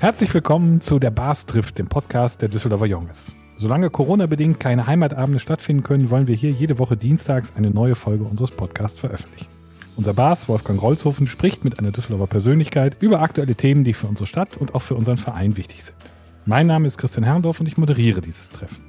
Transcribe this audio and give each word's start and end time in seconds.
Herzlich 0.00 0.32
willkommen 0.32 0.80
zu 0.80 0.98
der 0.98 1.10
Bars 1.10 1.44
trifft, 1.44 1.76
dem 1.76 1.86
Podcast 1.86 2.40
der 2.40 2.48
Düsseldorfer 2.48 2.86
Junges. 2.86 3.34
Solange 3.56 3.90
Corona-bedingt 3.90 4.58
keine 4.58 4.86
Heimatabende 4.86 5.38
stattfinden 5.38 5.82
können, 5.82 6.08
wollen 6.08 6.26
wir 6.26 6.34
hier 6.34 6.48
jede 6.48 6.78
Woche 6.78 6.96
dienstags 6.96 7.52
eine 7.54 7.70
neue 7.70 7.94
Folge 7.94 8.24
unseres 8.24 8.50
Podcasts 8.50 8.98
veröffentlichen. 8.98 9.50
Unser 9.96 10.14
Bars, 10.14 10.48
Wolfgang 10.48 10.80
Rolzhofen, 10.80 11.26
spricht 11.26 11.64
mit 11.64 11.78
einer 11.78 11.90
Düsseldorfer 11.90 12.28
Persönlichkeit 12.28 12.96
über 13.02 13.20
aktuelle 13.20 13.54
Themen, 13.54 13.84
die 13.84 13.92
für 13.92 14.06
unsere 14.06 14.26
Stadt 14.26 14.56
und 14.56 14.74
auch 14.74 14.80
für 14.80 14.94
unseren 14.94 15.18
Verein 15.18 15.58
wichtig 15.58 15.84
sind. 15.84 15.98
Mein 16.46 16.66
Name 16.66 16.86
ist 16.86 16.96
Christian 16.96 17.24
Herrndorf 17.24 17.60
und 17.60 17.66
ich 17.66 17.76
moderiere 17.76 18.22
dieses 18.22 18.48
Treffen. 18.48 18.82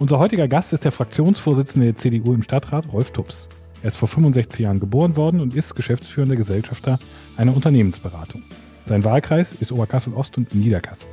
Unser 0.00 0.18
heutiger 0.18 0.48
Gast 0.48 0.72
ist 0.72 0.84
der 0.84 0.90
Fraktionsvorsitzende 0.90 1.86
der 1.86 1.94
CDU 1.94 2.34
im 2.34 2.42
Stadtrat, 2.42 2.92
Rolf 2.92 3.12
Tubbs. 3.12 3.48
Er 3.84 3.88
ist 3.88 3.96
vor 3.96 4.08
65 4.08 4.62
Jahren 4.62 4.80
geboren 4.80 5.14
worden 5.14 5.38
und 5.38 5.54
ist 5.54 5.76
geschäftsführender 5.76 6.34
Gesellschafter 6.34 6.98
einer 7.36 7.54
Unternehmensberatung. 7.54 8.42
Sein 8.90 9.04
Wahlkreis 9.04 9.52
ist 9.52 9.70
Oberkassel-Ost 9.70 10.36
und 10.36 10.52
Niederkassel. 10.52 11.08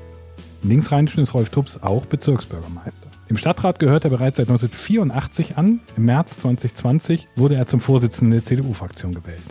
Im 0.63 0.69
Linksrheinischen 0.69 1.21
ist 1.21 1.35
Rolf 1.35 1.51
Tubbs 1.51 1.77
auch 1.79 2.07
Bezirksbürgermeister. 2.07 3.07
Im 3.27 3.37
Stadtrat 3.37 3.77
gehört 3.77 4.03
er 4.03 4.09
bereits 4.09 4.37
seit 4.37 4.47
1984 4.47 5.57
an. 5.57 5.81
Im 5.95 6.05
März 6.05 6.39
2020 6.39 7.27
wurde 7.35 7.53
er 7.53 7.67
zum 7.67 7.79
Vorsitzenden 7.79 8.31
der 8.31 8.43
CDU-Fraktion 8.43 9.13
gewählt. 9.13 9.43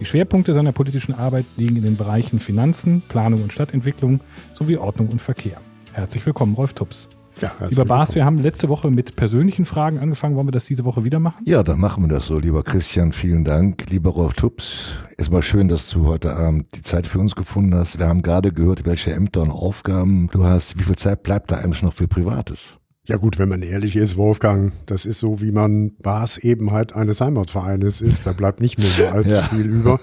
Die 0.00 0.06
Schwerpunkte 0.06 0.54
seiner 0.54 0.72
politischen 0.72 1.12
Arbeit 1.12 1.44
liegen 1.58 1.76
in 1.76 1.82
den 1.82 1.98
Bereichen 1.98 2.38
Finanzen, 2.38 3.02
Planung 3.10 3.42
und 3.42 3.52
Stadtentwicklung 3.52 4.20
sowie 4.54 4.78
Ordnung 4.78 5.08
und 5.08 5.20
Verkehr. 5.20 5.60
Herzlich 5.92 6.24
willkommen, 6.24 6.54
Rolf 6.54 6.72
Tubbs. 6.72 7.10
Ja, 7.40 7.52
lieber 7.68 7.84
Bas, 7.84 8.14
wir 8.14 8.24
haben 8.24 8.38
letzte 8.38 8.68
Woche 8.68 8.90
mit 8.90 9.14
persönlichen 9.14 9.66
Fragen 9.66 9.98
angefangen. 9.98 10.36
Wollen 10.36 10.48
wir 10.48 10.52
das 10.52 10.64
diese 10.64 10.84
Woche 10.86 11.04
wieder 11.04 11.18
machen? 11.18 11.44
Ja, 11.44 11.62
dann 11.62 11.78
machen 11.78 12.02
wir 12.04 12.08
das 12.08 12.26
so, 12.26 12.38
lieber 12.38 12.62
Christian. 12.62 13.12
Vielen 13.12 13.44
Dank. 13.44 13.90
Lieber 13.90 14.10
Rolf 14.10 14.32
Tubbs, 14.32 14.94
erstmal 15.18 15.42
schön, 15.42 15.68
dass 15.68 15.90
du 15.90 16.06
heute 16.06 16.34
Abend 16.34 16.66
die 16.74 16.82
Zeit 16.82 17.06
für 17.06 17.18
uns 17.18 17.34
gefunden 17.34 17.74
hast. 17.74 17.98
Wir 17.98 18.06
haben 18.06 18.22
gerade 18.22 18.52
gehört, 18.52 18.86
welche 18.86 19.12
Ämter 19.12 19.42
und 19.42 19.50
Aufgaben 19.50 20.28
du 20.32 20.44
hast. 20.44 20.78
Wie 20.78 20.84
viel 20.84 20.96
Zeit 20.96 21.22
bleibt 21.22 21.50
da 21.50 21.56
eigentlich 21.56 21.82
noch 21.82 21.92
für 21.92 22.08
Privates? 22.08 22.76
Ja 23.04 23.18
gut, 23.18 23.38
wenn 23.38 23.48
man 23.48 23.62
ehrlich 23.62 23.94
ist, 23.94 24.16
Wolfgang, 24.16 24.72
das 24.86 25.06
ist 25.06 25.20
so, 25.20 25.40
wie 25.40 25.52
man 25.52 25.92
Bas 26.02 26.38
eben 26.38 26.72
halt 26.72 26.94
eines 26.94 27.20
Heimatvereines 27.20 28.00
ist. 28.00 28.26
Da 28.26 28.32
bleibt 28.32 28.60
nicht 28.60 28.78
mehr 28.78 28.88
so 28.88 29.06
allzu 29.12 29.36
ja. 29.36 29.42
viel 29.42 29.66
über. 29.66 30.00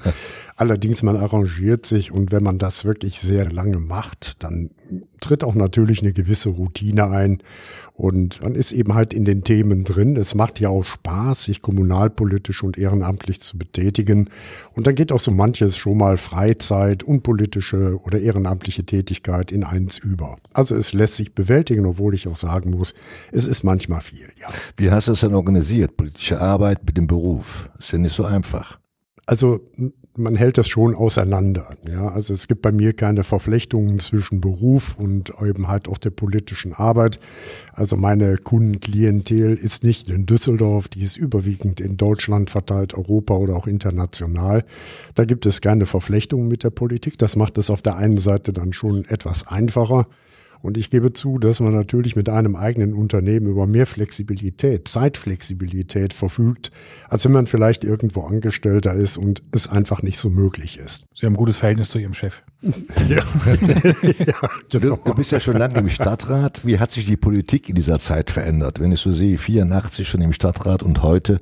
Allerdings, 0.55 1.03
man 1.03 1.17
arrangiert 1.17 1.85
sich 1.85 2.11
und 2.11 2.31
wenn 2.31 2.43
man 2.43 2.59
das 2.59 2.85
wirklich 2.85 3.19
sehr 3.19 3.51
lange 3.51 3.79
macht, 3.79 4.43
dann 4.43 4.71
tritt 5.19 5.43
auch 5.43 5.55
natürlich 5.55 6.01
eine 6.01 6.13
gewisse 6.13 6.49
Routine 6.49 7.09
ein 7.09 7.41
und 7.95 8.41
man 8.41 8.55
ist 8.55 8.71
eben 8.71 8.95
halt 8.95 9.13
in 9.13 9.23
den 9.23 9.43
Themen 9.43 9.83
drin. 9.83 10.17
Es 10.17 10.33
macht 10.33 10.59
ja 10.59 10.69
auch 10.69 10.83
Spaß, 10.83 11.43
sich 11.43 11.61
kommunalpolitisch 11.61 12.63
und 12.63 12.77
ehrenamtlich 12.77 13.39
zu 13.39 13.57
betätigen. 13.57 14.29
Und 14.73 14.87
dann 14.87 14.95
geht 14.95 15.11
auch 15.11 15.19
so 15.19 15.29
manches 15.29 15.77
schon 15.77 15.99
mal 15.99 16.17
Freizeit, 16.17 17.03
unpolitische 17.03 17.99
oder 18.03 18.19
ehrenamtliche 18.19 18.83
Tätigkeit 18.83 19.51
in 19.51 19.63
eins 19.63 19.99
über. 19.99 20.37
Also 20.53 20.75
es 20.75 20.93
lässt 20.93 21.15
sich 21.15 21.35
bewältigen, 21.35 21.85
obwohl 21.85 22.15
ich 22.15 22.27
auch 22.27 22.35
sagen 22.35 22.71
muss, 22.71 22.95
es 23.31 23.45
ist 23.45 23.63
manchmal 23.63 24.01
viel, 24.01 24.27
ja. 24.39 24.47
Wie 24.75 24.89
hast 24.89 25.07
du 25.07 25.11
es 25.11 25.19
denn 25.19 25.35
organisiert? 25.35 25.95
Politische 25.95 26.41
Arbeit 26.41 26.83
mit 26.85 26.97
dem 26.97 27.05
Beruf? 27.05 27.69
Ist 27.77 27.91
ja 27.91 27.99
nicht 27.99 28.15
so 28.15 28.25
einfach. 28.25 28.79
Also 29.25 29.61
man 30.17 30.35
hält 30.35 30.57
das 30.57 30.67
schon 30.67 30.95
auseinander. 30.95 31.75
Ja, 31.89 32.09
also 32.09 32.33
es 32.33 32.47
gibt 32.47 32.61
bei 32.61 32.71
mir 32.71 32.93
keine 32.93 33.23
Verflechtungen 33.23 33.99
zwischen 33.99 34.41
Beruf 34.41 34.95
und 34.97 35.33
eben 35.43 35.67
halt 35.67 35.87
auch 35.87 35.97
der 35.97 36.11
politischen 36.11 36.73
Arbeit. 36.73 37.19
Also 37.71 37.95
meine 37.95 38.37
Kundenklientel 38.37 39.55
ist 39.55 39.83
nicht 39.83 40.09
in 40.09 40.25
Düsseldorf, 40.25 40.87
die 40.87 41.01
ist 41.01 41.17
überwiegend 41.17 41.79
in 41.79 41.97
Deutschland 41.97 42.49
verteilt, 42.49 42.93
Europa 42.93 43.35
oder 43.35 43.55
auch 43.55 43.67
international. 43.67 44.65
Da 45.15 45.25
gibt 45.25 45.45
es 45.45 45.61
keine 45.61 45.85
Verflechtungen 45.85 46.47
mit 46.47 46.63
der 46.63 46.69
Politik. 46.69 47.17
Das 47.17 47.35
macht 47.35 47.57
es 47.57 47.69
auf 47.69 47.81
der 47.81 47.95
einen 47.95 48.17
Seite 48.17 48.53
dann 48.53 48.73
schon 48.73 49.05
etwas 49.05 49.47
einfacher. 49.47 50.07
Und 50.63 50.77
ich 50.77 50.89
gebe 50.89 51.11
zu, 51.11 51.39
dass 51.39 51.59
man 51.59 51.73
natürlich 51.75 52.15
mit 52.15 52.29
einem 52.29 52.55
eigenen 52.55 52.93
Unternehmen 52.93 53.47
über 53.47 53.67
mehr 53.67 53.85
Flexibilität, 53.85 54.87
Zeitflexibilität 54.87 56.13
verfügt, 56.13 56.71
als 57.09 57.25
wenn 57.25 57.33
man 57.33 57.47
vielleicht 57.47 57.83
irgendwo 57.83 58.21
Angestellter 58.21 58.93
ist 58.93 59.17
und 59.17 59.43
es 59.51 59.67
einfach 59.67 60.03
nicht 60.03 60.17
so 60.17 60.29
möglich 60.29 60.79
ist. 60.79 61.05
Sie 61.13 61.25
haben 61.25 61.33
ein 61.33 61.37
gutes 61.37 61.57
Verhältnis 61.57 61.89
zu 61.89 61.99
Ihrem 61.99 62.13
Chef. 62.13 62.43
Ja. 63.09 63.17
ja 64.01 64.35
genau. 64.69 64.95
du, 64.95 64.97
du, 65.03 65.15
bist 65.15 65.31
ja 65.31 65.39
schon 65.39 65.57
lange 65.57 65.79
im 65.79 65.89
Stadtrat. 65.89 66.65
Wie 66.65 66.79
hat 66.79 66.91
sich 66.91 67.05
die 67.05 67.17
Politik 67.17 67.69
in 67.69 67.75
dieser 67.75 67.99
Zeit 67.99 68.31
verändert? 68.31 68.79
Wenn 68.79 68.91
ich 68.91 69.01
so 69.01 69.11
sehe, 69.11 69.37
84 69.37 70.07
schon 70.07 70.21
im 70.21 70.33
Stadtrat 70.33 70.81
und 70.81 71.03
heute, 71.03 71.39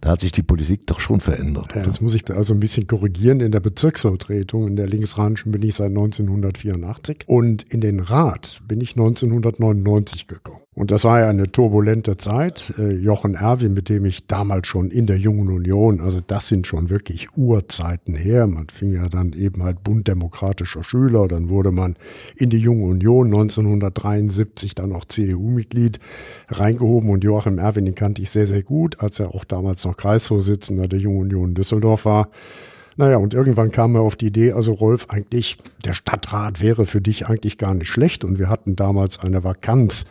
da 0.00 0.10
hat 0.10 0.20
sich 0.20 0.32
die 0.32 0.42
Politik 0.42 0.86
doch 0.86 1.00
schon 1.00 1.20
verändert. 1.20 1.74
Ja, 1.74 1.82
das 1.82 2.00
muss 2.00 2.14
ich 2.14 2.30
also 2.30 2.54
ein 2.54 2.60
bisschen 2.60 2.86
korrigieren. 2.86 3.40
In 3.40 3.52
der 3.52 3.60
Bezirksvertretung, 3.60 4.68
in 4.68 4.76
der 4.76 4.86
Linksrheinischen 4.86 5.52
bin 5.52 5.62
ich 5.62 5.74
seit 5.74 5.88
1984 5.88 7.24
und 7.26 7.62
in 7.64 7.80
den 7.80 8.00
Rat 8.00 8.62
bin 8.66 8.80
ich 8.80 8.92
1999 8.92 10.26
gekommen. 10.26 10.62
Und 10.74 10.90
das 10.90 11.04
war 11.04 11.20
ja 11.20 11.28
eine 11.28 11.52
turbulente 11.52 12.16
Zeit. 12.16 12.72
Äh, 12.78 12.92
Jochen 12.92 13.34
Erwin, 13.34 13.74
mit 13.74 13.90
dem 13.90 14.06
ich 14.06 14.26
damals 14.26 14.66
schon 14.68 14.90
in 14.90 15.06
der 15.06 15.18
Jungen 15.18 15.48
Union, 15.48 16.00
also 16.00 16.20
das 16.26 16.48
sind 16.48 16.66
schon 16.66 16.88
wirklich 16.88 17.36
Urzeiten 17.36 18.14
her. 18.14 18.46
Man 18.46 18.68
fing 18.72 18.94
ja 18.94 19.08
dann 19.10 19.34
eben 19.34 19.62
halt 19.62 19.84
bunddemokratischer 20.62 20.84
Schüler, 20.84 21.28
dann 21.28 21.48
wurde 21.48 21.70
man 21.70 21.96
in 22.36 22.50
die 22.50 22.58
Junge 22.58 22.84
Union 22.84 23.26
1973 23.26 24.74
dann 24.74 24.92
auch 24.92 25.04
CDU-Mitglied 25.04 25.98
reingehoben 26.48 27.10
und 27.10 27.24
Joachim 27.24 27.58
Erwin, 27.58 27.84
den 27.84 27.94
kannte 27.94 28.22
ich 28.22 28.30
sehr, 28.30 28.46
sehr 28.46 28.62
gut, 28.62 29.00
als 29.00 29.20
er 29.20 29.34
auch 29.34 29.44
damals 29.44 29.84
noch 29.84 29.96
Kreisvorsitzender 29.96 30.88
der 30.88 30.98
Jungen 30.98 31.22
Union 31.22 31.54
Düsseldorf 31.54 32.04
war. 32.04 32.28
Naja, 32.96 33.16
und 33.16 33.32
irgendwann 33.32 33.70
kam 33.70 33.94
er 33.94 34.02
auf 34.02 34.16
die 34.16 34.26
Idee, 34.26 34.52
also 34.52 34.74
Rolf, 34.74 35.06
eigentlich, 35.08 35.56
der 35.84 35.94
Stadtrat 35.94 36.60
wäre 36.60 36.84
für 36.84 37.00
dich 37.00 37.26
eigentlich 37.26 37.56
gar 37.56 37.72
nicht 37.72 37.88
schlecht. 37.88 38.22
Und 38.22 38.38
wir 38.38 38.50
hatten 38.50 38.76
damals 38.76 39.18
eine 39.18 39.44
Vakanz 39.44 40.04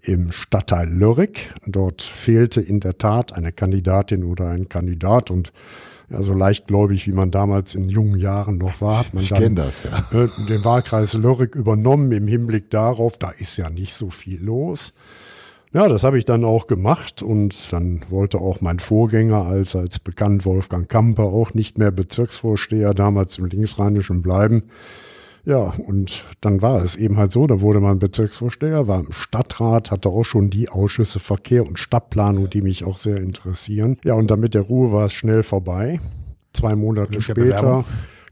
im 0.00 0.32
Stadtteil 0.32 0.88
Lörrick. 0.88 1.52
Dort 1.66 2.00
fehlte 2.00 2.62
in 2.62 2.80
der 2.80 2.96
Tat 2.96 3.34
eine 3.34 3.52
Kandidatin 3.52 4.24
oder 4.24 4.48
ein 4.48 4.70
Kandidat 4.70 5.30
und 5.30 5.52
ja, 6.12 6.22
so 6.22 6.34
leichtgläubig, 6.34 7.06
wie 7.06 7.12
man 7.12 7.30
damals 7.30 7.74
in 7.74 7.88
jungen 7.88 8.18
Jahren 8.18 8.58
noch 8.58 8.80
war, 8.80 8.98
hat 8.98 9.14
man 9.14 9.22
ich 9.22 9.30
dann 9.30 9.56
das, 9.56 9.82
ja. 9.82 9.98
Äh, 10.18 10.28
den 10.48 10.64
Wahlkreis 10.64 11.14
Lörrick 11.14 11.54
übernommen 11.54 12.12
im 12.12 12.26
Hinblick 12.26 12.70
darauf, 12.70 13.16
da 13.16 13.30
ist 13.30 13.56
ja 13.56 13.70
nicht 13.70 13.94
so 13.94 14.10
viel 14.10 14.42
los. 14.42 14.92
Ja, 15.72 15.88
das 15.88 16.04
habe 16.04 16.18
ich 16.18 16.26
dann 16.26 16.44
auch 16.44 16.66
gemacht 16.66 17.22
und 17.22 17.72
dann 17.72 18.02
wollte 18.10 18.38
auch 18.38 18.60
mein 18.60 18.78
Vorgänger 18.78 19.46
als, 19.46 19.74
als 19.74 19.98
bekannt 19.98 20.44
Wolfgang 20.44 20.86
Kamper 20.86 21.24
auch 21.24 21.54
nicht 21.54 21.78
mehr 21.78 21.90
Bezirksvorsteher 21.90 22.92
damals 22.92 23.38
im 23.38 23.46
Linksrheinischen 23.46 24.20
bleiben. 24.20 24.64
Ja, 25.44 25.72
und 25.86 26.26
dann 26.40 26.62
war 26.62 26.82
es 26.82 26.94
eben 26.94 27.16
halt 27.16 27.32
so, 27.32 27.46
da 27.46 27.60
wurde 27.60 27.80
man 27.80 27.98
Bezirksvorsteher, 27.98 28.86
war 28.86 29.00
im 29.00 29.12
Stadtrat, 29.12 29.90
hatte 29.90 30.08
auch 30.08 30.24
schon 30.24 30.50
die 30.50 30.68
Ausschüsse 30.68 31.18
Verkehr 31.18 31.66
und 31.66 31.78
Stadtplanung, 31.78 32.48
die 32.48 32.62
mich 32.62 32.84
auch 32.84 32.96
sehr 32.96 33.16
interessieren. 33.16 33.96
Ja, 34.04 34.14
und 34.14 34.30
damit 34.30 34.54
der 34.54 34.62
Ruhe 34.62 34.92
war 34.92 35.06
es 35.06 35.12
schnell 35.12 35.42
vorbei. 35.42 35.98
Zwei 36.52 36.76
Monate 36.76 37.20
später 37.22 37.84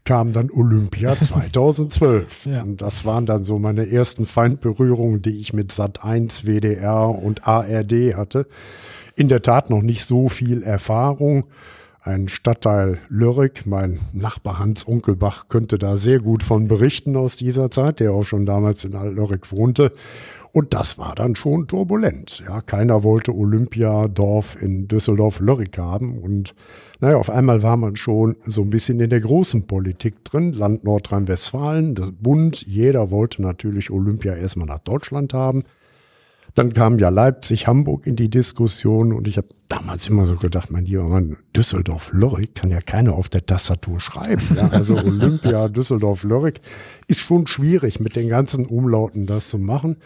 kam 0.05 0.31
dann 0.31 0.49
Olympia 0.51 1.15
2012. 1.21 2.45
ja. 2.45 2.61
Und 2.63 2.81
das 2.81 3.05
waren 3.05 3.25
dann 3.25 3.43
so 3.43 3.59
meine 3.59 3.89
ersten 3.89 4.25
Feindberührungen, 4.25 5.21
die 5.21 5.41
ich 5.41 5.53
mit 5.53 5.71
Sat 5.71 6.03
1, 6.03 6.45
WDR 6.45 7.09
und 7.09 7.47
ARD 7.47 8.15
hatte. 8.15 8.47
In 9.15 9.27
der 9.27 9.41
Tat 9.41 9.69
noch 9.69 9.81
nicht 9.81 10.05
so 10.05 10.29
viel 10.29 10.63
Erfahrung. 10.63 11.45
Ein 12.03 12.29
Stadtteil 12.29 12.97
Lörrick, 13.09 13.67
mein 13.67 13.99
Nachbar 14.11 14.57
Hans 14.57 14.83
Unkelbach 14.83 15.49
könnte 15.49 15.77
da 15.77 15.97
sehr 15.97 16.17
gut 16.17 16.41
von 16.41 16.67
berichten 16.67 17.15
aus 17.15 17.35
dieser 17.35 17.69
Zeit, 17.69 17.99
der 17.99 18.11
auch 18.11 18.23
schon 18.23 18.47
damals 18.47 18.83
in 18.85 18.95
Alt-Lörrick 18.95 19.51
wohnte. 19.51 19.93
Und 20.51 20.73
das 20.73 20.97
war 20.97 21.13
dann 21.13 21.35
schon 21.35 21.67
turbulent. 21.67 22.41
Ja, 22.43 22.61
keiner 22.61 23.03
wollte 23.03 23.35
Olympiadorf 23.35 24.59
in 24.59 24.87
Düsseldorf-Lörrick 24.87 25.77
haben. 25.77 26.17
Und 26.17 26.55
naja, 27.01 27.17
auf 27.17 27.29
einmal 27.29 27.61
war 27.61 27.77
man 27.77 27.95
schon 27.95 28.35
so 28.47 28.63
ein 28.63 28.71
bisschen 28.71 28.99
in 28.99 29.11
der 29.11 29.21
großen 29.21 29.67
Politik 29.67 30.25
drin. 30.25 30.53
Land 30.53 30.83
Nordrhein-Westfalen, 30.83 31.93
das 31.93 32.11
Bund, 32.19 32.65
jeder 32.65 33.11
wollte 33.11 33.43
natürlich 33.43 33.91
Olympia 33.91 34.33
erstmal 34.33 34.65
nach 34.65 34.79
Deutschland 34.79 35.35
haben. 35.35 35.65
Dann 36.55 36.73
kam 36.73 36.99
ja 36.99 37.09
Leipzig, 37.09 37.67
Hamburg 37.67 38.05
in 38.07 38.15
die 38.15 38.29
Diskussion 38.29 39.13
und 39.13 39.27
ich 39.27 39.37
habe 39.37 39.47
damals 39.69 40.07
immer 40.07 40.25
so 40.25 40.35
gedacht, 40.35 40.69
mein 40.71 40.85
lieber 40.85 41.03
Mann, 41.03 41.37
Düsseldorf, 41.55 42.11
Lörrick 42.11 42.55
kann 42.55 42.69
ja 42.69 42.81
keiner 42.81 43.13
auf 43.13 43.29
der 43.29 43.45
Tastatur 43.45 43.99
schreiben. 44.01 44.41
Ja? 44.55 44.67
Also 44.69 44.97
Olympia, 44.97 45.69
Düsseldorf, 45.69 46.23
Lörrick 46.23 46.59
ist 47.07 47.19
schon 47.19 47.47
schwierig 47.47 47.99
mit 47.99 48.15
den 48.15 48.27
ganzen 48.27 48.65
Umlauten 48.65 49.25
das 49.25 49.49
zu 49.49 49.59
machen. 49.59 49.97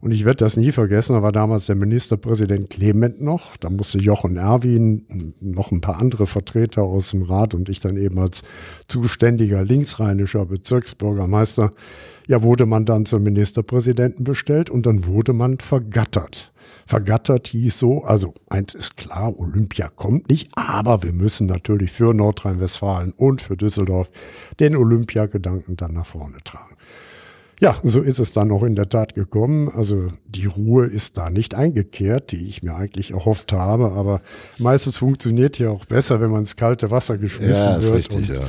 Und 0.00 0.12
ich 0.12 0.24
werde 0.24 0.44
das 0.44 0.56
nie 0.56 0.70
vergessen, 0.70 1.14
da 1.14 1.22
war 1.22 1.32
damals 1.32 1.66
der 1.66 1.74
Ministerpräsident 1.74 2.70
Clement 2.70 3.20
noch, 3.20 3.56
da 3.56 3.68
musste 3.68 3.98
Jochen 3.98 4.36
Erwin, 4.36 5.34
noch 5.40 5.72
ein 5.72 5.80
paar 5.80 5.98
andere 5.98 6.26
Vertreter 6.26 6.82
aus 6.82 7.10
dem 7.10 7.22
Rat 7.22 7.54
und 7.54 7.68
ich 7.68 7.80
dann 7.80 7.96
eben 7.96 8.18
als 8.18 8.42
zuständiger 8.86 9.64
linksrheinischer 9.64 10.46
Bezirksbürgermeister, 10.46 11.70
ja, 12.28 12.42
wurde 12.42 12.66
man 12.66 12.84
dann 12.84 13.06
zum 13.06 13.22
Ministerpräsidenten 13.24 14.22
bestellt 14.22 14.70
und 14.70 14.86
dann 14.86 15.06
wurde 15.06 15.32
man 15.32 15.58
vergattert. 15.58 16.52
Vergattert 16.86 17.48
hieß 17.48 17.78
so, 17.78 18.04
also 18.04 18.34
eins 18.48 18.74
ist 18.74 18.96
klar, 18.96 19.38
Olympia 19.38 19.88
kommt 19.88 20.28
nicht, 20.28 20.50
aber 20.54 21.02
wir 21.02 21.12
müssen 21.12 21.46
natürlich 21.46 21.90
für 21.90 22.14
Nordrhein-Westfalen 22.14 23.12
und 23.16 23.40
für 23.40 23.56
Düsseldorf 23.56 24.10
den 24.60 24.76
Olympiagedanken 24.76 25.76
dann 25.76 25.94
nach 25.94 26.06
vorne 26.06 26.38
tragen. 26.44 26.76
Ja, 27.60 27.76
so 27.82 28.00
ist 28.00 28.20
es 28.20 28.32
dann 28.32 28.52
auch 28.52 28.62
in 28.62 28.76
der 28.76 28.88
Tat 28.88 29.14
gekommen. 29.14 29.68
Also 29.68 30.08
die 30.26 30.46
Ruhe 30.46 30.86
ist 30.86 31.18
da 31.18 31.28
nicht 31.28 31.54
eingekehrt, 31.54 32.30
die 32.30 32.48
ich 32.48 32.62
mir 32.62 32.76
eigentlich 32.76 33.10
erhofft 33.10 33.52
habe. 33.52 33.92
Aber 33.92 34.20
meistens 34.58 34.98
funktioniert 34.98 35.58
ja 35.58 35.70
auch 35.70 35.84
besser, 35.84 36.20
wenn 36.20 36.30
man 36.30 36.40
ins 36.40 36.54
kalte 36.54 36.90
Wasser 36.90 37.18
geschmissen 37.18 37.68
ja, 37.68 37.82
wird 37.82 37.94
richtig, 37.94 38.16
und 38.16 38.28
ja, 38.28 38.34
ja. 38.34 38.44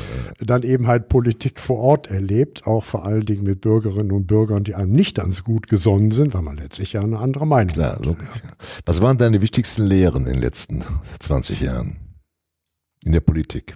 dann 0.45 0.61
eben 0.61 0.85
halt 0.85 1.09
Politik 1.09 1.59
vor 1.59 1.79
Ort 1.79 2.11
erlebt, 2.11 2.67
auch 2.67 2.83
vor 2.83 3.03
allen 3.03 3.25
Dingen 3.25 3.43
mit 3.43 3.61
Bürgerinnen 3.61 4.11
und 4.11 4.27
Bürgern, 4.27 4.63
die 4.63 4.75
einem 4.75 4.91
nicht 4.91 5.17
ganz 5.17 5.43
gut 5.43 5.67
gesonnen 5.67 6.11
sind, 6.11 6.35
weil 6.35 6.43
man 6.43 6.57
letztlich 6.57 6.93
ja 6.93 7.01
eine 7.01 7.17
andere 7.17 7.47
Meinung 7.47 7.73
Klar, 7.73 7.93
hat. 7.93 8.05
Logisch, 8.05 8.27
Was 8.85 9.01
waren 9.01 9.17
deine 9.17 9.41
wichtigsten 9.41 9.83
Lehren 9.83 10.27
in 10.27 10.33
den 10.33 10.41
letzten 10.41 10.83
20 11.19 11.61
Jahren 11.61 11.97
in 13.05 13.11
der 13.11 13.21
Politik? 13.21 13.75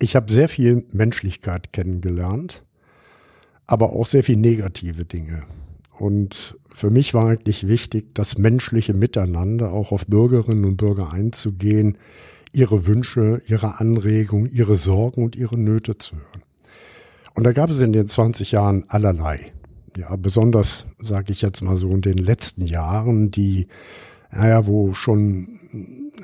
Ich 0.00 0.16
habe 0.16 0.32
sehr 0.32 0.48
viel 0.48 0.84
Menschlichkeit 0.92 1.72
kennengelernt 1.72 2.63
aber 3.66 3.92
auch 3.92 4.06
sehr 4.06 4.22
viel 4.22 4.36
negative 4.36 5.04
Dinge. 5.04 5.42
Und 5.98 6.56
für 6.68 6.90
mich 6.90 7.14
war 7.14 7.28
eigentlich 7.28 7.68
wichtig, 7.68 8.14
das 8.14 8.36
menschliche 8.36 8.94
Miteinander 8.94 9.72
auch 9.72 9.92
auf 9.92 10.06
Bürgerinnen 10.06 10.64
und 10.64 10.76
Bürger 10.76 11.12
einzugehen, 11.12 11.98
ihre 12.52 12.86
Wünsche, 12.86 13.42
ihre 13.46 13.80
Anregungen, 13.80 14.50
ihre 14.50 14.76
Sorgen 14.76 15.24
und 15.24 15.36
ihre 15.36 15.58
Nöte 15.58 15.98
zu 15.98 16.16
hören. 16.16 16.42
Und 17.34 17.44
da 17.44 17.52
gab 17.52 17.70
es 17.70 17.80
in 17.80 17.92
den 17.92 18.06
20 18.06 18.52
Jahren 18.52 18.84
allerlei. 18.88 19.52
Ja, 19.96 20.14
besonders, 20.16 20.86
sage 21.00 21.32
ich 21.32 21.42
jetzt 21.42 21.62
mal 21.62 21.76
so, 21.76 21.90
in 21.90 22.00
den 22.00 22.18
letzten 22.18 22.66
Jahren, 22.66 23.30
die, 23.30 23.68
naja, 24.32 24.66
wo 24.66 24.94
schon 24.94 25.48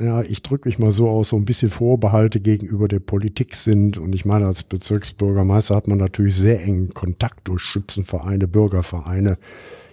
ja, 0.00 0.22
ich 0.22 0.42
drücke 0.42 0.68
mich 0.68 0.78
mal 0.78 0.92
so 0.92 1.08
aus, 1.08 1.30
so 1.30 1.36
ein 1.36 1.44
bisschen 1.44 1.70
Vorbehalte 1.70 2.40
gegenüber 2.40 2.88
der 2.88 3.00
Politik 3.00 3.56
sind. 3.56 3.98
Und 3.98 4.14
ich 4.14 4.24
meine, 4.24 4.46
als 4.46 4.62
Bezirksbürgermeister 4.62 5.74
hat 5.74 5.88
man 5.88 5.98
natürlich 5.98 6.36
sehr 6.36 6.62
engen 6.62 6.90
Kontakt 6.90 7.48
durch 7.48 7.62
Schützenvereine, 7.62 8.48
Bürgervereine. 8.48 9.38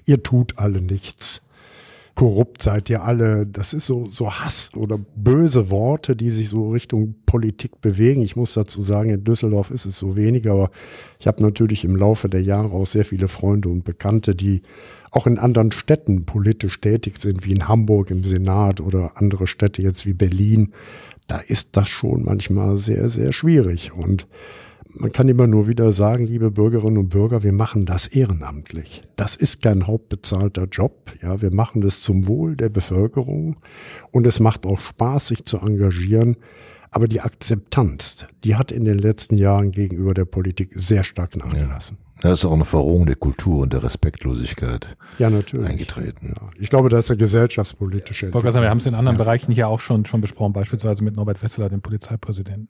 Ihr 0.06 0.24
tut 0.24 0.57
alle 0.57 0.81
nichts 0.81 1.42
korrupt 2.18 2.63
seid 2.63 2.89
ihr 2.89 3.04
alle. 3.04 3.45
Das 3.45 3.75
ist 3.75 3.86
so, 3.86 4.07
so 4.09 4.31
Hass 4.31 4.71
oder 4.75 4.98
böse 4.98 5.69
Worte, 5.69 6.15
die 6.15 6.31
sich 6.31 6.50
so 6.50 6.71
Richtung 6.71 7.13
Politik 7.27 7.80
bewegen. 7.80 8.24
Ich 8.24 8.36
muss 8.36 8.56
dazu 8.56 8.81
sagen, 8.81 9.12
in 9.12 9.24
Düsseldorf 9.24 9.69
ist 9.69 9.86
es 9.86 10.00
so 10.00 10.15
wenig, 10.15 10.50
aber 10.50 10.71
ich 11.19 11.27
habe 11.27 11.44
natürlich 11.44 11.83
im 11.83 11.95
Laufe 11.95 12.27
der 12.27 12.42
Jahre 12.42 12.74
auch 12.74 12.88
sehr 12.88 13.06
viele 13.06 13.27
Freunde 13.27 13.69
und 13.69 13.83
Bekannte, 13.83 14.33
die 14.33 14.63
auch 15.17 15.25
in 15.25 15.39
anderen 15.39 15.71
Städten 15.71 16.25
politisch 16.25 16.79
tätig 16.79 17.19
sind, 17.19 17.43
wie 17.43 17.51
in 17.51 17.67
Hamburg 17.67 18.11
im 18.11 18.23
Senat 18.23 18.79
oder 18.79 19.13
andere 19.15 19.47
Städte 19.47 19.81
jetzt 19.81 20.05
wie 20.05 20.13
Berlin. 20.13 20.73
Da 21.25 21.39
ist 21.39 21.75
das 21.75 21.89
schon 21.89 22.23
manchmal 22.23 22.77
sehr, 22.77 23.09
sehr 23.09 23.33
schwierig. 23.33 23.91
Und 23.91 24.27
man 24.93 25.11
kann 25.11 25.27
immer 25.27 25.47
nur 25.47 25.67
wieder 25.67 25.91
sagen, 25.91 26.27
liebe 26.27 26.51
Bürgerinnen 26.51 26.99
und 26.99 27.09
Bürger, 27.09 27.41
wir 27.41 27.51
machen 27.51 27.87
das 27.87 28.05
ehrenamtlich. 28.05 29.01
Das 29.15 29.35
ist 29.35 29.63
kein 29.63 29.87
hauptbezahlter 29.87 30.65
Job. 30.65 31.11
Ja, 31.23 31.41
wir 31.41 31.51
machen 31.51 31.81
das 31.81 32.01
zum 32.01 32.27
Wohl 32.27 32.55
der 32.55 32.69
Bevölkerung 32.69 33.55
und 34.11 34.27
es 34.27 34.39
macht 34.39 34.67
auch 34.67 34.79
Spaß, 34.79 35.27
sich 35.27 35.45
zu 35.45 35.57
engagieren. 35.57 36.37
Aber 36.91 37.07
die 37.07 37.21
Akzeptanz, 37.21 38.27
die 38.43 38.55
hat 38.55 38.71
in 38.71 38.85
den 38.85 38.99
letzten 38.99 39.35
Jahren 39.35 39.71
gegenüber 39.71 40.13
der 40.13 40.25
Politik 40.25 40.73
sehr 40.75 41.03
stark 41.03 41.35
nachgelassen. 41.35 41.97
Ja. 41.99 42.06
Da 42.21 42.33
ist 42.33 42.45
auch 42.45 42.53
eine 42.53 42.65
Verrohung 42.65 43.05
der 43.05 43.15
Kultur 43.15 43.61
und 43.61 43.73
der 43.73 43.83
Respektlosigkeit 43.83 44.97
ja, 45.19 45.29
natürlich. 45.29 45.67
eingetreten. 45.67 46.33
Ja. 46.35 46.49
Ich 46.57 46.69
glaube, 46.69 46.89
das 46.89 47.05
ist 47.05 47.11
eine 47.11 47.17
gesellschaftspolitische 47.17 48.27
Entwicklung. 48.27 48.51
Sagen, 48.51 48.63
wir 48.63 48.69
haben 48.71 48.79
es 48.79 48.87
in 48.87 48.95
anderen 48.95 49.17
ja. 49.17 49.23
Bereichen 49.23 49.51
hier 49.51 49.67
auch 49.67 49.79
schon, 49.79 50.05
schon 50.05 50.21
besprochen, 50.21 50.53
beispielsweise 50.53 51.03
mit 51.03 51.15
Norbert 51.15 51.43
Wesseler, 51.43 51.69
dem 51.69 51.81
Polizeipräsidenten. 51.81 52.69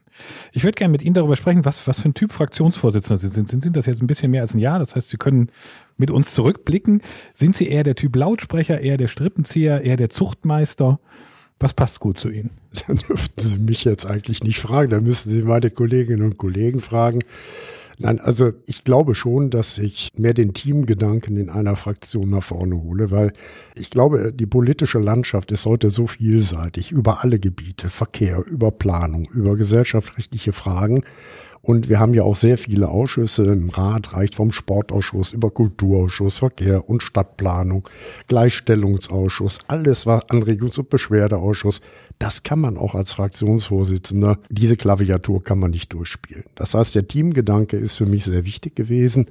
Ich 0.52 0.64
würde 0.64 0.76
gerne 0.76 0.92
mit 0.92 1.02
Ihnen 1.02 1.14
darüber 1.14 1.38
sprechen, 1.38 1.64
was, 1.64 1.88
was 1.88 2.02
für 2.02 2.10
ein 2.10 2.14
Typ 2.14 2.34
Fraktionsvorsitzender 2.34 3.18
Sie 3.18 3.30
sind. 3.30 3.48
Sind 3.48 3.64
Sie 3.64 3.72
das 3.72 3.86
jetzt 3.86 4.02
ein 4.02 4.08
bisschen 4.08 4.32
mehr 4.32 4.42
als 4.42 4.54
ein 4.54 4.60
Jahr? 4.60 4.80
Das 4.80 4.96
heißt, 4.96 5.10
Sie 5.10 5.18
können 5.18 5.50
mit 5.96 6.12
uns 6.12 6.34
zurückblicken. 6.34 7.02
Sind 7.34 7.56
Sie 7.56 7.70
eher 7.70 7.84
der 7.84 7.96
Typ 7.96 8.16
Lautsprecher, 8.16 8.82
eher 8.82 8.98
der 8.98 9.08
Strippenzieher, 9.08 9.82
eher 9.82 9.96
der 9.96 10.10
Zuchtmeister? 10.10 11.00
Was 11.60 11.74
passt 11.74 12.00
gut 12.00 12.20
zu 12.20 12.30
Ihnen? 12.30 12.52
Da 12.88 12.94
dürften 12.94 13.42
Sie 13.42 13.58
mich 13.58 13.84
jetzt 13.86 14.06
eigentlich 14.06 14.44
nicht 14.44 14.60
fragen. 14.60 14.92
Da 14.92 15.00
müssen 15.00 15.32
Sie 15.32 15.42
meine 15.42 15.72
Kolleginnen 15.72 16.24
und 16.24 16.38
Kollegen 16.38 16.80
fragen. 16.80 17.20
Nein, 18.00 18.20
also 18.20 18.52
ich 18.68 18.84
glaube 18.84 19.16
schon, 19.16 19.50
dass 19.50 19.80
ich 19.80 20.12
mehr 20.16 20.36
den 20.36 20.54
Teamgedanken 20.54 21.36
in 21.36 21.50
einer 21.50 21.76
Fraktion 21.76 22.30
nach 22.30 22.44
vorne 22.44 22.76
hole, 22.76 23.10
weil 23.10 23.34
ich 23.76 23.90
glaube, 23.90 24.32
die 24.32 24.46
politische 24.46 25.00
Landschaft 25.00 25.52
ist 25.52 25.66
heute 25.66 25.90
so 25.90 26.06
vielseitig 26.06 26.92
über 26.92 27.24
alle 27.24 27.40
Gebiete, 27.40 27.90
Verkehr, 27.90 28.46
über 28.46 28.70
Planung, 28.70 29.28
über 29.34 29.56
gesellschaftsrechtliche 29.56 30.54
Fragen. 30.54 31.04
Und 31.68 31.90
wir 31.90 32.00
haben 32.00 32.14
ja 32.14 32.24
auch 32.24 32.38
sehr 32.38 32.58
viele 32.58 32.88
Ausschüsse 32.88 33.44
im 33.44 33.68
Rat, 33.68 34.14
reicht 34.14 34.36
vom 34.36 34.54
Sportausschuss 34.54 35.34
über 35.34 35.52
Kulturausschuss, 35.52 36.38
Verkehr 36.38 36.90
und 36.90 37.04
Stadtplanung, 37.04 37.90
Gleichstellungsausschuss, 38.28 39.60
alles 39.68 40.06
war 40.06 40.32
Anregungs- 40.32 40.80
und 40.80 40.90
Beschwerdeausschuss. 40.90 41.82
Das 42.20 42.44
kann 42.44 42.62
man 42.62 42.78
auch 42.78 42.96
als 42.96 43.12
Fraktionsvorsitzender, 43.12 44.40
diese 44.50 44.78
Klaviatur 44.78 45.44
kann 45.44 45.60
man 45.60 45.72
nicht 45.72 45.92
durchspielen. 45.92 46.46
Das 46.56 46.74
heißt, 46.74 46.96
der 46.96 47.10
Teamgedanke 47.10 47.76
ist 47.76 47.98
für 47.98 48.06
mich 48.06 48.24
sehr 48.24 48.46
wichtig 48.46 48.78
gewesen. 48.78 49.26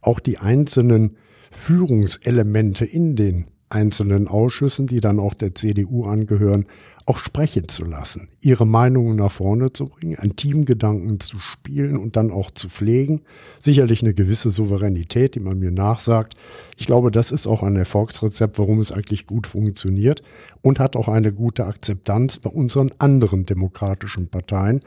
Auch 0.00 0.18
die 0.18 0.38
einzelnen 0.38 1.18
Führungselemente 1.50 2.86
in 2.86 3.16
den 3.16 3.48
einzelnen 3.68 4.28
Ausschüssen, 4.28 4.86
die 4.86 5.00
dann 5.00 5.18
auch 5.18 5.34
der 5.34 5.54
CDU 5.54 6.04
angehören, 6.04 6.64
auch 7.06 7.18
sprechen 7.18 7.68
zu 7.68 7.84
lassen, 7.84 8.28
ihre 8.40 8.66
Meinungen 8.66 9.16
nach 9.16 9.32
vorne 9.32 9.72
zu 9.72 9.86
bringen, 9.86 10.18
einen 10.18 10.36
Teamgedanken 10.36 11.20
zu 11.20 11.38
spielen 11.38 11.96
und 11.96 12.16
dann 12.16 12.30
auch 12.30 12.50
zu 12.50 12.68
pflegen. 12.68 13.22
Sicherlich 13.58 14.02
eine 14.02 14.14
gewisse 14.14 14.50
Souveränität, 14.50 15.34
die 15.34 15.40
man 15.40 15.58
mir 15.58 15.70
nachsagt. 15.70 16.34
Ich 16.78 16.86
glaube, 16.86 17.10
das 17.10 17.32
ist 17.32 17.46
auch 17.46 17.62
ein 17.62 17.76
Erfolgsrezept, 17.76 18.58
warum 18.58 18.80
es 18.80 18.92
eigentlich 18.92 19.26
gut 19.26 19.46
funktioniert 19.46 20.22
und 20.62 20.78
hat 20.78 20.96
auch 20.96 21.08
eine 21.08 21.32
gute 21.32 21.66
Akzeptanz 21.66 22.38
bei 22.38 22.50
unseren 22.50 22.92
anderen 22.98 23.46
demokratischen 23.46 24.28
Parteien, 24.28 24.82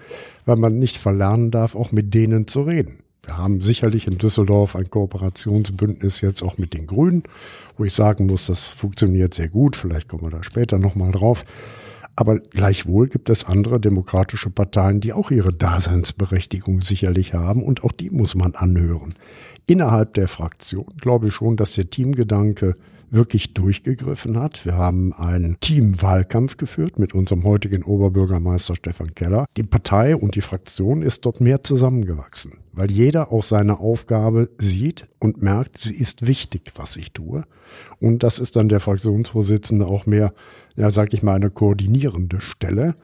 weil 0.46 0.58
man 0.58 0.80
nicht 0.80 0.98
verlernen 0.98 1.52
darf, 1.52 1.76
auch 1.76 1.92
mit 1.92 2.14
denen 2.14 2.48
zu 2.48 2.62
reden. 2.62 3.00
Wir 3.26 3.38
haben 3.38 3.62
sicherlich 3.62 4.06
in 4.06 4.20
Düsseldorf 4.20 4.76
ein 4.76 4.90
Kooperationsbündnis 4.90 6.22
jetzt 6.22 6.44
auch 6.44 6.60
mit 6.60 6.74
den 6.74 6.86
Grünen, 6.86 7.24
wo 7.76 7.84
ich 7.84 7.94
sagen 7.94 8.28
muss, 8.28 8.46
das 8.46 8.72
funktioniert 8.72 9.34
sehr 9.34 9.50
gut. 9.50 9.76
Vielleicht 9.76 10.08
kommen 10.08 10.24
wir 10.24 10.30
da 10.30 10.44
später 10.44 10.78
nochmal 10.78 11.12
drauf. 11.12 11.44
Aber 12.16 12.40
gleichwohl 12.40 13.10
gibt 13.10 13.30
es 13.30 13.46
andere 13.46 13.80
demokratische 13.80 14.50
Parteien, 14.50 15.02
die 15.02 15.12
auch 15.12 15.32
ihre 15.32 15.52
Daseinsberechtigung 15.52 16.82
sicherlich 16.82 17.34
haben 17.34 17.62
und 17.62 17.84
auch 17.84 17.92
die 17.92 18.10
muss 18.10 18.36
man 18.36 18.56
anhören. 18.56 19.16
Innerhalb 19.68 20.14
der 20.14 20.28
Fraktion 20.28 20.86
glaube 21.02 21.28
ich 21.28 21.34
schon, 21.34 21.58
dass 21.58 21.74
der 21.74 21.90
Teamgedanke 21.90 22.76
wirklich 23.16 23.54
durchgegriffen 23.54 24.40
hat. 24.40 24.66
Wir 24.66 24.76
haben 24.76 25.14
einen 25.14 25.58
Teamwahlkampf 25.60 26.58
geführt 26.58 27.00
mit 27.00 27.14
unserem 27.14 27.44
heutigen 27.44 27.84
Oberbürgermeister 27.84 28.76
Stefan 28.76 29.16
Keller. 29.16 29.46
Die 29.58 29.64
Partei 29.64 30.16
und 30.16 30.36
die 30.36 30.42
Fraktion 30.42 31.02
ist 31.02 31.26
dort 31.26 31.42
mehr 31.42 31.64
zusammengewachsen, 31.64 32.58
weil 32.74 32.92
jeder 32.92 33.32
auch 33.32 33.44
seine 33.44 33.80
Aufgabe 33.80 34.50
sieht 34.58 35.08
und 35.20 35.42
merkt, 35.42 35.78
sie 35.78 35.96
ist 35.96 36.28
wichtig, 36.28 36.74
was 36.76 36.98
ich 36.98 37.12
tue. 37.12 37.46
Und 38.00 38.24
das 38.24 38.40
ist 38.40 38.56
dann 38.56 38.70
der 38.70 38.80
Fraktionsvorsitzende 38.80 39.88
auch 39.88 40.06
mehr, 40.06 40.34
ja, 40.76 40.92
sag 40.92 41.14
ich 41.14 41.24
mal, 41.24 41.36
eine 41.36 41.50
koordinierende 41.50 42.42
Stelle 42.42 42.96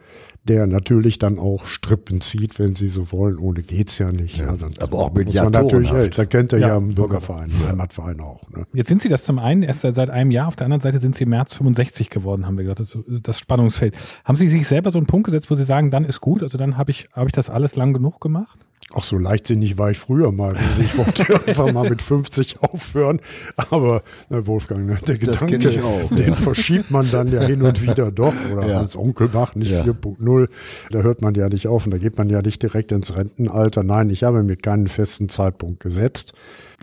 der 0.43 0.65
natürlich 0.65 1.19
dann 1.19 1.37
auch 1.37 1.65
Strippen 1.65 2.19
zieht, 2.19 2.57
wenn 2.57 2.73
Sie 2.73 2.89
so 2.89 3.11
wollen. 3.11 3.37
Ohne 3.37 3.61
geht's 3.61 3.99
ja 3.99 4.11
nicht. 4.11 4.37
Ja, 4.37 4.53
ja, 4.53 4.67
aber 4.79 4.97
auch 4.97 5.13
mit 5.13 5.33
natürlich, 5.33 5.91
ey, 5.91 6.09
da 6.09 6.25
kennt 6.25 6.53
er 6.53 6.59
ja, 6.59 6.67
ja 6.69 6.77
im 6.77 6.95
Bürgerverein, 6.95 7.51
ja. 7.61 7.69
Heimatverein 7.69 8.19
auch. 8.19 8.41
Ne? 8.49 8.65
Jetzt 8.73 8.89
sind 8.89 9.01
Sie 9.01 9.09
das 9.09 9.23
zum 9.23 9.37
einen 9.37 9.61
erst 9.61 9.81
seit 9.81 10.09
einem 10.09 10.31
Jahr, 10.31 10.47
auf 10.47 10.55
der 10.55 10.65
anderen 10.65 10.81
Seite 10.81 10.97
sind 10.97 11.15
Sie 11.15 11.25
im 11.25 11.29
März 11.29 11.53
65 11.53 12.09
geworden, 12.09 12.47
haben 12.47 12.57
wir 12.57 12.63
gesagt, 12.63 12.79
das, 12.79 12.97
das 13.21 13.39
Spannungsfeld. 13.39 13.95
Haben 14.25 14.35
Sie 14.35 14.49
sich 14.49 14.67
selber 14.67 14.91
so 14.91 14.97
einen 14.97 15.07
Punkt 15.07 15.25
gesetzt, 15.25 15.51
wo 15.51 15.55
Sie 15.55 15.63
sagen, 15.63 15.91
dann 15.91 16.05
ist 16.05 16.21
gut, 16.21 16.41
also 16.41 16.57
dann 16.57 16.77
habe 16.77 16.89
ich, 16.89 17.05
habe 17.13 17.27
ich 17.27 17.33
das 17.33 17.49
alles 17.49 17.75
lang 17.75 17.93
genug 17.93 18.19
gemacht? 18.19 18.57
Ach, 18.93 19.03
so 19.03 19.17
leichtsinnig 19.17 19.77
war 19.77 19.91
ich 19.91 19.99
früher 19.99 20.31
mal. 20.31 20.55
Also 20.55 20.81
ich 20.81 20.97
wollte 20.97 21.23
einfach 21.47 21.71
mal 21.71 21.89
mit 21.89 22.01
50 22.01 22.61
aufhören. 22.61 23.21
Aber 23.55 24.03
na, 24.29 24.45
Wolfgang, 24.47 24.85
ne, 24.85 24.97
der 25.07 25.17
das 25.17 25.39
Gedanke, 25.39 25.83
auch, 25.83 26.13
den 26.13 26.35
verschiebt 26.35 26.91
man 26.91 27.09
dann 27.09 27.31
ja 27.31 27.41
hin 27.41 27.61
und 27.61 27.81
wieder 27.81 28.11
doch. 28.11 28.33
Oder 28.51 28.67
ja. 28.67 28.79
als 28.79 28.97
Onkel 28.97 29.29
macht 29.31 29.55
nicht 29.55 29.71
ja. 29.71 29.83
4.0. 29.83 30.49
Da 30.89 30.99
hört 30.99 31.21
man 31.21 31.35
ja 31.35 31.47
nicht 31.47 31.67
auf 31.67 31.85
und 31.85 31.91
da 31.91 31.97
geht 31.97 32.17
man 32.17 32.29
ja 32.29 32.41
nicht 32.41 32.61
direkt 32.61 32.91
ins 32.91 33.15
Rentenalter. 33.15 33.83
Nein, 33.83 34.09
ich 34.09 34.23
habe 34.23 34.43
mir 34.43 34.57
keinen 34.57 34.87
festen 34.87 35.29
Zeitpunkt 35.29 35.79
gesetzt. 35.79 36.33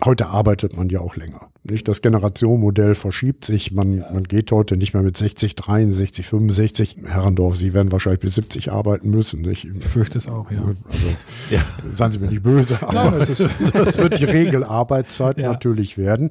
Heute 0.05 0.27
arbeitet 0.27 0.77
man 0.77 0.89
ja 0.89 1.01
auch 1.01 1.17
länger. 1.17 1.49
Nicht? 1.63 1.87
Das 1.89 2.01
Generationenmodell 2.01 2.95
verschiebt 2.95 3.43
sich. 3.43 3.73
Man, 3.73 3.97
ja. 3.97 4.09
man 4.13 4.23
geht 4.23 4.51
heute 4.51 4.77
nicht 4.77 4.93
mehr 4.93 5.03
mit 5.03 5.17
60, 5.17 5.55
63, 5.55 6.25
65. 6.25 6.95
Herrendorf, 7.05 7.57
Sie 7.57 7.73
werden 7.73 7.91
wahrscheinlich 7.91 8.21
bis 8.21 8.35
70 8.35 8.71
arbeiten 8.71 9.09
müssen. 9.09 9.41
Nicht? 9.41 9.65
Ich 9.65 9.85
fürchte 9.85 10.17
es 10.17 10.27
auch, 10.27 10.49
ja. 10.51 10.61
Also, 10.61 11.07
ja. 11.49 11.61
Seien 11.93 12.11
Sie 12.13 12.19
mir 12.19 12.27
nicht 12.27 12.43
böse, 12.43 12.81
aber 12.81 12.93
Nein, 12.93 13.19
das, 13.19 13.37
das, 13.73 13.97
wird 13.97 14.19
die 14.19 14.25
Regelarbeitszeit 14.25 15.37
ja. 15.37 15.51
natürlich 15.51 15.97
werden, 15.97 16.29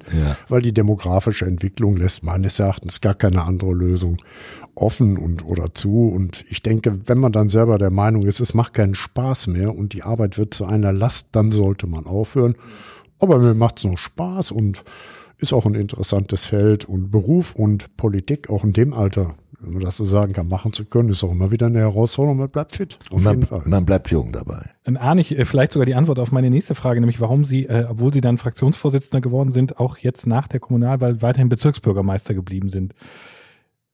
weil 0.49 0.63
die 0.63 0.73
demografische 0.73 1.45
Entwicklung 1.45 1.97
lässt 1.97 2.23
meines 2.23 2.59
Erachtens 2.59 3.03
gar 3.03 3.15
keine 3.15 3.45
andere 3.45 3.75
Lösung 3.75 4.17
offen 4.75 5.19
und 5.19 5.45
oder 5.45 5.75
zu. 5.75 6.09
Und 6.09 6.45
ich 6.49 6.63
denke, 6.63 7.01
wenn 7.07 7.19
man 7.19 7.33
dann 7.33 7.49
selber 7.49 7.79
der 7.79 7.91
Meinung 7.91 8.23
ist, 8.23 8.41
es 8.41 8.55
macht 8.55 8.75
keinen 8.75 8.95
Spaß 8.95 9.49
mehr 9.49 9.75
und 9.75 9.93
die 9.93 10.05
Arbeit 10.05 10.39
wird 10.39 10.55
zu 10.55 10.65
einer 10.65 10.93
Last, 10.93 11.29
dann 11.33 11.53
sollte 11.53 11.87
man 11.87 12.07
aufhören. 12.07 12.55
Aber 13.21 13.39
mir 13.39 13.55
macht 13.55 13.79
es 13.79 13.85
noch 13.85 13.99
Spaß 13.99 14.53
und 14.53 14.85
ist 15.39 15.53
auch 15.53 15.67
ein 15.67 15.75
interessantes 15.75 16.47
Feld 16.47 16.85
und 16.85 17.11
Beruf 17.11 17.55
und 17.55 17.97
Politik 17.97 18.51
auch 18.51 18.65
in 18.65 18.73
dem 18.73 18.93
Alter, 18.93 19.35
wenn 19.61 19.73
man 19.75 19.83
das 19.83 19.97
so 19.97 20.05
sagen 20.05 20.33
kann, 20.33 20.49
machen 20.49 20.73
zu 20.73 20.85
können, 20.85 21.09
ist 21.09 21.25
auch 21.25 21.33
immer 21.33 21.51
wieder 21.51 21.67
eine 21.67 21.81
Herausforderung. 21.81 22.39
Man 22.39 22.49
bleibt 22.49 22.77
fit. 22.77 22.99
Auf 23.11 23.23
man, 23.23 23.35
jeden 23.35 23.47
Fall. 23.47 23.63
man 23.67 23.85
bleibt 23.85 24.11
jung 24.11 24.33
dabei. 24.33 24.71
Dann 24.85 24.97
ahne 24.97 25.21
ich 25.21 25.37
äh, 25.37 25.45
vielleicht 25.45 25.73
sogar 25.73 25.87
die 25.87 25.95
Antwort 25.95 26.19
auf 26.19 26.33
meine 26.33 26.51
nächste 26.51 26.75
Frage, 26.75 27.01
nämlich 27.01 27.21
warum 27.21 27.45
Sie, 27.45 27.67
äh, 27.67 27.87
obwohl 27.89 28.13
Sie 28.13 28.21
dann 28.21 28.39
Fraktionsvorsitzender 28.39 29.21
geworden 29.21 29.51
sind, 29.51 29.79
auch 29.79 29.99
jetzt 29.99 30.27
nach 30.27 30.49
der 30.49 30.61
Kommunalwahl 30.61 31.23
weiterhin 31.23 31.49
Bezirksbürgermeister 31.49 32.35
geblieben 32.35 32.69
sind. 32.69 32.95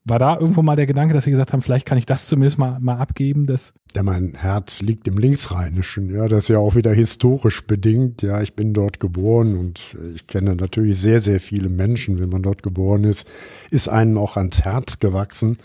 War 0.07 0.19
da 0.19 0.39
irgendwo 0.39 0.61
mal 0.61 0.77
der 0.77 0.87
Gedanke, 0.87 1.15
dass 1.15 1.25
Sie 1.25 1.31
gesagt 1.31 1.53
haben, 1.53 1.63
vielleicht 1.63 1.87
kann 1.87 1.97
ich 1.97 2.05
das 2.05 2.27
zumindest 2.27 2.59
mal, 2.59 2.79
mal 2.79 2.99
abgeben? 2.99 3.47
Das 3.47 3.73
ja, 3.97 4.03
mein 4.03 4.35
Herz 4.35 4.83
liegt 4.83 5.07
im 5.09 5.17
Linksrheinischen. 5.17 6.13
Ja, 6.13 6.29
das 6.29 6.45
ist 6.45 6.49
ja 6.49 6.59
auch 6.59 6.75
wieder 6.75 6.93
historisch 6.93 7.67
bedingt. 7.67 8.23
Ja, 8.23 8.43
ich 8.43 8.55
bin 8.55 8.75
dort 8.75 9.01
geboren 9.01 9.57
und 9.57 9.97
ich 10.15 10.27
kenne 10.27 10.57
natürlich 10.57 10.99
sehr, 10.99 11.21
sehr 11.21 11.41
viele 11.41 11.69
Menschen, 11.69 12.19
wenn 12.19 12.29
man 12.29 12.43
dort 12.43 12.63
geboren 12.63 13.05
ist, 13.05 13.27
ist 13.71 13.89
einem 13.89 14.19
auch 14.19 14.37
ans 14.37 14.63
Herz 14.63 14.99
gewachsen. 14.99 15.59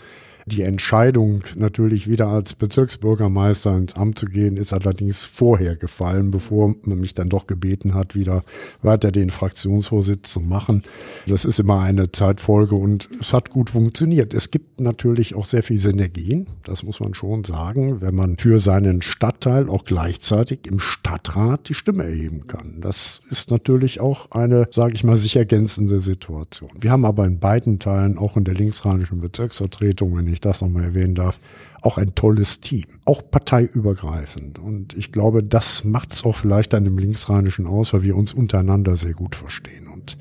Die 0.50 0.62
Entscheidung, 0.62 1.44
natürlich 1.54 2.08
wieder 2.08 2.26
als 2.26 2.54
Bezirksbürgermeister 2.54 3.76
ins 3.76 3.94
Amt 3.94 4.18
zu 4.18 4.26
gehen, 4.26 4.56
ist 4.56 4.72
allerdings 4.72 5.24
vorher 5.24 5.76
gefallen, 5.76 6.32
bevor 6.32 6.74
man 6.86 6.98
mich 6.98 7.14
dann 7.14 7.28
doch 7.28 7.46
gebeten 7.46 7.94
hat, 7.94 8.16
wieder 8.16 8.42
weiter 8.82 9.12
den 9.12 9.30
Fraktionsvorsitz 9.30 10.32
zu 10.32 10.40
machen. 10.40 10.82
Das 11.28 11.44
ist 11.44 11.60
immer 11.60 11.80
eine 11.80 12.10
Zeitfolge 12.10 12.74
und 12.74 13.08
es 13.20 13.32
hat 13.32 13.50
gut 13.50 13.70
funktioniert. 13.70 14.34
Es 14.34 14.50
gibt 14.50 14.80
natürlich 14.80 15.36
auch 15.36 15.44
sehr 15.44 15.62
viel 15.62 15.78
Synergien, 15.78 16.48
das 16.64 16.82
muss 16.82 16.98
man 16.98 17.14
schon 17.14 17.44
sagen, 17.44 18.00
wenn 18.00 18.16
man 18.16 18.36
für 18.36 18.58
seinen 18.58 19.02
Stadtteil 19.02 19.68
auch 19.68 19.84
gleichzeitig 19.84 20.66
im 20.66 20.80
Stadtrat 20.80 21.68
die 21.68 21.74
Stimme 21.74 22.02
erheben 22.02 22.48
kann. 22.48 22.80
Das 22.80 23.20
ist 23.30 23.52
natürlich 23.52 24.00
auch 24.00 24.32
eine, 24.32 24.66
sage 24.72 24.94
ich 24.94 25.04
mal, 25.04 25.16
sich 25.16 25.36
ergänzende 25.36 26.00
Situation. 26.00 26.70
Wir 26.80 26.90
haben 26.90 27.04
aber 27.04 27.24
in 27.24 27.38
beiden 27.38 27.78
Teilen, 27.78 28.18
auch 28.18 28.36
in 28.36 28.42
der 28.42 28.54
linksrheinischen 28.54 29.20
Bezirksvertretung, 29.20 30.16
wenn 30.16 30.26
ich 30.26 30.39
ich 30.40 30.50
das 30.50 30.62
nochmal 30.62 30.84
erwähnen 30.84 31.14
darf, 31.14 31.38
auch 31.82 31.98
ein 31.98 32.14
tolles 32.14 32.60
Team, 32.60 32.84
auch 33.04 33.22
parteiübergreifend. 33.30 34.58
Und 34.58 34.94
ich 34.94 35.12
glaube, 35.12 35.42
das 35.42 35.84
macht 35.84 36.12
es 36.12 36.24
auch 36.24 36.36
vielleicht 36.36 36.72
dann 36.72 36.84
im 36.84 36.98
Linksrheinischen 36.98 37.66
aus, 37.66 37.92
weil 37.92 38.02
wir 38.02 38.16
uns 38.16 38.32
untereinander 38.32 38.96
sehr 38.96 39.14
gut 39.14 39.36
verstehen. 39.36 39.88
Und 39.88 40.16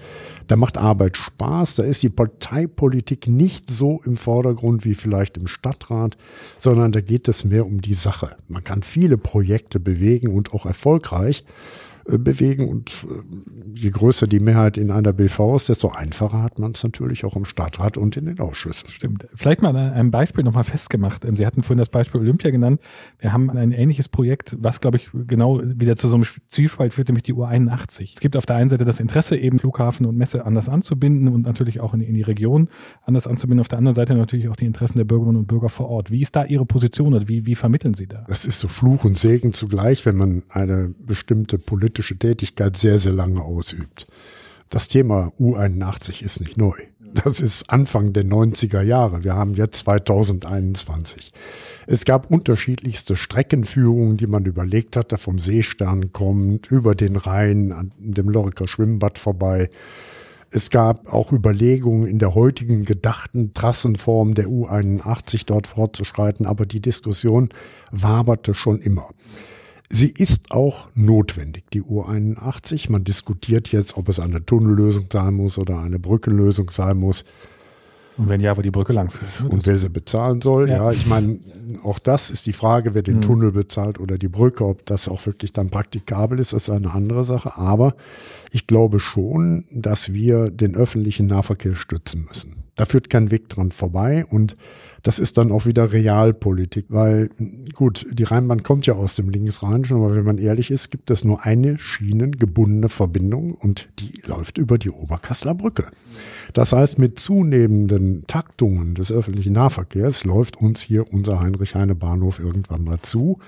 da 0.48 0.56
macht 0.56 0.78
Arbeit 0.78 1.18
Spaß, 1.18 1.76
da 1.76 1.84
ist 1.84 2.04
die 2.04 2.10
Parteipolitik 2.10 3.28
nicht 3.28 3.70
so 3.70 4.02
im 4.06 4.16
Vordergrund 4.16 4.86
wie 4.86 4.96
vielleicht 4.96 5.38
im 5.38 5.48
Stadtrat, 5.48 6.18
sondern 6.58 6.92
da 6.92 7.02
geht 7.02 7.28
es 7.28 7.44
mehr 7.44 7.66
um 7.66 7.82
die 7.82 7.94
Sache. 7.94 8.36
Man 8.48 8.64
kann 8.64 8.84
viele 8.84 9.18
Projekte 9.18 9.80
bewegen 9.80 10.34
und 10.34 10.54
auch 10.54 10.66
erfolgreich. 10.66 11.44
Äh, 12.10 12.18
bewegen. 12.18 12.68
Und 12.68 13.06
äh, 13.10 13.76
je 13.76 13.90
größer 13.90 14.28
die 14.28 14.40
Mehrheit 14.40 14.78
in 14.78 14.92
einer 14.92 15.14
BV 15.14 15.56
ist, 15.56 15.70
desto 15.70 15.90
einfacher 15.90 16.42
hat 16.42 16.60
man 16.60 16.72
es 16.72 16.84
natürlich 16.84 17.26
auch 17.26 17.36
im 17.36 17.46
Stadtrat 17.46 17.98
und 17.98 18.18
in 18.18 18.26
den 18.26 18.40
Ausschüssen. 18.40 18.90
Stimmt. 18.90 19.28
Vielleicht 19.36 19.62
mal 19.62 19.70
an 19.70 19.94
einem 19.94 20.12
Beispiel 20.12 20.44
nochmal 20.44 20.64
festgemacht. 20.64 21.26
Ähm, 21.26 21.38
Sie 21.38 21.46
hatten 21.46 21.64
vorhin 21.64 21.80
das 21.80 21.90
Beispiel 21.90 22.22
Olympia 22.22 22.52
genannt. 22.52 22.82
Wir 23.20 23.34
haben 23.34 23.50
ein 23.50 23.72
ähnliches 23.72 24.10
Projekt, 24.10 24.58
was, 24.60 24.82
glaube 24.82 24.98
ich, 24.98 25.10
genau 25.28 25.62
wieder 25.64 25.96
zu 25.96 26.08
so 26.08 26.16
einem 26.16 26.26
Zwiespalt 26.48 26.94
führt, 26.94 27.10
nämlich 27.10 27.24
die 27.24 27.34
U81. 27.34 28.14
Es 28.16 28.20
gibt 28.20 28.36
auf 28.36 28.46
der 28.46 28.56
einen 28.56 28.70
Seite 28.70 28.86
das 28.86 29.00
Interesse, 29.00 29.38
eben 29.38 29.60
Flughafen 29.60 30.06
und 30.06 30.18
Messe 30.18 30.46
anders 30.46 30.70
anzubinden 30.70 31.28
und 31.28 31.44
natürlich 31.44 31.80
auch 31.80 31.94
in, 31.94 32.02
in 32.02 32.14
die 32.14 32.22
Region 32.22 32.70
anders 33.04 33.28
anzubinden. 33.28 33.62
Auf 33.62 33.68
der 33.68 33.78
anderen 33.78 33.96
Seite 33.96 34.16
natürlich 34.16 34.50
auch 34.50 34.56
die 34.56 34.66
Interessen 34.66 34.98
der 34.98 35.06
Bürgerinnen 35.06 35.38
und 35.38 35.48
Bürger 35.48 35.70
vor 35.70 35.90
Ort. 35.90 36.12
Wie 36.12 36.22
ist 36.22 36.36
da 36.36 36.46
Ihre 36.46 36.66
Position 36.66 37.14
oder 37.14 37.28
wie, 37.28 37.46
wie 37.46 37.56
vermitteln 37.56 37.94
Sie 37.94 38.08
da? 38.08 38.26
Das 38.28 38.46
ist 38.46 38.60
so 38.60 38.68
Fluch 38.68 39.04
und 39.04 39.18
Segen 39.18 39.54
zugleich, 39.54 40.06
wenn 40.06 40.16
man 40.16 40.44
eine 40.50 40.94
bestimmte 41.06 41.58
politische 41.58 41.99
politische 42.00 42.18
Tätigkeit 42.18 42.78
sehr, 42.78 42.98
sehr 42.98 43.12
lange 43.12 43.42
ausübt. 43.42 44.08
Das 44.70 44.88
Thema 44.88 45.34
U81 45.38 46.24
ist 46.24 46.40
nicht 46.40 46.58
neu. 46.58 46.76
Das 47.26 47.42
ist 47.42 47.70
Anfang 47.70 48.14
der 48.14 48.24
90er 48.24 48.82
Jahre. 48.82 49.26
Wir 49.26 49.36
haben 49.36 49.56
jetzt 49.56 49.80
2021. 49.80 51.34
Es 51.88 52.06
gab 52.06 52.32
unterschiedlichste 52.32 53.18
Streckenführungen, 53.18 54.16
die 54.16 54.28
man 54.28 54.46
überlegt 54.46 54.96
hatte, 54.96 55.18
vom 55.18 55.40
Seestern 55.40 56.14
kommt, 56.14 56.72
über 56.72 56.96
den 56.96 57.18
Rhein, 57.18 57.74
an 57.74 57.92
dem 57.98 58.30
Loriker 58.30 58.68
Schwimmbad 58.68 59.18
vorbei. 59.18 59.70
Es 60.52 60.70
gab 60.70 61.12
auch 61.12 61.34
Überlegungen, 61.34 62.08
in 62.08 62.20
der 62.20 62.34
heutigen 62.34 62.86
gedachten 62.86 63.54
Trassenform 63.54 64.36
der 64.36 64.46
U81 64.46 65.46
dort 65.46 65.68
fortzuschreiten, 65.68 66.46
aber 66.46 66.66
die 66.66 66.80
Diskussion 66.80 67.50
waberte 67.92 68.54
schon 68.54 68.80
immer. 68.80 69.10
Sie 69.92 70.10
ist 70.10 70.52
auch 70.52 70.88
notwendig, 70.94 71.64
die 71.74 71.82
U81. 71.82 72.92
Man 72.92 73.04
diskutiert 73.04 73.72
jetzt, 73.72 73.98
ob 73.98 74.08
es 74.08 74.20
eine 74.20 74.46
Tunnellösung 74.46 75.06
sein 75.12 75.34
muss 75.34 75.58
oder 75.58 75.80
eine 75.80 75.98
Brückenlösung 75.98 76.70
sein 76.70 76.98
muss. 76.98 77.26
Und 78.20 78.30
wenn 78.30 78.42
ja, 78.42 78.56
wo 78.56 78.62
die 78.62 78.70
Brücke 78.70 78.94
langführt. 78.94 79.50
Und 79.50 79.66
wer 79.66 79.78
sie 79.78 79.90
bezahlen 79.90 80.42
soll, 80.42 80.70
ja. 80.70 80.76
ja. 80.76 80.92
ich 80.92 81.08
meine, 81.08 81.40
auch 81.84 82.00
das 82.00 82.30
ist 82.30 82.46
die 82.46 82.54
Frage, 82.54 82.94
wer 82.94 83.02
den 83.02 83.16
mhm. 83.16 83.22
Tunnel 83.22 83.52
bezahlt 83.52 84.00
oder 84.00 84.18
die 84.18 84.28
Brücke, 84.28 84.66
ob 84.66 84.86
das 84.86 85.08
auch 85.08 85.26
wirklich 85.26 85.54
dann 85.54 85.70
praktikabel 85.70 86.38
ist, 86.38 86.54
ist 86.54 86.70
eine 86.70 86.92
andere 86.92 87.26
Sache. 87.26 87.58
Aber 87.58 87.96
ich 88.52 88.68
glaube 88.68 89.00
schon, 89.00 89.66
dass 89.72 90.14
wir 90.14 90.52
den 90.52 90.76
öffentlichen 90.76 91.28
Nahverkehr 91.28 91.76
stützen 91.76 92.26
müssen. 92.28 92.56
Da 92.76 92.86
führt 92.86 93.10
kein 93.10 93.32
Weg 93.32 93.50
dran 93.50 93.72
vorbei 93.72 94.26
und 94.30 94.56
das 95.04 95.20
ist 95.20 95.38
dann 95.38 95.52
auch 95.52 95.66
wieder 95.66 95.92
Realpolitik, 95.92 96.86
weil 96.90 97.30
gut, 97.74 98.06
die 98.12 98.24
Rheinbahn 98.24 98.64
kommt 98.64 98.86
ja 98.86 98.94
aus 98.94 99.16
dem 99.16 99.30
Linksrheinischen, 99.30 99.98
aber 99.98 100.16
wenn 100.16 100.26
man 100.26 100.38
ehrlich 100.38 100.72
ist, 100.72 100.92
gibt 100.92 101.12
es 101.12 101.24
nur 101.24 101.46
eine 101.46 101.80
schienengebundene 101.80 102.90
Verbindung 102.90 103.54
und 103.54 103.90
die 104.00 104.22
läuft 104.26 104.58
über 104.58 104.78
die 104.78 104.90
Oberkassler 104.90 105.56
Brücke. 105.56 105.88
Das 106.54 106.74
heißt, 106.74 106.98
mit 106.98 107.20
zunehmenden 107.20 108.26
Taktungen 108.28 108.96
des 108.96 109.12
öffentlichen 109.12 109.54
Nahverkehrs 109.54 110.24
läuft 110.24 110.58
uns 110.58 110.82
hier 110.82 111.12
unser 111.12 111.40
Heinrich-Heine-Bahnhof 111.40 112.40
irgendwann 112.40 112.84
mal 112.84 113.00
zu. 113.02 113.40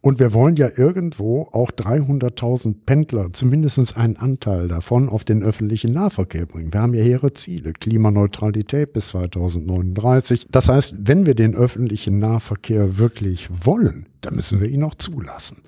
Und 0.00 0.20
wir 0.20 0.32
wollen 0.32 0.56
ja 0.56 0.68
irgendwo 0.76 1.48
auch 1.52 1.70
300.000 1.70 2.76
Pendler, 2.86 3.32
zumindest 3.32 3.96
einen 3.96 4.16
Anteil 4.16 4.68
davon, 4.68 5.08
auf 5.08 5.24
den 5.24 5.42
öffentlichen 5.42 5.92
Nahverkehr 5.92 6.46
bringen. 6.46 6.72
Wir 6.72 6.80
haben 6.80 6.94
ja 6.94 7.02
hehre 7.02 7.32
Ziele. 7.32 7.72
Klimaneutralität 7.72 8.92
bis 8.92 9.08
2039. 9.08 10.46
Das 10.50 10.68
heißt, 10.68 10.94
wenn 11.00 11.26
wir 11.26 11.34
den 11.34 11.54
öffentlichen 11.54 12.18
Nahverkehr 12.18 12.98
wirklich 12.98 13.48
wollen, 13.64 14.06
dann 14.20 14.36
müssen 14.36 14.60
wir 14.60 14.68
ihn 14.68 14.84
auch 14.84 14.94
zulassen. 14.94 15.58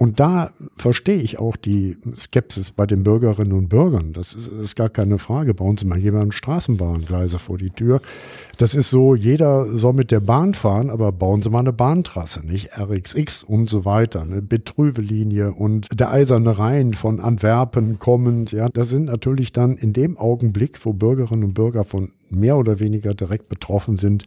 Und 0.00 0.20
da 0.20 0.52
verstehe 0.76 1.20
ich 1.20 1.40
auch 1.40 1.56
die 1.56 1.96
Skepsis 2.16 2.70
bei 2.70 2.86
den 2.86 3.02
Bürgerinnen 3.02 3.52
und 3.52 3.68
Bürgern. 3.68 4.12
Das 4.12 4.32
ist, 4.32 4.46
ist 4.46 4.76
gar 4.76 4.90
keine 4.90 5.18
Frage. 5.18 5.54
Bei 5.54 5.64
uns 5.64 5.82
mal 5.82 5.98
jemand 5.98 6.34
Straßenbahngleise 6.34 7.40
vor 7.40 7.58
die 7.58 7.70
Tür. 7.70 8.00
Das 8.58 8.76
ist 8.76 8.90
so, 8.90 9.16
jeder 9.16 9.76
soll 9.76 9.94
mit 9.94 10.12
der 10.12 10.20
Bahn 10.20 10.54
fahren, 10.54 10.90
aber 10.90 11.10
bauen 11.10 11.42
Sie 11.42 11.50
mal 11.50 11.58
eine 11.58 11.72
Bahntrasse, 11.72 12.46
nicht 12.46 12.78
RXX 12.78 13.42
und 13.42 13.68
so 13.68 13.84
weiter, 13.84 14.22
eine 14.22 14.40
Betrüvelinie 14.40 15.50
und 15.50 15.88
der 15.92 16.12
eiserne 16.12 16.56
Rhein 16.60 16.94
von 16.94 17.18
Antwerpen 17.18 17.98
kommend. 17.98 18.52
Ja, 18.52 18.68
das 18.68 18.90
sind 18.90 19.06
natürlich 19.06 19.50
dann 19.50 19.76
in 19.76 19.92
dem 19.92 20.16
Augenblick, 20.16 20.78
wo 20.86 20.92
Bürgerinnen 20.92 21.42
und 21.42 21.54
Bürger 21.54 21.82
von 21.82 22.12
mehr 22.30 22.56
oder 22.56 22.78
weniger 22.78 23.14
direkt 23.14 23.48
betroffen 23.48 23.96
sind, 23.96 24.26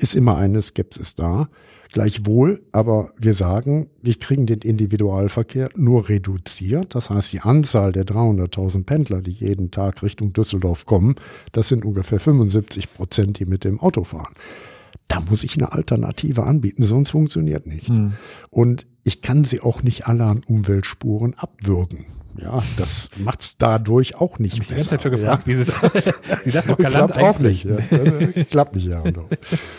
ist 0.00 0.16
immer 0.16 0.36
eine 0.36 0.62
Skepsis 0.62 1.14
da. 1.14 1.48
Gleichwohl, 1.92 2.62
aber 2.70 3.12
wir 3.18 3.34
sagen, 3.34 3.90
wir 4.00 4.14
kriegen 4.14 4.46
den 4.46 4.60
Individualverkehr 4.60 5.70
nur 5.74 6.08
reduziert. 6.08 6.94
Das 6.94 7.10
heißt, 7.10 7.32
die 7.32 7.40
Anzahl 7.40 7.92
der 7.92 8.04
300.000 8.04 8.84
Pendler, 8.84 9.22
die 9.22 9.32
jeden 9.32 9.72
Tag 9.72 10.02
Richtung 10.02 10.32
Düsseldorf 10.32 10.86
kommen, 10.86 11.16
das 11.50 11.68
sind 11.68 11.84
ungefähr 11.84 12.20
75 12.20 12.94
Prozent, 12.94 13.40
die 13.40 13.44
mit 13.44 13.64
dem 13.64 13.80
Auto 13.80 14.04
fahren. 14.04 14.34
Da 15.08 15.20
muss 15.20 15.42
ich 15.42 15.56
eine 15.56 15.72
Alternative 15.72 16.44
anbieten, 16.44 16.84
sonst 16.84 17.10
funktioniert 17.10 17.66
nicht. 17.66 17.88
Hm. 17.88 18.12
Und 18.50 18.86
ich 19.02 19.20
kann 19.20 19.42
sie 19.42 19.60
auch 19.60 19.82
nicht 19.82 20.06
alle 20.06 20.24
an 20.24 20.42
Umweltspuren 20.46 21.34
abwürgen. 21.34 22.06
Ja, 22.38 22.62
das 22.76 23.10
macht 23.18 23.40
es 23.40 23.56
dadurch 23.58 24.16
auch 24.16 24.38
nicht 24.38 24.58
ich 24.58 24.68
besser. 24.68 24.82
Ich 24.82 24.92
habe 24.92 25.02
schon 25.02 25.10
gefragt, 25.10 25.46
ja. 25.46 25.52
wie 25.52 25.54
sie 25.56 25.64
das, 25.64 26.14
wie 26.44 26.50
das 26.50 26.66
noch 26.66 26.78
galant 26.78 27.12
Klappt 27.12 27.36
auch 27.36 27.38
nicht. 27.40 27.64
Ja. 27.64 27.76
klappt 28.50 28.76
nicht, 28.76 28.86
ja. 28.86 29.02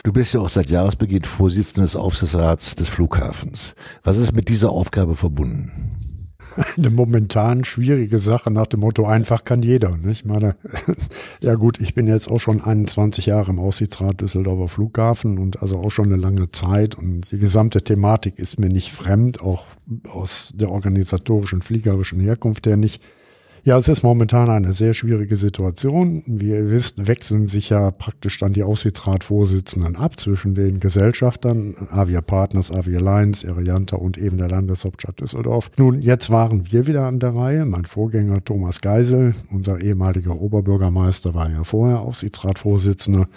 Du 0.04 0.14
bist 0.14 0.34
ja 0.34 0.42
auch 0.42 0.50
seit 0.50 0.70
Jahresbeginn 0.70 1.24
Vorsitzender 1.24 1.86
des 1.86 1.96
Aufsichtsrats 1.96 2.76
des 2.76 2.90
Flughafens. 2.90 3.74
Was 4.04 4.18
ist 4.18 4.34
mit 4.34 4.50
dieser 4.50 4.72
Aufgabe 4.72 5.16
verbunden? 5.16 6.11
eine 6.78 6.90
momentan 6.90 7.64
schwierige 7.64 8.20
Sache 8.20 8.52
nach 8.52 8.68
dem 8.68 8.82
Motto, 8.82 9.06
einfach 9.06 9.46
kann 9.46 9.64
jeder. 9.64 9.98
Ich 10.10 10.26
meine, 10.26 10.56
ja 11.42 11.56
gut, 11.56 11.80
ich 11.80 11.94
bin 11.94 12.08
jetzt 12.08 12.30
auch 12.30 12.40
schon 12.40 12.62
21 12.62 13.28
Jahre 13.28 13.52
im 13.52 13.60
Aussichtsrat 13.60 14.22
Düsseldorfer 14.22 14.68
Flughafen 14.68 15.38
und 15.38 15.62
also 15.62 15.78
auch 15.78 15.92
schon 15.92 16.06
eine 16.06 16.18
lange 16.18 16.52
Zeit 16.52 16.96
und 16.96 17.32
die 17.32 17.40
gesamte 17.40 17.84
Thematik 17.84 18.40
ist 18.40 18.60
mir 18.60 18.70
nicht 18.70 18.92
fremd, 18.92 19.42
auch 19.42 19.66
aus 20.10 20.54
der 20.56 20.72
organisatorischen, 20.72 21.62
fliegerischen 21.62 22.20
Herkunft 22.20 22.68
her 22.68 22.78
nicht. 22.78 23.02
Ja, 23.64 23.78
es 23.78 23.88
ist 23.88 24.02
momentan 24.02 24.50
eine 24.50 24.74
sehr 24.74 24.96
schwierige 24.96 25.36
Situation. 25.36 26.24
Wie 26.26 26.50
ihr 26.50 26.72
wisst, 26.72 27.06
wechseln 27.06 27.48
sich 27.48 27.70
ja 27.70 27.92
praktisch 27.92 28.40
dann 28.40 28.54
die 28.54 28.64
Aufsichtsratvorsitzenden 28.64 29.98
ab 29.98 30.20
zwischen 30.20 30.56
den 30.56 30.80
Gesellschaftern, 30.80 31.76
Avia 31.92 32.22
Partners, 32.22 32.72
Avia 32.72 32.98
Alliance, 32.98 33.46
Erianta 33.46 33.98
und 33.98 34.18
eben 34.18 34.40
der 34.40 34.50
Landeshauptstadt 34.50 35.22
Düsseldorf. 35.22 35.70
Nun, 35.78 36.02
jetzt 36.02 36.32
waren 36.32 36.72
wir 36.72 36.88
wieder 36.88 37.06
an 37.06 37.20
der 37.20 37.36
Reihe. 37.36 37.66
Mein 37.68 37.86
Vorgänger 37.86 38.44
Thomas 38.44 38.82
Geisel, 38.82 39.36
unser 39.52 39.80
ehemaliger 39.80 40.42
Oberbürgermeister, 40.42 41.36
war 41.36 41.52
ja 41.52 41.64
vorher 41.64 42.00
Aufsichtsratvorsitzender. 42.00 43.28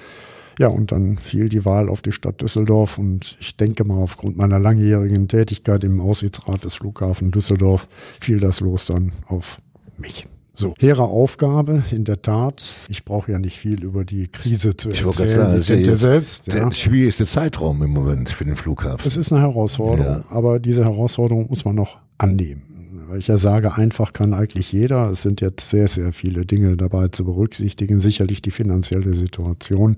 Ja, 0.59 0.69
und 0.69 0.91
dann 0.91 1.17
fiel 1.17 1.51
die 1.51 1.67
Wahl 1.67 1.91
auf 1.91 2.01
die 2.01 2.13
Stadt 2.13 2.41
Düsseldorf 2.41 2.97
und 2.97 3.37
ich 3.41 3.59
denke 3.59 3.85
mal, 3.85 4.03
aufgrund 4.03 4.39
meiner 4.39 4.59
langjährigen 4.59 5.29
Tätigkeit 5.29 5.85
im 5.85 6.01
Aussichtsrat 6.01 6.65
des 6.65 6.77
Flughafen 6.77 7.31
Düsseldorf 7.31 7.89
fiel 8.23 8.39
das 8.39 8.61
Los 8.61 8.87
dann 8.87 9.13
auf 9.27 9.61
mich. 9.99 10.27
So, 10.57 10.73
hehre 10.79 11.03
Aufgabe, 11.03 11.83
in 11.91 12.05
der 12.05 12.23
Tat. 12.23 12.65
Ich 12.89 13.05
brauche 13.05 13.33
ja 13.33 13.41
nicht 13.41 13.59
viel 13.59 13.83
über 13.83 14.05
die 14.05 14.29
Krise 14.29 14.77
zu 14.77 14.91
Ich 14.91 15.03
erzählen. 15.05 15.29
sagen, 15.29 15.53
das 15.57 15.69
ist 15.69 16.01
selbst. 16.01 16.47
der 16.47 16.57
Ja. 16.59 16.73
schwierigste 16.73 17.27
Zeitraum 17.27 17.83
im 17.83 17.91
Moment 17.91 18.29
für 18.29 18.45
den 18.45 18.55
Flughafen. 18.55 19.05
Es 19.05 19.17
ist 19.17 19.33
eine 19.33 19.43
Herausforderung, 19.43 20.23
Ja. 20.23 20.25
aber 20.31 20.61
diese 20.61 20.85
Herausforderung 20.85 21.49
muss 21.51 21.65
man 21.65 21.75
noch 21.75 21.99
annehmen. 22.19 22.63
Weil 23.09 23.19
ich 23.19 23.27
ja 23.27 23.37
sage, 23.37 23.75
einfach 23.75 24.13
kann 24.13 24.33
eigentlich 24.33 24.71
jeder. 24.73 25.11
Es 25.11 25.23
sind 25.23 25.41
jetzt 25.41 25.69
sehr, 25.71 25.89
sehr 25.89 26.13
viele 26.13 26.47
Dinge 26.47 26.77
dabei 26.77 27.09
zu 27.09 27.25
berücksichtigen. 27.25 27.99
Sicherlich 27.99 28.41
die 28.41 28.53
finanzielle 28.53 29.13
Situation 29.13 29.97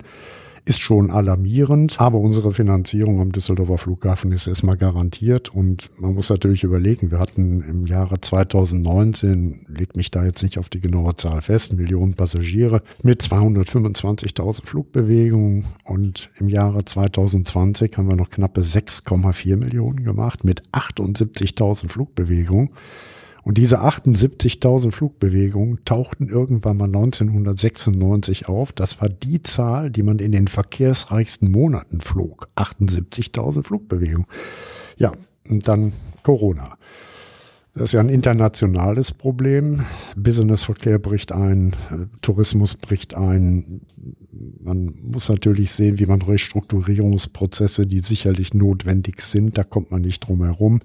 ist 0.66 0.80
schon 0.80 1.12
alarmierend, 1.12 2.00
aber 2.00 2.18
unsere 2.18 2.52
Finanzierung 2.52 3.20
am 3.20 3.30
Düsseldorfer 3.30 3.78
Flughafen 3.78 4.32
ist 4.32 4.48
erstmal 4.48 4.76
garantiert 4.76 5.48
und 5.48 5.88
man 6.00 6.14
muss 6.14 6.28
natürlich 6.28 6.64
überlegen, 6.64 7.12
wir 7.12 7.20
hatten 7.20 7.62
im 7.62 7.86
Jahre 7.86 8.20
2019, 8.20 9.64
legt 9.68 9.96
mich 9.96 10.10
da 10.10 10.24
jetzt 10.24 10.42
nicht 10.42 10.58
auf 10.58 10.68
die 10.68 10.80
genaue 10.80 11.14
Zahl 11.14 11.40
fest, 11.40 11.72
Millionen 11.72 12.14
Passagiere 12.14 12.82
mit 13.04 13.22
225.000 13.22 14.66
Flugbewegungen 14.66 15.64
und 15.84 16.30
im 16.40 16.48
Jahre 16.48 16.84
2020 16.84 17.96
haben 17.96 18.08
wir 18.08 18.16
noch 18.16 18.30
knappe 18.30 18.62
6,4 18.62 19.56
Millionen 19.56 20.02
gemacht 20.02 20.42
mit 20.42 20.62
78.000 20.72 21.88
Flugbewegungen. 21.88 22.70
Und 23.46 23.58
diese 23.58 23.80
78.000 23.80 24.90
Flugbewegungen 24.90 25.78
tauchten 25.84 26.28
irgendwann 26.28 26.78
mal 26.78 26.86
1996 26.86 28.48
auf. 28.48 28.72
Das 28.72 29.00
war 29.00 29.08
die 29.08 29.40
Zahl, 29.40 29.92
die 29.92 30.02
man 30.02 30.18
in 30.18 30.32
den 30.32 30.48
verkehrsreichsten 30.48 31.52
Monaten 31.52 32.00
flog. 32.00 32.48
78.000 32.56 33.62
Flugbewegungen. 33.62 34.26
Ja, 34.96 35.12
und 35.48 35.68
dann 35.68 35.92
Corona. 36.24 36.76
Das 37.74 37.84
ist 37.84 37.92
ja 37.92 38.00
ein 38.00 38.08
internationales 38.08 39.12
Problem. 39.12 39.84
Businessverkehr 40.16 40.98
bricht 40.98 41.30
ein, 41.30 41.72
äh, 41.92 42.06
Tourismus 42.22 42.74
bricht 42.74 43.14
ein. 43.14 43.82
Man 44.60 44.92
muss 45.04 45.28
natürlich 45.28 45.70
sehen, 45.70 46.00
wie 46.00 46.06
man 46.06 46.20
Restrukturierungsprozesse, 46.20 47.86
die 47.86 48.00
sicherlich 48.00 48.54
notwendig 48.54 49.20
sind, 49.20 49.56
da 49.56 49.62
kommt 49.62 49.92
man 49.92 50.00
nicht 50.00 50.26
drum 50.26 50.42
herum, 50.42 50.80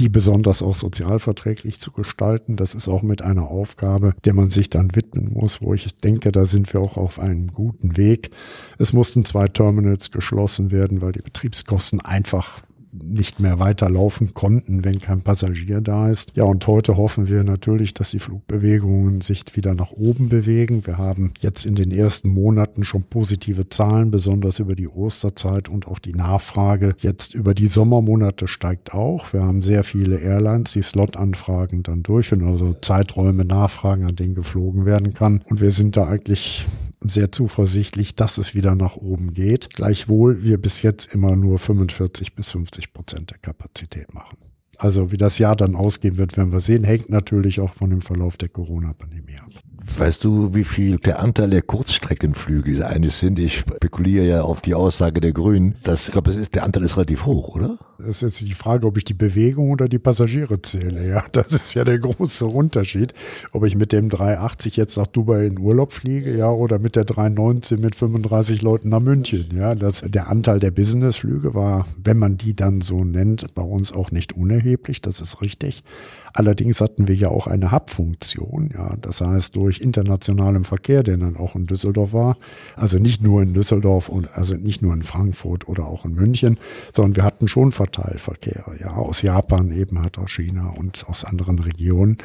die 0.00 0.08
besonders 0.08 0.62
auch 0.62 0.74
sozialverträglich 0.74 1.80
zu 1.80 1.92
gestalten. 1.92 2.56
Das 2.56 2.74
ist 2.74 2.88
auch 2.88 3.02
mit 3.02 3.22
einer 3.22 3.48
Aufgabe, 3.48 4.14
der 4.24 4.34
man 4.34 4.50
sich 4.50 4.70
dann 4.70 4.94
widmen 4.94 5.32
muss, 5.32 5.62
wo 5.62 5.74
ich 5.74 5.96
denke, 5.98 6.32
da 6.32 6.44
sind 6.44 6.72
wir 6.72 6.80
auch 6.80 6.96
auf 6.96 7.18
einem 7.18 7.48
guten 7.48 7.96
Weg. 7.96 8.30
Es 8.78 8.92
mussten 8.92 9.24
zwei 9.24 9.48
Terminals 9.48 10.10
geschlossen 10.10 10.70
werden, 10.70 11.00
weil 11.00 11.12
die 11.12 11.20
Betriebskosten 11.22 12.00
einfach 12.00 12.62
nicht 13.02 13.40
mehr 13.40 13.58
weiterlaufen 13.58 14.34
konnten, 14.34 14.84
wenn 14.84 15.00
kein 15.00 15.22
Passagier 15.22 15.80
da 15.80 16.08
ist. 16.08 16.32
Ja, 16.34 16.44
und 16.44 16.66
heute 16.66 16.96
hoffen 16.96 17.28
wir 17.28 17.42
natürlich, 17.44 17.94
dass 17.94 18.10
die 18.10 18.18
Flugbewegungen 18.18 19.20
sich 19.20 19.44
wieder 19.54 19.74
nach 19.74 19.92
oben 19.92 20.28
bewegen. 20.28 20.86
Wir 20.86 20.98
haben 20.98 21.32
jetzt 21.40 21.66
in 21.66 21.74
den 21.74 21.90
ersten 21.90 22.28
Monaten 22.28 22.84
schon 22.84 23.02
positive 23.02 23.68
Zahlen, 23.68 24.10
besonders 24.10 24.58
über 24.58 24.74
die 24.74 24.88
Osterzeit 24.88 25.68
und 25.68 25.86
auch 25.86 25.98
die 25.98 26.14
Nachfrage 26.14 26.94
jetzt 26.98 27.34
über 27.34 27.54
die 27.54 27.66
Sommermonate 27.66 28.48
steigt 28.48 28.94
auch. 28.94 29.32
Wir 29.32 29.42
haben 29.42 29.62
sehr 29.62 29.84
viele 29.84 30.18
Airlines, 30.18 30.72
die 30.72 30.82
Slot-Anfragen 30.82 31.82
dann 31.82 32.02
durchführen, 32.02 32.44
also 32.44 32.74
Zeiträume 32.80 33.44
nachfragen, 33.44 34.04
an 34.06 34.16
denen 34.16 34.34
geflogen 34.34 34.84
werden 34.84 35.14
kann. 35.14 35.42
Und 35.48 35.60
wir 35.60 35.70
sind 35.70 35.96
da 35.96 36.06
eigentlich 36.06 36.66
sehr 37.10 37.32
zuversichtlich, 37.32 38.14
dass 38.14 38.38
es 38.38 38.54
wieder 38.54 38.74
nach 38.74 38.96
oben 38.96 39.34
geht. 39.34 39.70
Gleichwohl 39.70 40.42
wir 40.42 40.58
bis 40.58 40.82
jetzt 40.82 41.14
immer 41.14 41.36
nur 41.36 41.58
45 41.58 42.34
bis 42.34 42.50
50 42.50 42.92
Prozent 42.92 43.30
der 43.30 43.38
Kapazität 43.38 44.12
machen. 44.14 44.38
Also 44.78 45.12
wie 45.12 45.16
das 45.16 45.38
Jahr 45.38 45.54
dann 45.54 45.76
ausgehen 45.76 46.16
wird, 46.16 46.36
werden 46.36 46.52
wir 46.52 46.60
sehen, 46.60 46.82
hängt 46.82 47.08
natürlich 47.08 47.60
auch 47.60 47.74
von 47.74 47.90
dem 47.90 48.00
Verlauf 48.00 48.36
der 48.36 48.48
Corona-Pandemie 48.48 49.36
ab. 49.36 49.51
Weißt 49.98 50.24
du, 50.24 50.54
wie 50.54 50.64
viel 50.64 50.98
der 50.98 51.20
Anteil 51.20 51.50
der 51.50 51.62
Kurzstreckenflüge 51.62 52.86
eigentlich 52.86 53.14
sind? 53.14 53.38
Ich 53.38 53.58
spekuliere 53.58 54.24
ja 54.24 54.42
auf 54.42 54.60
die 54.60 54.74
Aussage 54.74 55.20
der 55.20 55.32
Grünen. 55.32 55.76
Das, 55.84 56.06
ich 56.06 56.12
glaube, 56.12 56.30
das 56.30 56.36
ist, 56.36 56.54
der 56.54 56.64
Anteil 56.64 56.82
ist 56.82 56.96
relativ 56.96 57.26
hoch, 57.26 57.54
oder? 57.54 57.78
Das 57.98 58.22
ist 58.22 58.40
jetzt 58.40 58.48
die 58.48 58.54
Frage, 58.54 58.86
ob 58.86 58.96
ich 58.96 59.04
die 59.04 59.14
Bewegung 59.14 59.70
oder 59.70 59.88
die 59.88 59.98
Passagiere 59.98 60.60
zähle. 60.60 61.06
Ja, 61.06 61.24
das 61.32 61.52
ist 61.52 61.74
ja 61.74 61.84
der 61.84 61.98
große 61.98 62.46
Unterschied. 62.46 63.12
Ob 63.52 63.64
ich 63.64 63.76
mit 63.76 63.92
dem 63.92 64.08
380 64.08 64.76
jetzt 64.76 64.96
nach 64.96 65.06
Dubai 65.06 65.46
in 65.46 65.58
Urlaub 65.58 65.92
fliege, 65.92 66.36
ja, 66.36 66.50
oder 66.50 66.78
mit 66.78 66.96
der 66.96 67.04
319 67.04 67.80
mit 67.80 67.94
35 67.94 68.62
Leuten 68.62 68.88
nach 68.88 69.00
München. 69.00 69.46
Ja, 69.54 69.74
das, 69.74 70.02
der 70.06 70.28
Anteil 70.28 70.58
der 70.58 70.70
Businessflüge 70.70 71.54
war, 71.54 71.86
wenn 72.02 72.18
man 72.18 72.38
die 72.38 72.56
dann 72.56 72.80
so 72.80 73.04
nennt, 73.04 73.54
bei 73.54 73.62
uns 73.62 73.92
auch 73.92 74.10
nicht 74.10 74.32
unerheblich. 74.32 75.00
Das 75.00 75.20
ist 75.20 75.42
richtig. 75.42 75.84
Allerdings 76.34 76.80
hatten 76.80 77.08
wir 77.08 77.14
ja 77.14 77.28
auch 77.28 77.46
eine 77.46 77.72
Hub-Funktion, 77.72 78.70
ja, 78.74 78.96
das 79.00 79.20
heißt 79.20 79.54
durch 79.56 79.80
internationalen 79.80 80.64
Verkehr, 80.64 81.02
der 81.02 81.18
dann 81.18 81.36
auch 81.36 81.56
in 81.56 81.66
Düsseldorf 81.66 82.12
war, 82.12 82.36
also 82.76 82.98
nicht 82.98 83.22
nur 83.22 83.42
in 83.42 83.52
Düsseldorf 83.52 84.08
und 84.08 84.34
also 84.36 84.54
nicht 84.54 84.82
nur 84.82 84.94
in 84.94 85.02
Frankfurt 85.02 85.68
oder 85.68 85.86
auch 85.86 86.04
in 86.04 86.14
München, 86.14 86.58
sondern 86.92 87.16
wir 87.16 87.24
hatten 87.24 87.48
schon 87.48 87.72
Verteilverkehre, 87.72 88.76
ja, 88.80 88.94
aus 88.94 89.22
Japan 89.22 89.70
eben 89.72 90.00
halt 90.00 90.18
aus 90.18 90.30
China 90.30 90.70
und 90.70 91.04
aus 91.08 91.24
anderen 91.24 91.58
Regionen, 91.58 92.18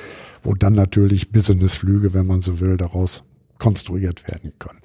wo 0.43 0.53
dann 0.53 0.73
natürlich 0.73 1.31
Businessflüge, 1.31 2.13
wenn 2.13 2.27
man 2.27 2.41
so 2.41 2.59
will, 2.59 2.77
daraus 2.77 3.23
konstruiert 3.59 4.27
werden 4.27 4.53
können. 4.59 4.79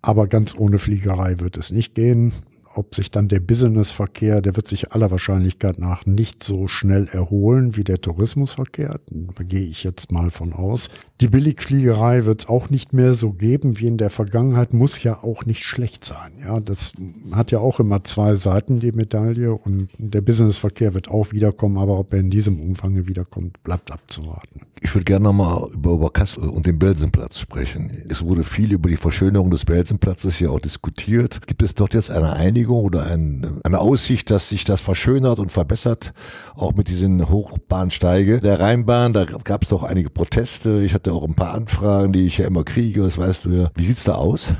Aber 0.00 0.26
ganz 0.26 0.54
ohne 0.56 0.78
Fliegerei 0.78 1.40
wird 1.40 1.56
es 1.56 1.70
nicht 1.70 1.94
gehen 1.94 2.32
ob 2.76 2.94
sich 2.94 3.10
dann 3.10 3.28
der 3.28 3.40
Businessverkehr, 3.40 4.40
der 4.40 4.56
wird 4.56 4.68
sich 4.68 4.92
aller 4.92 5.10
Wahrscheinlichkeit 5.10 5.78
nach 5.78 6.06
nicht 6.06 6.42
so 6.42 6.68
schnell 6.68 7.08
erholen 7.08 7.76
wie 7.76 7.84
der 7.84 8.00
Tourismusverkehr. 8.00 9.00
Da 9.06 9.44
gehe 9.44 9.62
ich 9.62 9.84
jetzt 9.84 10.12
mal 10.12 10.30
von 10.30 10.52
aus. 10.52 10.90
Die 11.20 11.28
Billigfliegerei 11.28 12.24
wird 12.24 12.42
es 12.42 12.48
auch 12.48 12.70
nicht 12.70 12.92
mehr 12.92 13.14
so 13.14 13.32
geben 13.32 13.78
wie 13.78 13.86
in 13.86 13.98
der 13.98 14.10
Vergangenheit, 14.10 14.72
muss 14.72 15.02
ja 15.02 15.22
auch 15.22 15.46
nicht 15.46 15.62
schlecht 15.62 16.04
sein. 16.04 16.32
Ja, 16.44 16.58
das 16.58 16.92
hat 17.32 17.52
ja 17.52 17.60
auch 17.60 17.78
immer 17.78 18.02
zwei 18.02 18.34
Seiten, 18.34 18.80
die 18.80 18.92
Medaille. 18.92 19.54
Und 19.54 19.88
der 19.98 20.20
Businessverkehr 20.22 20.92
wird 20.92 21.08
auch 21.08 21.30
wiederkommen, 21.32 21.78
aber 21.78 21.98
ob 21.98 22.12
er 22.12 22.20
in 22.20 22.30
diesem 22.30 22.60
Umfang 22.60 23.06
wiederkommt, 23.06 23.62
bleibt 23.62 23.92
abzuwarten. 23.92 24.62
Ich 24.80 24.94
würde 24.94 25.04
gerne 25.04 25.24
nochmal 25.24 25.66
über 25.72 25.92
Oberkassel 25.92 26.48
und 26.48 26.66
den 26.66 26.78
Belsenplatz 26.78 27.38
sprechen. 27.38 27.90
Es 28.08 28.22
wurde 28.22 28.42
viel 28.42 28.72
über 28.72 28.90
die 28.90 28.98
Verschönerung 28.98 29.50
des 29.50 29.64
Belsenplatzes 29.64 30.36
hier 30.36 30.52
auch 30.52 30.60
diskutiert. 30.60 31.46
Gibt 31.46 31.62
es 31.62 31.74
dort 31.74 31.94
jetzt 31.94 32.10
eine 32.10 32.34
Einigung 32.34 32.63
oder 32.72 33.06
ein, 33.06 33.60
eine 33.64 33.78
Aussicht, 33.78 34.30
dass 34.30 34.48
sich 34.48 34.64
das 34.64 34.80
verschönert 34.80 35.38
und 35.38 35.52
verbessert, 35.52 36.12
auch 36.54 36.74
mit 36.74 36.88
diesen 36.88 37.28
Hochbahnsteige 37.28 38.40
der 38.40 38.60
Rheinbahn? 38.60 39.12
Da 39.12 39.24
gab 39.24 39.62
es 39.62 39.68
doch 39.68 39.82
einige 39.82 40.10
Proteste. 40.10 40.82
Ich 40.84 40.94
hatte 40.94 41.12
auch 41.12 41.24
ein 41.24 41.34
paar 41.34 41.54
Anfragen, 41.54 42.12
die 42.12 42.26
ich 42.26 42.38
ja 42.38 42.46
immer 42.46 42.64
kriege, 42.64 43.02
das 43.02 43.18
weißt 43.18 43.46
du 43.46 43.50
ja. 43.50 43.68
Wie 43.74 43.84
sieht's 43.84 44.04
da 44.04 44.14
aus? 44.14 44.52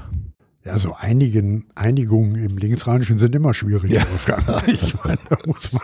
Ja, 0.67 0.79
so 0.79 0.95
einigen 0.99 1.67
Einigungen 1.75 2.37
im 2.37 2.57
Linksrheinischen 2.57 3.19
sind 3.19 3.35
immer 3.35 3.53
schwierig. 3.53 3.91
Ja. 3.91 4.07
Ich 4.67 4.95
meine, 5.05 5.19
da 5.29 5.37
muss 5.45 5.73
man 5.73 5.83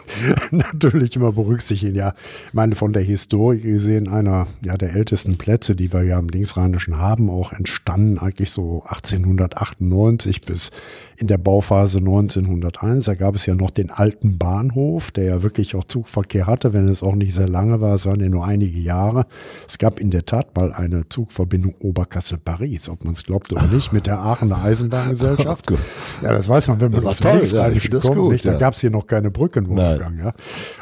natürlich 0.51 1.16
immer 1.16 1.33
berücksichtigen. 1.33 1.95
Ja, 1.95 2.14
ich 2.47 2.55
meine, 2.55 2.75
von 2.75 2.95
der 2.95 3.03
Historie 3.03 3.61
gesehen, 3.61 4.09
einer 4.09 4.47
ja, 4.64 4.79
der 4.79 4.95
ältesten 4.95 5.37
Plätze, 5.37 5.77
die 5.77 5.93
wir 5.93 6.03
ja 6.05 6.19
im 6.19 6.29
Linksrheinischen 6.29 6.97
haben, 6.97 7.29
auch 7.29 7.53
entstanden 7.53 8.19
eigentlich 8.19 8.51
so 8.51 8.83
1898 8.87 10.40
bis 10.43 10.71
in 11.19 11.27
der 11.27 11.37
Bauphase 11.37 11.99
1901. 11.99 13.05
Da 13.05 13.14
gab 13.14 13.35
es 13.35 13.45
ja 13.45 13.55
noch 13.55 13.71
den 13.71 13.90
alten 13.90 14.38
Bahnhof, 14.38 15.11
der 15.11 15.25
ja 15.25 15.43
wirklich 15.43 15.75
auch 15.75 15.85
Zugverkehr 15.85 16.47
hatte, 16.47 16.73
wenn 16.73 16.88
es 16.88 17.03
auch 17.03 17.14
nicht 17.14 17.35
sehr 17.35 17.49
lange 17.49 17.83
war. 17.83 17.95
Es 17.95 18.07
waren 18.07 18.21
ja 18.21 18.29
nur 18.31 18.47
einige 18.47 18.79
Jahre. 18.79 19.27
Es 19.69 19.77
gab 19.77 20.01
in 20.01 20.11
der 20.11 20.25
Tat 20.25 20.57
mal 20.57 20.73
eine 20.73 21.09
Zugverbindung 21.11 21.75
Oberkassel-Paris, 21.81 22.88
ob 22.88 23.05
man 23.05 23.12
es 23.12 23.25
glaubt 23.25 23.53
oder 23.53 23.66
nicht, 23.66 23.93
mit 23.93 24.07
der 24.07 24.21
Aachener 24.21 24.62
Eisenbahngesellschaft. 24.70 25.66
Gut. 25.68 25.78
Ja, 26.22 26.33
das 26.33 26.48
weiß 26.48 26.68
man, 26.68 26.80
wenn 26.80 26.92
man 26.92 27.02
Das 27.02 27.11
aus 27.11 27.18
toll, 27.18 27.42
ja, 27.44 28.00
kommt. 28.00 28.16
gut, 28.16 28.33
nicht? 28.33 28.44
Da 28.44 28.52
ja. 28.52 28.59
gab 28.59 28.74
es 28.74 28.80
hier 28.80 28.90
noch 28.90 29.06
keine 29.06 29.30
Brücken, 29.30 29.68
Wolfgang. 29.68 30.18
Ja? 30.18 30.35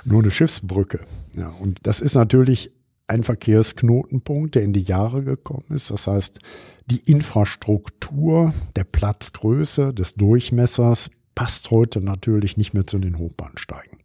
Nur 0.05 0.23
eine 0.23 0.31
Schiffsbrücke. 0.31 1.01
Ja, 1.37 1.49
und 1.49 1.87
das 1.87 2.01
ist 2.01 2.15
natürlich 2.15 2.73
ein 3.07 3.25
Verkehrsknotenpunkt, 3.25 4.55
der 4.55 4.63
in 4.63 4.73
die 4.73 4.83
Jahre 4.83 5.23
gekommen 5.23 5.67
ist. 5.71 5.91
Das 5.91 6.07
heißt, 6.07 6.41
die 6.87 6.99
Infrastruktur 7.01 8.53
der 8.77 8.85
Platzgröße, 8.85 9.93
des 9.95 10.15
Durchmessers 10.15 11.11
passt 11.35 11.71
heute 11.71 12.01
natürlich 12.01 12.57
nicht 12.57 12.75
mehr 12.75 12.87
zu 12.87 12.99
den 12.99 13.19
Hochbahnsteigen. 13.19 13.98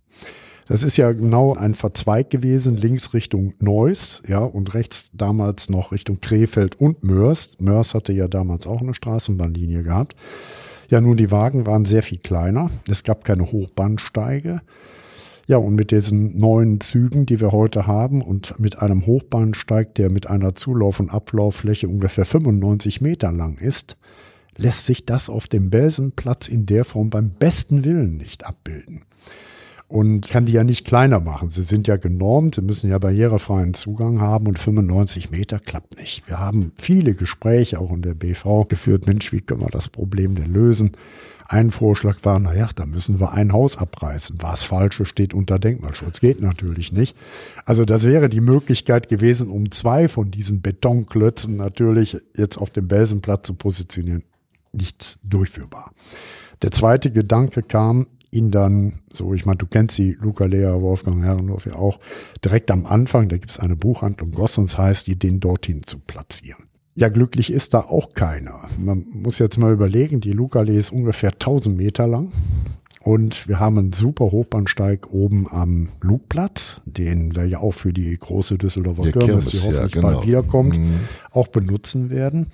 Das 0.67 0.83
ist 0.83 0.97
ja 0.97 1.11
genau 1.11 1.55
ein 1.55 1.73
Verzweig 1.73 2.29
gewesen, 2.29 2.77
links 2.77 3.13
Richtung 3.13 3.53
Neuss, 3.59 4.23
ja, 4.27 4.39
und 4.39 4.73
rechts 4.73 5.11
damals 5.13 5.69
noch 5.69 5.91
Richtung 5.91 6.21
Krefeld 6.21 6.79
und 6.79 7.03
Mörs. 7.03 7.57
Mörs 7.59 7.93
hatte 7.93 8.13
ja 8.13 8.27
damals 8.27 8.65
auch 8.65 8.81
eine 8.81 8.93
Straßenbahnlinie 8.93 9.83
gehabt. 9.83 10.15
Ja, 10.89 11.01
nun, 11.01 11.17
die 11.17 11.31
Wagen 11.31 11.65
waren 11.65 11.85
sehr 11.85 12.03
viel 12.03 12.19
kleiner. 12.19 12.69
Es 12.87 13.03
gab 13.03 13.25
keine 13.25 13.51
Hochbahnsteige. 13.51 14.61
Ja, 15.45 15.57
und 15.57 15.75
mit 15.75 15.91
diesen 15.91 16.39
neuen 16.39 16.79
Zügen, 16.79 17.25
die 17.25 17.41
wir 17.41 17.51
heute 17.51 17.85
haben 17.85 18.21
und 18.21 18.57
mit 18.59 18.79
einem 18.81 19.05
Hochbahnsteig, 19.05 19.93
der 19.95 20.09
mit 20.09 20.27
einer 20.27 20.55
Zulauf- 20.55 21.01
und 21.01 21.09
Ablauffläche 21.09 21.89
ungefähr 21.89 22.25
95 22.25 23.01
Meter 23.01 23.31
lang 23.33 23.57
ist, 23.57 23.97
lässt 24.55 24.85
sich 24.85 25.05
das 25.05 25.29
auf 25.29 25.47
dem 25.47 25.69
Belsenplatz 25.69 26.47
in 26.47 26.65
der 26.65 26.85
Form 26.85 27.09
beim 27.09 27.31
besten 27.31 27.83
Willen 27.83 28.15
nicht 28.15 28.45
abbilden. 28.45 29.01
Und 29.87 30.29
kann 30.29 30.45
die 30.45 30.53
ja 30.53 30.63
nicht 30.63 30.85
kleiner 30.85 31.19
machen. 31.19 31.51
Sie 31.51 31.61
sind 31.61 31.87
ja 31.87 31.97
genormt, 31.97 32.55
sie 32.55 32.61
müssen 32.61 32.89
ja 32.89 32.97
barrierefreien 32.97 33.75
Zugang 33.75 34.21
haben 34.21 34.47
und 34.47 34.57
95 34.57 35.29
Meter 35.29 35.59
klappt 35.59 35.97
nicht. 35.97 36.27
Wir 36.27 36.39
haben 36.39 36.71
viele 36.75 37.13
Gespräche 37.13 37.79
auch 37.79 37.91
in 37.91 38.01
der 38.01 38.15
BV 38.15 38.65
geführt. 38.67 39.05
Mensch, 39.05 39.31
wie 39.31 39.41
können 39.41 39.61
wir 39.61 39.67
das 39.67 39.89
Problem 39.89 40.33
denn 40.33 40.51
lösen? 40.51 40.93
Ein 41.47 41.69
Vorschlag 41.71 42.17
war, 42.23 42.39
naja, 42.39 42.69
da 42.73 42.85
müssen 42.85 43.19
wir 43.19 43.33
ein 43.33 43.53
Haus 43.53 43.77
abreißen. 43.77 44.37
Was 44.39 44.63
Falsche 44.63 45.05
steht 45.05 45.35
unter 45.35 45.59
Denkmalschutz. 45.59 46.19
Geht 46.19 46.41
natürlich 46.41 46.91
nicht. 46.91 47.15
Also 47.65 47.85
das 47.85 48.05
wäre 48.05 48.29
die 48.29 48.41
Möglichkeit 48.41 49.09
gewesen, 49.09 49.49
um 49.49 49.69
zwei 49.69 50.07
von 50.07 50.31
diesen 50.31 50.63
Betonklötzen 50.63 51.55
natürlich 51.57 52.17
jetzt 52.35 52.57
auf 52.57 52.71
dem 52.71 52.87
Belsenplatz 52.87 53.45
zu 53.45 53.53
positionieren. 53.53 54.23
Nicht 54.71 55.19
durchführbar. 55.21 55.91
Der 56.63 56.71
zweite 56.71 57.11
Gedanke 57.11 57.61
kam, 57.61 58.07
ihn 58.33 58.51
dann, 58.51 58.93
so 59.11 59.33
ich 59.33 59.45
meine, 59.45 59.57
du 59.57 59.67
kennst 59.67 59.95
sie, 59.95 60.17
Luca 60.19 60.45
Lea, 60.45 60.81
Wolfgang 60.81 61.23
Herrenhoff 61.23 61.65
ja 61.65 61.75
auch, 61.75 61.99
direkt 62.43 62.71
am 62.71 62.85
Anfang, 62.85 63.29
da 63.29 63.37
gibt 63.37 63.51
es 63.51 63.59
eine 63.59 63.75
Buchhandlung 63.75 64.31
Gossens 64.31 64.77
heißt, 64.77 65.07
die 65.07 65.17
den 65.17 65.39
dorthin 65.39 65.81
zu 65.85 65.99
platzieren. 65.99 66.65
Ja, 66.95 67.09
glücklich 67.09 67.51
ist 67.51 67.73
da 67.73 67.79
auch 67.79 68.13
keiner. 68.13 68.67
Man 68.77 69.05
muss 69.13 69.39
jetzt 69.39 69.57
mal 69.57 69.73
überlegen, 69.73 70.21
die 70.21 70.31
Lucalee 70.31 70.77
ist 70.77 70.91
ungefähr 70.91 71.31
1000 71.31 71.75
Meter 71.75 72.07
lang. 72.07 72.31
Und 73.01 73.49
wir 73.49 73.59
haben 73.59 73.77
einen 73.77 73.91
super 73.91 74.31
Hochbahnsteig 74.31 75.11
oben 75.11 75.47
am 75.49 75.89
Lugplatz, 76.01 76.79
den 76.85 77.35
wir 77.35 77.45
ja 77.45 77.59
auch 77.59 77.73
für 77.73 77.91
die 77.91 78.17
große 78.17 78.57
Düsseldorfer 78.57 79.11
Kirmes, 79.11 79.47
die 79.47 79.57
hoffentlich 79.57 79.95
ja, 79.95 80.01
genau. 80.01 80.13
bald 80.13 80.27
wiederkommt, 80.27 80.79
mhm. 80.79 80.99
auch 81.31 81.47
benutzen 81.47 82.09
werden, 82.09 82.47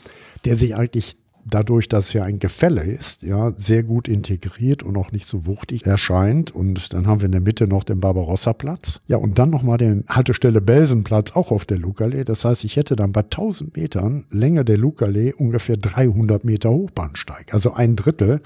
der 0.45 0.55
sich 0.55 0.75
eigentlich 0.75 1.17
dadurch, 1.49 1.89
dass 1.89 2.13
ja 2.13 2.23
ein 2.23 2.39
Gefälle 2.39 2.81
ist, 2.81 3.23
ja, 3.23 3.53
sehr 3.57 3.83
gut 3.83 4.07
integriert 4.07 4.83
und 4.83 4.97
auch 4.97 5.12
nicht 5.12 5.25
so 5.25 5.45
wuchtig 5.45 5.85
erscheint. 5.85 6.51
Und 6.51 6.93
dann 6.93 7.07
haben 7.07 7.21
wir 7.21 7.25
in 7.25 7.31
der 7.31 7.41
Mitte 7.41 7.67
noch 7.67 7.83
den 7.83 7.99
Barbarossa-Platz. 7.99 9.01
Ja, 9.07 9.17
und 9.17 9.39
dann 9.39 9.49
nochmal 9.49 9.77
den 9.77 10.05
Haltestelle 10.07 10.62
Belsenplatz 10.62 11.35
auch 11.35 11.51
auf 11.51 11.65
der 11.65 11.77
Lucalee. 11.77 12.23
Das 12.23 12.45
heißt, 12.45 12.63
ich 12.63 12.75
hätte 12.75 12.95
dann 12.95 13.12
bei 13.12 13.21
1000 13.21 13.75
Metern 13.75 14.25
Länge 14.31 14.65
der 14.65 14.77
Lucalee 14.77 15.33
ungefähr 15.33 15.77
300 15.77 16.43
Meter 16.45 16.69
Hochbahnsteig. 16.69 17.53
Also 17.53 17.73
ein 17.73 17.95
Drittel. 17.95 18.41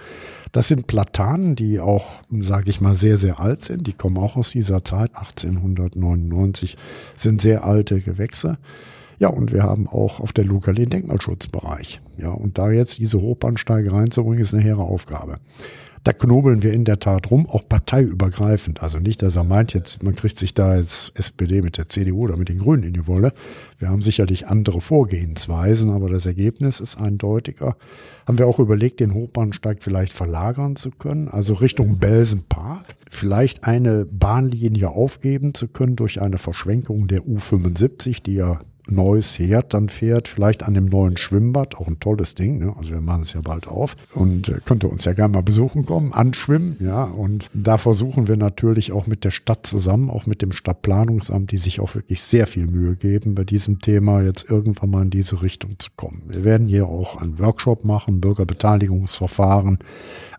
Das 0.51 0.67
sind 0.67 0.87
Platanen, 0.87 1.55
die 1.55 1.79
auch, 1.79 2.21
sage 2.31 2.69
ich 2.69 2.79
mal, 2.79 2.95
sehr, 2.95 3.17
sehr 3.17 3.39
alt 3.39 3.63
sind. 3.63 3.87
Die 3.87 3.93
kommen 3.93 4.17
auch 4.17 4.35
aus 4.35 4.51
dieser 4.51 4.83
Zeit, 4.83 5.15
1899, 5.15 6.77
sind 7.15 7.41
sehr 7.41 7.65
alte 7.65 7.99
Gewächse. 8.01 8.57
Ja, 9.19 9.29
und 9.29 9.51
wir 9.51 9.63
haben 9.63 9.87
auch 9.87 10.19
auf 10.19 10.33
der 10.33 10.45
Luca 10.45 10.73
den 10.73 10.89
Denkmalschutzbereich. 10.89 11.99
Ja, 12.17 12.29
und 12.29 12.57
da 12.57 12.71
jetzt 12.71 12.99
diese 12.99 13.21
Hochbahnsteige 13.21 13.91
reinzubringen, 13.91 14.39
ist 14.39 14.53
eine 14.53 14.63
hehre 14.63 14.83
Aufgabe. 14.83 15.37
Da 16.03 16.11
knobeln 16.11 16.63
wir 16.63 16.73
in 16.73 16.83
der 16.83 16.99
Tat 16.99 17.31
rum, 17.31 17.47
auch 17.49 17.67
parteiübergreifend. 17.67 18.83
Also 18.83 18.99
nicht, 18.99 19.21
dass 19.21 19.37
er 19.37 19.45
meint, 19.45 19.73
jetzt 19.73 20.03
man 20.03 20.15
kriegt 20.15 20.37
sich 20.37 20.53
da 20.53 20.71
als 20.71 21.13
SPD 21.15 21.61
mit 21.61 21.77
der 21.77 21.87
CDU 21.87 22.23
oder 22.23 22.35
mit 22.35 22.49
den 22.49 22.57
Grünen 22.57 22.83
in 22.83 22.91
die 22.91 23.07
Wolle. 23.07 23.31
Wir 23.79 23.87
haben 23.87 24.03
sicherlich 24.03 24.47
andere 24.47 24.81
Vorgehensweisen, 24.81 25.91
aber 25.91 26.09
das 26.09 26.25
Ergebnis 26.25 26.81
ist 26.81 26.97
eindeutiger. 26.97 27.77
Haben 28.27 28.37
wir 28.37 28.47
auch 28.47 28.59
überlegt, 28.59 28.99
den 28.99 29.13
Hochbahnsteig 29.13 29.81
vielleicht 29.81 30.11
verlagern 30.11 30.75
zu 30.75 30.91
können, 30.91 31.29
also 31.29 31.53
Richtung 31.53 31.99
Belsenpark, 31.99 32.83
vielleicht 33.09 33.63
eine 33.63 34.05
Bahnlinie 34.05 34.89
aufgeben 34.89 35.53
zu 35.53 35.69
können 35.69 35.95
durch 35.95 36.21
eine 36.21 36.37
Verschwenkung 36.37 37.07
der 37.07 37.21
U75, 37.21 38.23
die 38.23 38.35
ja 38.35 38.59
neues 38.87 39.39
Herd 39.39 39.73
dann 39.73 39.89
fährt, 39.89 40.27
vielleicht 40.27 40.63
an 40.63 40.73
dem 40.73 40.85
neuen 40.85 41.17
Schwimmbad, 41.17 41.75
auch 41.75 41.87
ein 41.87 41.99
tolles 41.99 42.35
Ding, 42.35 42.59
ne? 42.59 42.73
also 42.77 42.91
wir 42.91 43.01
machen 43.01 43.21
es 43.21 43.33
ja 43.33 43.41
bald 43.41 43.67
auf 43.67 43.95
und 44.13 44.49
äh, 44.49 44.59
könnte 44.65 44.87
uns 44.87 45.05
ja 45.05 45.13
gerne 45.13 45.33
mal 45.33 45.43
besuchen 45.43 45.85
kommen, 45.85 46.13
anschwimmen, 46.13 46.77
ja, 46.79 47.03
und 47.03 47.49
da 47.53 47.77
versuchen 47.77 48.27
wir 48.27 48.37
natürlich 48.37 48.91
auch 48.91 49.07
mit 49.07 49.23
der 49.23 49.31
Stadt 49.31 49.65
zusammen, 49.65 50.09
auch 50.09 50.25
mit 50.25 50.41
dem 50.41 50.51
Stadtplanungsamt, 50.51 51.51
die 51.51 51.57
sich 51.57 51.79
auch 51.79 51.95
wirklich 51.95 52.21
sehr 52.21 52.47
viel 52.47 52.67
Mühe 52.67 52.95
geben, 52.95 53.35
bei 53.35 53.43
diesem 53.43 53.79
Thema 53.79 54.21
jetzt 54.21 54.49
irgendwann 54.49 54.89
mal 54.89 55.01
in 55.03 55.09
diese 55.09 55.41
Richtung 55.41 55.79
zu 55.79 55.89
kommen. 55.95 56.23
Wir 56.27 56.43
werden 56.43 56.67
hier 56.67 56.87
auch 56.87 57.21
einen 57.21 57.39
Workshop 57.39 57.85
machen, 57.85 58.21
Bürgerbeteiligungsverfahren, 58.21 59.79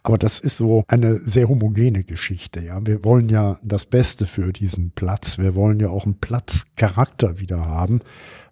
aber 0.05 0.19
das 0.19 0.39
ist 0.39 0.59
so 0.59 0.85
eine 0.87 1.19
sehr 1.19 1.49
homogene 1.49 2.05
Geschichte. 2.05 2.61
Ja, 2.61 2.79
wir 2.87 3.05
wollen 3.05 3.31
ja 3.31 3.59
das 3.63 3.87
Beste 3.87 4.27
für 4.27 4.53
diesen 4.53 4.91
Platz. 4.91 5.39
Wir 5.39 5.55
wollen 5.55 5.81
ja 5.81 5.89
auch 5.89 6.05
einen 6.05 6.21
Platzcharakter 6.21 7.41
wieder 7.41 7.65
haben. 7.65 8.01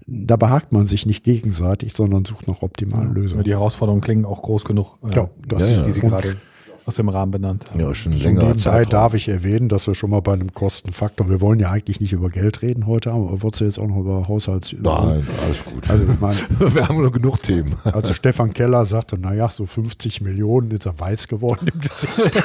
Da 0.06 0.36
behagt 0.36 0.72
man 0.72 0.86
sich 0.86 1.04
nicht 1.04 1.24
gegenseitig, 1.24 1.92
sondern 1.92 2.24
sucht 2.24 2.48
nach 2.48 2.62
optimalen 2.62 3.12
Lösungen. 3.12 3.44
Die 3.44 3.50
Herausforderungen 3.50 4.00
klingen 4.00 4.24
auch 4.24 4.40
groß 4.42 4.64
genug, 4.64 4.96
äh, 5.04 5.14
ja, 5.14 5.28
das, 5.46 5.60
ja, 5.60 5.66
ja. 5.66 5.82
die 5.84 5.92
Sie 5.92 6.00
gerade 6.00 6.36
aus 6.86 6.96
dem 6.96 7.08
Rahmen 7.08 7.32
benannt 7.32 7.70
haben. 7.70 7.80
Ja, 7.80 7.94
schon 7.94 8.12
länger 8.12 8.56
Zeit. 8.56 8.92
darf 8.92 9.14
ich 9.14 9.28
erwähnen, 9.28 9.68
dass 9.68 9.86
wir 9.86 9.94
schon 9.94 10.10
mal 10.10 10.20
bei 10.20 10.32
einem 10.32 10.52
Kostenfaktor, 10.52 11.28
wir 11.28 11.40
wollen 11.40 11.60
ja 11.60 11.70
eigentlich 11.70 12.00
nicht 12.00 12.12
über 12.12 12.28
Geld 12.30 12.62
reden 12.62 12.86
heute, 12.86 13.12
aber 13.12 13.42
wolltest 13.42 13.60
du 13.60 13.64
jetzt 13.64 13.78
auch 13.78 13.86
noch 13.86 13.98
über 13.98 14.28
Haushalts... 14.28 14.74
Nein, 14.78 15.26
alles 15.44 15.64
gut. 15.64 15.88
Also 15.88 16.04
ich 16.04 16.20
meine, 16.20 16.38
wir 16.74 16.88
haben 16.88 16.98
nur 16.98 17.12
genug 17.12 17.42
Themen. 17.42 17.74
Also 17.84 18.14
Stefan 18.14 18.52
Keller 18.52 18.84
sagte, 18.84 19.18
naja, 19.18 19.48
so 19.48 19.66
50 19.66 20.20
Millionen 20.20 20.70
ist 20.70 20.86
er 20.86 20.98
weiß 20.98 21.28
geworden 21.28 21.68
im 21.72 21.80
Gesicht. 21.80 22.12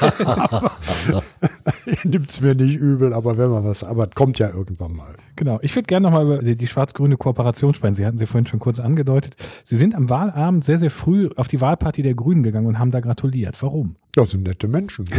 Nimmt 2.03 2.29
es 2.29 2.41
mir 2.41 2.55
nicht 2.55 2.75
übel, 2.75 3.13
aber 3.13 3.37
wenn 3.37 3.49
man 3.49 3.63
was, 3.63 3.83
aber 3.83 4.07
kommt 4.07 4.39
ja 4.39 4.49
irgendwann 4.49 4.95
mal. 4.95 5.15
Genau. 5.37 5.59
Ich 5.61 5.75
würde 5.75 5.85
gerne 5.85 6.07
nochmal 6.09 6.25
über 6.25 6.37
die, 6.39 6.55
die 6.55 6.67
schwarz-grüne 6.67 7.15
Kooperation 7.15 7.73
sprechen. 7.73 7.93
Sie 7.93 8.05
hatten 8.05 8.17
sie 8.17 8.25
vorhin 8.25 8.47
schon 8.47 8.59
kurz 8.59 8.79
angedeutet. 8.79 9.35
Sie 9.63 9.75
sind 9.75 9.95
am 9.95 10.09
Wahlabend 10.09 10.65
sehr, 10.65 10.79
sehr 10.79 10.91
früh 10.91 11.29
auf 11.35 11.47
die 11.47 11.61
Wahlparty 11.61 12.01
der 12.01 12.15
Grünen 12.15 12.43
gegangen 12.43 12.65
und 12.65 12.79
haben 12.79 12.91
da 12.91 12.99
gratuliert. 12.99 13.55
Warum? 13.61 13.95
Ja, 14.17 14.25
sind 14.25 14.43
nette 14.43 14.67
Menschen. 14.67 15.05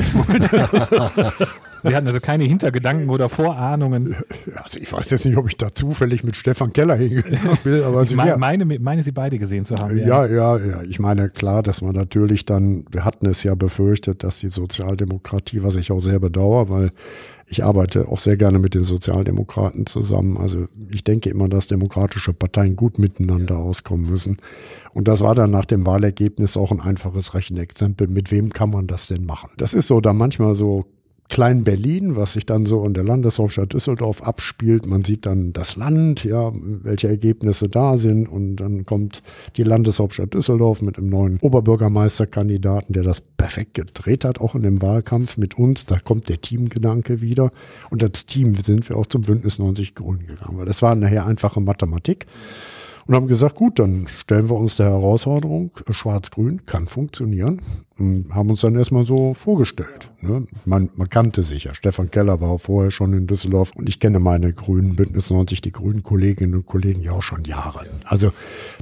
Sie 1.85 1.94
hatten 1.94 2.09
also 2.09 2.18
keine 2.18 2.42
Hintergedanken 2.42 3.09
oder 3.09 3.28
Vorahnungen. 3.28 4.16
Also 4.57 4.81
ich 4.81 4.92
weiß 4.92 5.09
jetzt 5.11 5.24
nicht, 5.24 5.37
ob 5.37 5.46
ich 5.48 5.57
da 5.57 5.72
zufällig 5.72 6.24
mit 6.24 6.35
Stefan 6.35 6.72
Keller 6.72 6.96
hingegangen 6.96 7.59
bin, 7.62 7.85
aber 7.85 8.02
ich 8.02 8.16
meine, 8.16 8.37
meine, 8.37 8.64
meine 8.64 9.04
Sie 9.04 9.12
beide 9.12 9.38
gesehen 9.38 9.64
zu 9.64 9.76
haben. 9.76 9.96
Ja, 9.98 10.26
ja, 10.26 10.57
ja. 10.57 10.83
Ich 10.83 10.98
meine, 10.98 11.31
klar, 11.31 11.62
dass 11.62 11.81
man 11.81 11.94
natürlich 11.94 12.44
dann, 12.44 12.85
wir 12.90 13.04
hatten 13.04 13.26
es 13.26 13.44
ja 13.44 13.54
befürchtet, 13.54 14.24
dass 14.24 14.40
die 14.40 14.48
Sozialdemokratie, 14.48 15.62
was 15.62 15.76
ich 15.76 15.92
auch 15.92 16.00
sehr 16.00 16.18
bedauere, 16.18 16.68
weil 16.68 16.90
ich 17.50 17.64
arbeite 17.64 18.08
auch 18.08 18.20
sehr 18.20 18.37
gerne 18.37 18.58
mit 18.58 18.74
den 18.74 18.82
Sozialdemokraten 18.82 19.87
zusammen. 19.87 20.37
Also 20.37 20.66
ich 20.90 21.02
denke 21.02 21.30
immer, 21.30 21.48
dass 21.48 21.66
demokratische 21.66 22.34
Parteien 22.34 22.76
gut 22.76 22.98
miteinander 22.98 23.58
auskommen 23.58 24.11
müssen. 24.11 24.37
Und 24.92 25.08
das 25.08 25.20
war 25.20 25.34
dann 25.34 25.50
nach 25.50 25.64
dem 25.64 25.87
Wahlergebnis 25.87 26.56
auch 26.56 26.72
ein 26.72 26.80
einfaches 26.80 27.34
Rechenexempel. 27.34 28.08
Mit 28.08 28.30
wem 28.30 28.50
kann 28.50 28.70
man 28.70 28.87
das 28.87 29.06
denn 29.06 29.24
machen? 29.24 29.50
Das 29.56 29.72
ist 29.72 29.87
so 29.87 30.00
da 30.00 30.12
manchmal 30.12 30.54
so 30.54 30.84
Klein-Berlin, 31.28 32.16
was 32.16 32.32
sich 32.32 32.46
dann 32.46 32.64
so 32.64 32.84
in 32.84 32.94
der 32.94 33.04
Landeshauptstadt 33.04 33.74
Düsseldorf 33.74 34.22
abspielt. 34.22 34.86
Man 34.86 35.04
sieht 35.04 35.26
dann 35.26 35.52
das 35.52 35.76
Land, 35.76 36.24
ja, 36.24 36.52
welche 36.54 37.08
Ergebnisse 37.08 37.68
da 37.68 37.96
sind. 37.96 38.28
Und 38.28 38.56
dann 38.56 38.86
kommt 38.86 39.22
die 39.56 39.62
Landeshauptstadt 39.62 40.32
Düsseldorf 40.32 40.80
mit 40.80 40.96
einem 40.96 41.10
neuen 41.10 41.38
Oberbürgermeisterkandidaten, 41.40 42.94
der 42.94 43.02
das 43.02 43.20
perfekt 43.20 43.74
gedreht 43.74 44.24
hat, 44.24 44.40
auch 44.40 44.54
in 44.54 44.62
dem 44.62 44.80
Wahlkampf 44.80 45.36
mit 45.36 45.58
uns. 45.58 45.84
Da 45.84 45.98
kommt 45.98 46.28
der 46.28 46.40
Teamgedanke 46.40 47.20
wieder. 47.20 47.50
Und 47.90 48.02
als 48.02 48.24
Team 48.24 48.54
sind 48.54 48.88
wir 48.88 48.96
auch 48.96 49.06
zum 49.06 49.22
Bündnis 49.22 49.58
90 49.58 49.94
Grünen 49.94 50.26
gegangen, 50.26 50.56
weil 50.56 50.66
das 50.66 50.82
war 50.82 50.94
nachher 50.94 51.26
einfache 51.26 51.60
Mathematik 51.60 52.26
und 53.06 53.14
haben 53.14 53.26
gesagt, 53.26 53.56
gut, 53.56 53.78
dann 53.78 54.06
stellen 54.06 54.48
wir 54.50 54.56
uns 54.56 54.76
der 54.76 54.86
Herausforderung, 54.86 55.70
Schwarz-Grün 55.90 56.66
kann 56.66 56.86
funktionieren 56.86 57.60
haben 57.98 58.50
uns 58.50 58.61
dann 58.61 58.76
erstmal 58.76 59.06
so 59.06 59.34
vorgestellt. 59.34 60.11
Ne? 60.20 60.46
Man, 60.64 60.90
man 60.94 61.08
kannte 61.08 61.42
sich 61.42 61.64
ja. 61.64 61.74
Stefan 61.74 62.11
Keller 62.11 62.40
war 62.40 62.58
vorher 62.58 62.90
schon 62.90 63.12
in 63.12 63.26
Düsseldorf 63.26 63.72
und 63.74 63.88
ich 63.88 64.00
kenne 64.00 64.20
meine 64.20 64.52
Grünen, 64.52 64.96
Bündnis 64.96 65.30
90, 65.30 65.61
die 65.61 65.72
grünen 65.72 66.02
Kolleginnen 66.02 66.54
und 66.54 66.66
Kollegen 66.66 67.02
ja 67.02 67.12
auch 67.12 67.22
schon 67.22 67.44
Jahre. 67.44 67.87
Also 68.04 68.32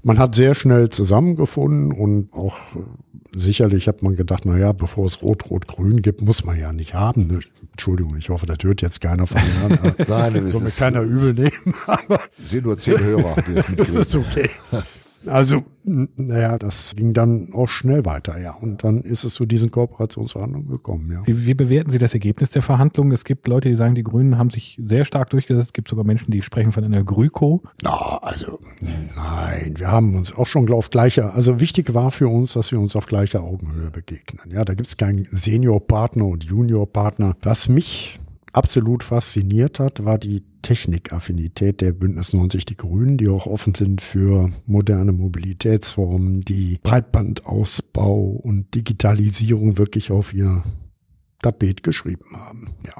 man 0.02 0.18
hat 0.18 0.34
sehr 0.34 0.54
schnell 0.54 0.88
zusammengefunden 0.90 1.92
und 1.92 2.32
auch 2.34 2.56
sicherlich 3.34 3.88
hat 3.88 4.02
man 4.02 4.16
gedacht, 4.16 4.44
na 4.44 4.58
ja, 4.58 4.72
bevor 4.72 5.06
es 5.06 5.22
Rot-Rot-Grün 5.22 6.02
gibt, 6.02 6.22
muss 6.22 6.44
man 6.44 6.58
ja 6.58 6.72
nicht 6.72 6.94
haben. 6.94 7.26
Ne? 7.26 7.40
Entschuldigung, 7.72 8.16
ich 8.16 8.28
hoffe, 8.28 8.46
das 8.46 8.58
hört 8.62 8.82
jetzt 8.82 9.00
keiner 9.00 9.26
von 9.26 9.40
mir. 9.40 9.94
Nein, 10.08 10.34
das 10.34 10.52
soll 10.52 10.62
mir 10.62 10.70
keiner 10.70 11.02
übel 11.02 11.34
nehmen. 11.34 11.74
Aber 11.86 12.20
sind 12.38 12.64
nur 12.64 12.78
zehn 12.78 12.98
Hörer, 12.98 13.36
die 13.48 13.54
das 13.54 13.68
mitkriegen. 13.68 13.94
das 13.94 14.06
ist 14.08 14.16
okay. 14.16 14.50
Also, 15.28 15.62
naja, 15.84 16.58
das 16.58 16.94
ging 16.96 17.14
dann 17.14 17.50
auch 17.52 17.68
schnell 17.68 18.04
weiter, 18.04 18.40
ja. 18.40 18.52
Und 18.52 18.84
dann 18.84 19.02
ist 19.02 19.24
es 19.24 19.34
zu 19.34 19.46
diesen 19.46 19.70
Kooperationsverhandlungen 19.70 20.68
gekommen, 20.68 21.10
ja. 21.12 21.22
Wie, 21.26 21.46
wie 21.46 21.54
bewerten 21.54 21.90
Sie 21.90 21.98
das 21.98 22.14
Ergebnis 22.14 22.50
der 22.50 22.62
Verhandlungen? 22.62 23.12
Es 23.12 23.24
gibt 23.24 23.46
Leute, 23.48 23.68
die 23.68 23.76
sagen, 23.76 23.94
die 23.94 24.02
Grünen 24.02 24.38
haben 24.38 24.50
sich 24.50 24.78
sehr 24.82 25.04
stark 25.04 25.30
durchgesetzt. 25.30 25.68
Es 25.68 25.72
gibt 25.72 25.88
sogar 25.88 26.04
Menschen, 26.04 26.30
die 26.30 26.42
sprechen 26.42 26.72
von 26.72 26.84
einer 26.84 27.04
Grüko. 27.04 27.62
Na, 27.82 28.18
also, 28.22 28.58
nein, 29.16 29.74
wir 29.78 29.88
haben 29.88 30.16
uns 30.16 30.34
auch 30.34 30.46
schon 30.46 30.70
auf 30.72 30.90
gleicher, 30.90 31.34
also 31.34 31.60
wichtig 31.60 31.94
war 31.94 32.10
für 32.10 32.28
uns, 32.28 32.54
dass 32.54 32.72
wir 32.72 32.80
uns 32.80 32.96
auf 32.96 33.06
gleicher 33.06 33.42
Augenhöhe 33.42 33.90
begegnen. 33.90 34.52
Ja, 34.52 34.64
da 34.64 34.74
gibt 34.74 34.88
es 34.88 34.96
keinen 34.96 35.26
Senior-Partner 35.30 36.26
und 36.26 36.44
Junior-Partner. 36.44 37.36
Was 37.42 37.68
mich 37.68 38.18
absolut 38.56 39.04
fasziniert 39.04 39.78
hat, 39.78 40.04
war 40.04 40.18
die 40.18 40.42
Technikaffinität 40.62 41.80
der 41.80 41.92
Bündnis 41.92 42.32
90 42.32 42.64
Die 42.64 42.76
Grünen, 42.76 43.18
die 43.18 43.28
auch 43.28 43.46
offen 43.46 43.74
sind 43.74 44.00
für 44.00 44.50
moderne 44.66 45.12
Mobilitätsformen, 45.12 46.40
die 46.40 46.78
Breitbandausbau 46.82 48.18
und 48.20 48.74
Digitalisierung 48.74 49.78
wirklich 49.78 50.10
auf 50.10 50.32
ihr 50.32 50.62
Tapet 51.42 51.82
geschrieben 51.82 52.24
haben. 52.32 52.70
Ja. 52.86 52.94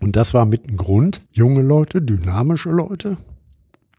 Und 0.00 0.16
das 0.16 0.32
war 0.32 0.46
mit 0.46 0.66
ein 0.66 0.76
Grund. 0.76 1.22
Junge 1.32 1.62
Leute, 1.62 2.00
dynamische 2.00 2.70
Leute. 2.70 3.18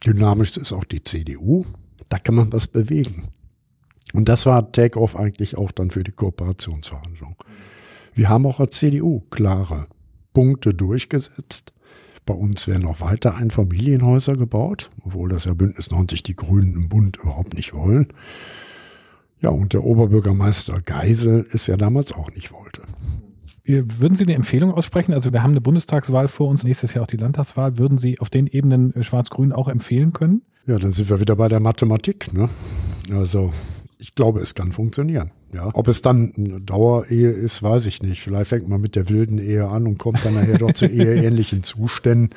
Dynamisch 0.05 0.57
ist 0.57 0.73
auch 0.73 0.83
die 0.83 1.03
CDU. 1.03 1.63
Da 2.09 2.17
kann 2.17 2.35
man 2.35 2.51
was 2.51 2.67
bewegen. 2.67 3.23
Und 4.13 4.27
das 4.27 4.45
war 4.45 4.71
Take-off 4.71 5.15
eigentlich 5.15 5.57
auch 5.57 5.71
dann 5.71 5.91
für 5.91 6.03
die 6.03 6.11
Kooperationsverhandlung. 6.11 7.35
Wir 8.13 8.29
haben 8.29 8.45
auch 8.45 8.59
als 8.59 8.77
CDU 8.77 9.21
klare 9.29 9.87
Punkte 10.33 10.73
durchgesetzt. 10.73 11.73
Bei 12.25 12.33
uns 12.33 12.67
werden 12.67 12.83
noch 12.83 13.01
weiter 13.01 13.35
Einfamilienhäuser 13.35 14.35
gebaut, 14.35 14.91
obwohl 15.03 15.29
das 15.29 15.45
ja 15.45 15.53
Bündnis 15.53 15.91
90 15.91 16.23
die 16.23 16.35
Grünen 16.35 16.73
im 16.75 16.89
Bund 16.89 17.17
überhaupt 17.17 17.55
nicht 17.55 17.73
wollen. 17.73 18.07
Ja, 19.41 19.49
und 19.49 19.73
der 19.73 19.83
Oberbürgermeister 19.83 20.81
Geisel 20.81 21.47
ist 21.51 21.67
ja 21.67 21.77
damals 21.77 22.13
auch 22.13 22.29
nicht 22.31 22.51
wollte. 22.51 22.83
Würden 23.65 24.15
Sie 24.15 24.23
eine 24.23 24.33
Empfehlung 24.33 24.71
aussprechen? 24.71 25.13
Also 25.13 25.33
wir 25.33 25.43
haben 25.43 25.51
eine 25.51 25.61
Bundestagswahl 25.61 26.27
vor 26.27 26.49
uns, 26.49 26.63
nächstes 26.63 26.93
Jahr 26.93 27.03
auch 27.03 27.07
die 27.07 27.17
Landtagswahl. 27.17 27.77
Würden 27.77 27.97
Sie 27.97 28.19
auf 28.19 28.29
den 28.29 28.47
Ebenen 28.47 28.93
äh, 28.95 29.03
Schwarz-Grün 29.03 29.51
auch 29.51 29.67
empfehlen 29.67 30.13
können? 30.13 30.41
Ja, 30.67 30.77
dann 30.77 30.91
sind 30.91 31.09
wir 31.09 31.19
wieder 31.19 31.35
bei 31.35 31.47
der 31.47 31.59
Mathematik. 31.59 32.33
Ne? 32.33 32.49
Also 33.11 33.51
ich 34.01 34.15
glaube, 34.15 34.41
es 34.41 34.55
kann 34.55 34.71
funktionieren. 34.71 35.31
Ja, 35.53 35.69
ob 35.73 35.89
es 35.89 36.01
dann 36.01 36.31
eine 36.37 36.61
Dauerehe 36.61 37.29
ist, 37.29 37.61
weiß 37.61 37.85
ich 37.85 38.01
nicht. 38.01 38.21
Vielleicht 38.21 38.47
fängt 38.47 38.69
man 38.69 38.79
mit 38.79 38.95
der 38.95 39.09
wilden 39.09 39.37
Ehe 39.37 39.67
an 39.67 39.85
und 39.85 39.97
kommt 39.97 40.23
dann 40.23 40.35
nachher 40.35 40.57
doch 40.57 40.71
zu 40.71 40.85
eheähnlichen 40.85 41.61
Zuständen, 41.63 42.29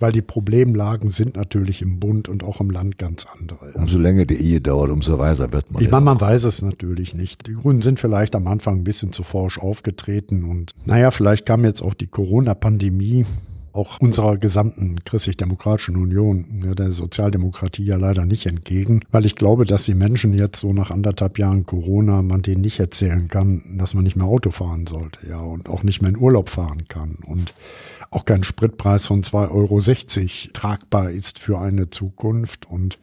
weil 0.00 0.12
die 0.12 0.22
Problemlagen 0.22 1.10
sind 1.10 1.36
natürlich 1.36 1.82
im 1.82 2.00
Bund 2.00 2.28
und 2.28 2.42
auch 2.42 2.60
im 2.60 2.70
Land 2.70 2.96
ganz 2.96 3.26
andere. 3.38 3.72
Umso 3.74 3.98
länger 3.98 4.24
die 4.24 4.36
Ehe 4.36 4.62
dauert, 4.62 4.90
umso 4.90 5.18
weiser 5.18 5.52
wird 5.52 5.70
man. 5.70 5.82
Ich 5.82 5.90
meine, 5.90 6.06
man 6.06 6.20
weiß 6.20 6.44
es 6.44 6.62
natürlich 6.62 7.14
nicht. 7.14 7.46
Die 7.46 7.52
Grünen 7.52 7.82
sind 7.82 8.00
vielleicht 8.00 8.34
am 8.34 8.46
Anfang 8.46 8.78
ein 8.78 8.84
bisschen 8.84 9.12
zu 9.12 9.22
forsch 9.22 9.58
aufgetreten 9.58 10.44
und 10.44 10.72
naja, 10.86 11.10
vielleicht 11.10 11.44
kam 11.44 11.64
jetzt 11.64 11.82
auch 11.82 11.94
die 11.94 12.06
Corona-Pandemie 12.06 13.26
auch 13.74 13.98
unserer 14.00 14.38
gesamten 14.38 15.04
christlich-demokratischen 15.04 15.96
Union, 15.96 16.74
der 16.78 16.92
Sozialdemokratie 16.92 17.84
ja 17.84 17.96
leider 17.96 18.24
nicht 18.24 18.46
entgegen, 18.46 19.00
weil 19.10 19.26
ich 19.26 19.34
glaube, 19.34 19.64
dass 19.64 19.84
die 19.84 19.94
Menschen 19.94 20.32
jetzt 20.32 20.60
so 20.60 20.72
nach 20.72 20.92
anderthalb 20.92 21.38
Jahren 21.38 21.66
Corona, 21.66 22.22
man 22.22 22.42
denen 22.42 22.60
nicht 22.60 22.78
erzählen 22.78 23.26
kann, 23.26 23.62
dass 23.76 23.94
man 23.94 24.04
nicht 24.04 24.16
mehr 24.16 24.26
Auto 24.26 24.50
fahren 24.50 24.86
sollte, 24.86 25.26
ja, 25.28 25.40
und 25.40 25.68
auch 25.68 25.82
nicht 25.82 26.00
mehr 26.00 26.10
in 26.10 26.18
Urlaub 26.18 26.50
fahren 26.50 26.84
kann. 26.88 27.16
Und 27.26 27.52
auch 28.10 28.24
kein 28.24 28.44
Spritpreis 28.44 29.06
von 29.06 29.22
2,60 29.22 29.50
Euro 29.50 30.52
tragbar 30.52 31.10
ist 31.10 31.38
für 31.38 31.58
eine 31.58 31.90
Zukunft 31.90 32.66
und 32.66 32.98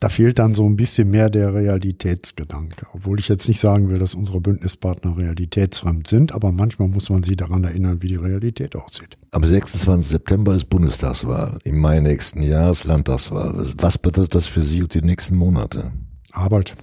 da 0.00 0.08
fehlt 0.08 0.38
dann 0.38 0.54
so 0.54 0.66
ein 0.66 0.76
bisschen 0.76 1.10
mehr 1.10 1.30
der 1.30 1.54
Realitätsgedanke. 1.54 2.86
Obwohl 2.92 3.18
ich 3.18 3.28
jetzt 3.28 3.48
nicht 3.48 3.60
sagen 3.60 3.88
will, 3.88 3.98
dass 3.98 4.14
unsere 4.14 4.40
Bündnispartner 4.40 5.16
realitätsfremd 5.16 6.08
sind, 6.08 6.32
aber 6.32 6.52
manchmal 6.52 6.88
muss 6.88 7.10
man 7.10 7.22
sie 7.22 7.36
daran 7.36 7.64
erinnern, 7.64 8.02
wie 8.02 8.08
die 8.08 8.16
Realität 8.16 8.76
aussieht. 8.76 9.16
Am 9.30 9.44
26. 9.44 10.10
September 10.10 10.54
ist 10.54 10.68
Bundestagswahl. 10.68 11.58
Im 11.64 11.78
Mai 11.78 12.00
nächsten 12.00 12.42
Jahres 12.42 12.84
Landtagswahl. 12.84 13.66
Was 13.78 13.98
bedeutet 13.98 14.34
das 14.34 14.46
für 14.46 14.62
Sie 14.62 14.82
und 14.82 14.92
die 14.94 15.00
nächsten 15.00 15.36
Monate? 15.36 15.92
Arbeit. 16.32 16.74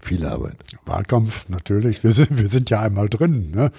Viel 0.00 0.24
Arbeit. 0.24 0.56
Wahlkampf, 0.86 1.48
natürlich. 1.48 2.02
Wir 2.02 2.12
sind, 2.12 2.38
wir 2.38 2.48
sind 2.48 2.70
ja 2.70 2.80
einmal 2.80 3.08
drin. 3.08 3.50
Ne? 3.50 3.70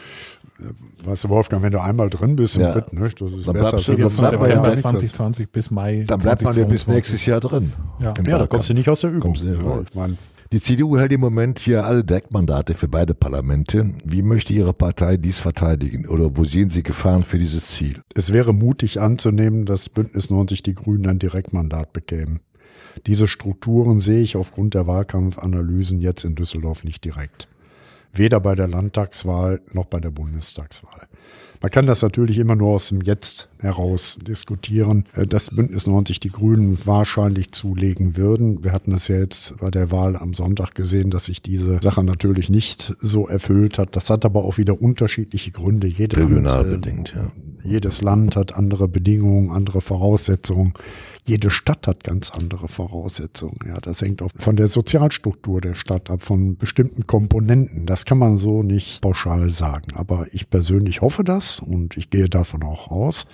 Weißt 1.04 1.24
du, 1.24 1.30
Wolfgang, 1.30 1.64
wenn 1.64 1.72
du 1.72 1.82
einmal 1.82 2.10
drin 2.10 2.36
bist 2.36 2.58
ja. 2.58 2.74
Bett, 2.74 2.92
ne? 2.94 3.02
das 3.02 3.14
ist 3.14 3.48
dann 3.48 3.54
besser. 3.54 3.72
Bleibst 3.72 3.88
du, 3.88 3.96
dann 3.96 4.10
September 4.10 4.50
ja 4.50 4.78
2020 4.78 5.50
bis 5.52 5.72
Mai. 5.72 6.04
Dann 6.06 6.20
bleibt 6.20 6.42
man 6.42 6.56
ja 6.56 6.66
bis 6.66 6.88
nächstes 6.88 7.26
Jahr 7.26 7.40
drin. 7.40 7.72
Ja. 8.00 8.12
Ja, 8.26 8.38
da 8.40 8.48
kommst 8.48 8.70
du 8.70 8.74
nicht 8.74 8.90
aus 8.90 9.02
der 9.02 9.12
Übung. 9.12 9.22
Kommst 9.22 9.44
du 9.44 9.48
nicht 9.48 9.62
ja, 9.62 9.68
raus. 9.68 9.86
ich 9.90 9.96
mein, 9.96 10.18
Die 10.52 10.60
CDU 10.60 10.98
hält 10.98 11.14
im 11.14 11.22
Moment 11.22 11.60
hier 11.60 11.86
alle 11.86 12.04
Direktmandate 12.04 12.76
für 12.76 12.88
beide 12.88 13.14
Parlamente. 13.14 13.94
Wie 14.04 14.22
möchte 14.22 14.52
Ihre 14.52 14.74
Partei 14.74 15.16
dies 15.18 15.40
verteidigen? 15.40 16.08
Oder 16.08 16.36
wo 16.36 16.44
sehen 16.44 16.70
Sie 16.70 16.84
Gefahren 16.84 17.24
für 17.24 17.40
dieses 17.40 17.68
Ziel? 17.68 18.02
es 18.14 18.34
wäre 18.34 18.54
mutig 18.54 19.00
anzunehmen, 19.00 19.66
dass 19.66 19.88
Bündnis 19.88 20.30
90 20.30 20.64
die 20.64 20.74
Grünen 20.74 21.08
ein 21.08 21.20
Direktmandat 21.20 21.94
bekämen. 21.94 22.42
Diese 23.08 23.28
Strukturen 23.28 24.00
sehe 24.00 24.22
ich 24.22 24.36
aufgrund 24.36 24.74
der 24.74 24.88
Wahlkampfanalysen 24.88 26.00
jetzt 26.00 26.26
in 26.26 26.36
Düsseldorf 26.36 26.84
nicht 26.84 27.06
direkt. 27.06 27.48
Weder 28.14 28.40
bei 28.40 28.56
der 28.56 28.68
Landtagswahl 28.68 29.62
noch 29.72 29.86
bei 29.86 30.00
der 30.00 30.12
Bundestagswahl. 30.12 31.08
Man 31.62 31.72
kann 31.72 31.88
das 31.88 32.02
natürlich 32.02 32.38
immer 32.38 32.56
nur 32.56 32.70
aus 32.70 32.88
dem 32.88 33.02
Jetzt 33.02 33.50
heraus 33.60 34.18
diskutieren, 34.26 35.06
äh, 35.14 35.28
dass 35.28 35.50
Bündnis 35.54 35.88
90 35.88 36.22
die 36.22 36.32
Grünen 36.32 36.78
wahrscheinlich 36.86 37.52
zulegen 37.52 38.16
würden. 38.16 38.64
Wir 38.64 38.72
hatten 38.72 38.94
es 38.94 39.10
ja 39.10 39.18
jetzt 39.18 39.58
bei 39.58 39.70
der 39.70 39.92
Wahl 39.92 40.16
am 40.16 40.34
Sonntag 40.34 40.74
gesehen, 40.74 41.12
dass 41.12 41.26
sich 41.26 41.42
diese 41.42 41.80
Sache 41.84 42.04
natürlich 42.04 42.50
nicht 42.50 42.96
so 43.02 43.28
erfüllt 43.28 43.78
hat. 43.78 43.98
Das 43.98 44.10
hat 44.10 44.24
aber 44.24 44.46
auch 44.46 44.58
wieder 44.58 44.82
unterschiedliche 44.82 45.52
Gründe. 45.52 45.88
Jede 45.88 46.18
Regional 46.18 46.66
äh, 46.66 46.70
bedingt, 46.78 47.14
ja. 47.14 47.30
Jedes 47.64 48.02
Land 48.02 48.36
hat 48.36 48.56
andere 48.56 48.88
Bedingungen, 48.88 49.52
andere 49.52 49.82
Voraussetzungen. 49.82 50.74
Jede 51.26 51.52
Stadt 51.52 51.88
hat 51.88 52.04
ganz 52.04 52.32
andere 52.32 52.68
Voraussetzungen. 52.68 53.60
Ja, 53.68 53.80
das 53.80 54.02
hängt 54.02 54.22
auch 54.22 54.32
von 54.36 54.56
der 54.56 54.68
Sozialstruktur 54.68 55.62
der 55.62 55.76
Stadt 55.76 56.10
ab, 56.10 56.24
von 56.24 56.58
bestimmten 56.58 57.06
Komponenten. 57.06 57.86
Das 57.86 58.06
kann 58.06 58.18
man 58.18 58.38
so 58.38 58.64
nicht 58.64 59.02
pauschal 59.02 59.50
sagen. 59.50 59.94
Aber 59.96 60.28
ich 60.32 60.50
persönlich 60.50 61.02
hoffe 61.02 61.24
das 61.24 61.60
und 61.60 61.98
ich 61.98 62.10
gehe 62.10 62.30
davon 62.30 62.64
auch 62.64 62.90
aus, 62.90 63.28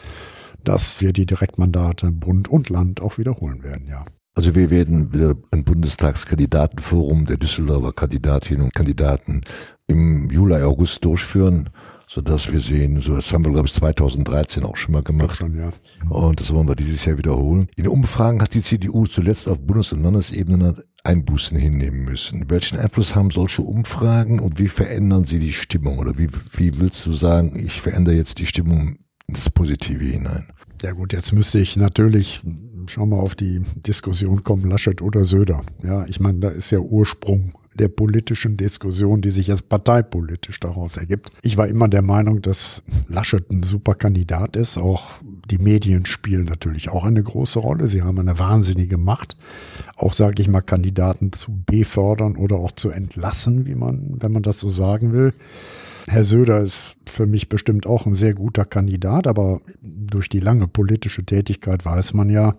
dass 0.63 1.01
wir 1.01 1.13
die 1.13 1.25
Direktmandate 1.25 2.11
Bund 2.11 2.47
und 2.47 2.69
Land 2.69 3.01
auch 3.01 3.17
wiederholen 3.17 3.63
werden, 3.63 3.87
ja. 3.87 4.03
Also 4.37 4.53
wir 4.53 4.69
werden 4.69 5.13
wieder 5.13 5.33
ein 5.51 5.63
Bundestagskandidatenforum 5.63 7.25
der 7.25 7.37
Düsseldorfer 7.37 7.93
Kandidatinnen 7.93 8.65
und 8.65 8.75
Kandidaten 8.75 9.41
im 9.87 10.29
Juli, 10.29 10.61
August 10.61 11.05
durchführen, 11.05 11.69
sodass 12.07 12.51
wir 12.51 12.59
sehen, 12.59 13.01
so 13.01 13.15
das 13.15 13.31
haben 13.33 13.45
wir 13.45 13.51
glaube 13.51 13.67
ich 13.67 13.73
2013 13.73 14.63
auch 14.63 14.77
schon 14.77 14.93
mal 14.93 15.03
gemacht. 15.03 15.37
Schon, 15.37 15.57
ja. 15.57 15.69
Und 16.09 16.39
das 16.39 16.53
wollen 16.53 16.67
wir 16.67 16.75
dieses 16.75 17.05
Jahr 17.05 17.17
wiederholen. 17.17 17.67
In 17.75 17.87
Umfragen 17.87 18.41
hat 18.41 18.53
die 18.53 18.61
CDU 18.61 19.05
zuletzt 19.05 19.47
auf 19.47 19.59
Bundes- 19.59 19.93
und 19.93 20.03
Landesebene 20.03 20.75
Einbußen 21.03 21.57
hinnehmen 21.57 22.03
müssen. 22.03 22.49
Welchen 22.49 22.79
Einfluss 22.79 23.15
haben 23.15 23.29
solche 23.29 23.61
Umfragen 23.61 24.39
und 24.39 24.59
wie 24.59 24.67
verändern 24.67 25.23
sie 25.23 25.39
die 25.39 25.53
Stimmung? 25.53 25.99
Oder 25.99 26.17
wie, 26.17 26.29
wie 26.53 26.79
willst 26.79 27.05
du 27.05 27.13
sagen, 27.13 27.55
ich 27.63 27.81
verändere 27.81 28.15
jetzt 28.15 28.39
die 28.39 28.47
Stimmung 28.47 28.97
in 29.27 29.35
das 29.35 29.49
Positive 29.49 30.03
hinein? 30.03 30.47
Ja 30.81 30.91
gut, 30.91 31.13
jetzt 31.13 31.31
müsste 31.31 31.59
ich 31.59 31.75
natürlich, 31.75 32.41
schau 32.87 33.05
mal 33.05 33.19
auf 33.19 33.35
die 33.35 33.61
Diskussion 33.87 34.43
kommen, 34.43 34.69
Laschet 34.69 35.01
oder 35.01 35.25
Söder. 35.25 35.61
Ja, 35.83 36.05
ich 36.05 36.19
meine, 36.19 36.39
da 36.39 36.49
ist 36.49 36.71
ja 36.71 36.79
Ursprung 36.79 37.53
der 37.75 37.89
politischen 37.89 38.57
Diskussion, 38.57 39.21
die 39.21 39.31
sich 39.31 39.47
jetzt 39.47 39.69
parteipolitisch 39.69 40.59
daraus 40.59 40.97
ergibt. 40.97 41.29
Ich 41.41 41.57
war 41.57 41.67
immer 41.67 41.87
der 41.87 42.01
Meinung, 42.01 42.41
dass 42.41 42.81
Laschet 43.07 43.49
ein 43.51 43.63
super 43.63 43.95
Kandidat 43.95 44.55
ist. 44.55 44.77
Auch 44.77 45.15
die 45.51 45.57
Medien 45.57 46.05
spielen 46.05 46.45
natürlich 46.45 46.89
auch 46.89 47.03
eine 47.03 47.21
große 47.21 47.59
Rolle. 47.59 47.87
Sie 47.87 48.01
haben 48.01 48.19
eine 48.19 48.39
wahnsinnige 48.39 48.97
Macht, 48.97 49.37
auch 49.95 50.13
sage 50.13 50.41
ich 50.41 50.47
mal 50.47 50.61
Kandidaten 50.61 51.33
zu 51.33 51.63
befördern 51.65 52.37
oder 52.37 52.55
auch 52.55 52.71
zu 52.71 52.89
entlassen, 52.89 53.65
wie 53.65 53.75
man, 53.75 54.17
wenn 54.19 54.31
man 54.31 54.43
das 54.43 54.59
so 54.59 54.69
sagen 54.69 55.13
will. 55.13 55.33
Herr 56.07 56.23
Söder 56.23 56.61
ist 56.61 56.97
für 57.05 57.25
mich 57.25 57.49
bestimmt 57.49 57.87
auch 57.87 58.05
ein 58.05 58.13
sehr 58.13 58.35
guter 58.35 58.63
Kandidat, 58.63 59.27
aber 59.27 59.59
durch 59.81 60.29
die 60.29 60.39
lange 60.39 60.67
politische 60.67 61.25
Tätigkeit 61.25 61.83
weiß 61.83 62.13
man 62.13 62.29
ja, 62.29 62.55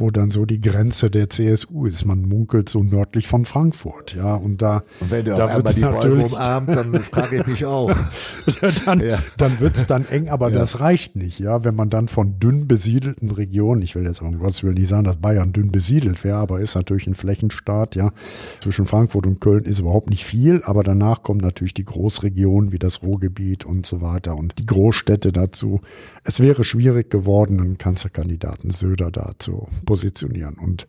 wo 0.00 0.10
dann 0.10 0.30
so 0.30 0.46
die 0.46 0.60
Grenze 0.60 1.10
der 1.10 1.30
CSU 1.30 1.86
ist. 1.86 2.04
Man 2.04 2.22
munkelt 2.22 2.68
so 2.68 2.82
nördlich 2.82 3.26
von 3.26 3.44
Frankfurt, 3.44 4.14
ja, 4.14 4.34
und 4.34 4.62
da, 4.62 4.82
Und 5.00 5.10
wenn 5.10 5.24
du 5.24 5.34
da 5.34 5.46
auf 5.46 5.56
einmal 5.56 5.74
die 5.74 5.80
Bäume 5.80 5.94
natürlich, 5.94 6.24
umarmt, 6.24 6.68
dann 6.68 7.02
frage 7.02 7.36
ich 7.40 7.46
mich 7.46 7.64
auch. 7.64 7.90
dann, 8.84 9.00
Ja. 9.00 9.18
dann 9.36 9.60
wird's 9.60 9.86
dann 9.86 10.06
eng, 10.06 10.28
aber 10.28 10.50
das 10.50 10.80
reicht 10.80 11.16
nicht, 11.16 11.38
ja, 11.38 11.64
wenn 11.64 11.74
man 11.74 11.90
dann 11.90 12.08
von 12.08 12.38
dünn 12.38 12.68
besiedelten 12.68 13.30
Regionen, 13.30 13.82
ich 13.82 13.94
will 13.94 14.04
jetzt 14.04 14.22
um 14.22 14.38
Gottes 14.38 14.62
Willen 14.62 14.74
nicht 14.74 14.88
sagen, 14.88 15.04
dass 15.04 15.16
Bayern 15.16 15.52
dünn 15.52 15.70
besiedelt 15.72 16.22
wäre, 16.24 16.36
aber 16.36 16.60
ist 16.60 16.74
natürlich 16.74 17.06
ein 17.06 17.14
Flächenstaat, 17.14 17.94
ja, 17.94 18.12
zwischen 18.62 18.86
Frankfurt 18.86 19.26
und 19.26 19.40
Köln 19.40 19.64
ist 19.64 19.80
überhaupt 19.80 20.10
nicht 20.10 20.24
viel, 20.24 20.62
aber 20.64 20.82
danach 20.82 21.22
kommen 21.22 21.40
natürlich 21.40 21.74
die 21.74 21.84
Großregionen 21.84 22.72
wie 22.72 22.78
das 22.78 23.02
Ruhrgebiet 23.02 23.64
und 23.64 23.86
so 23.86 24.00
weiter 24.00 24.36
und 24.36 24.58
die 24.58 24.66
Großstädte 24.66 25.32
dazu. 25.32 25.80
Es 26.24 26.40
wäre 26.40 26.64
schwierig 26.64 27.10
geworden, 27.10 27.60
einen 27.60 27.78
Kanzlerkandidaten 27.78 28.70
Söder 28.70 29.10
da 29.10 29.32
zu 29.38 29.66
positionieren 29.88 30.56
und 30.58 30.86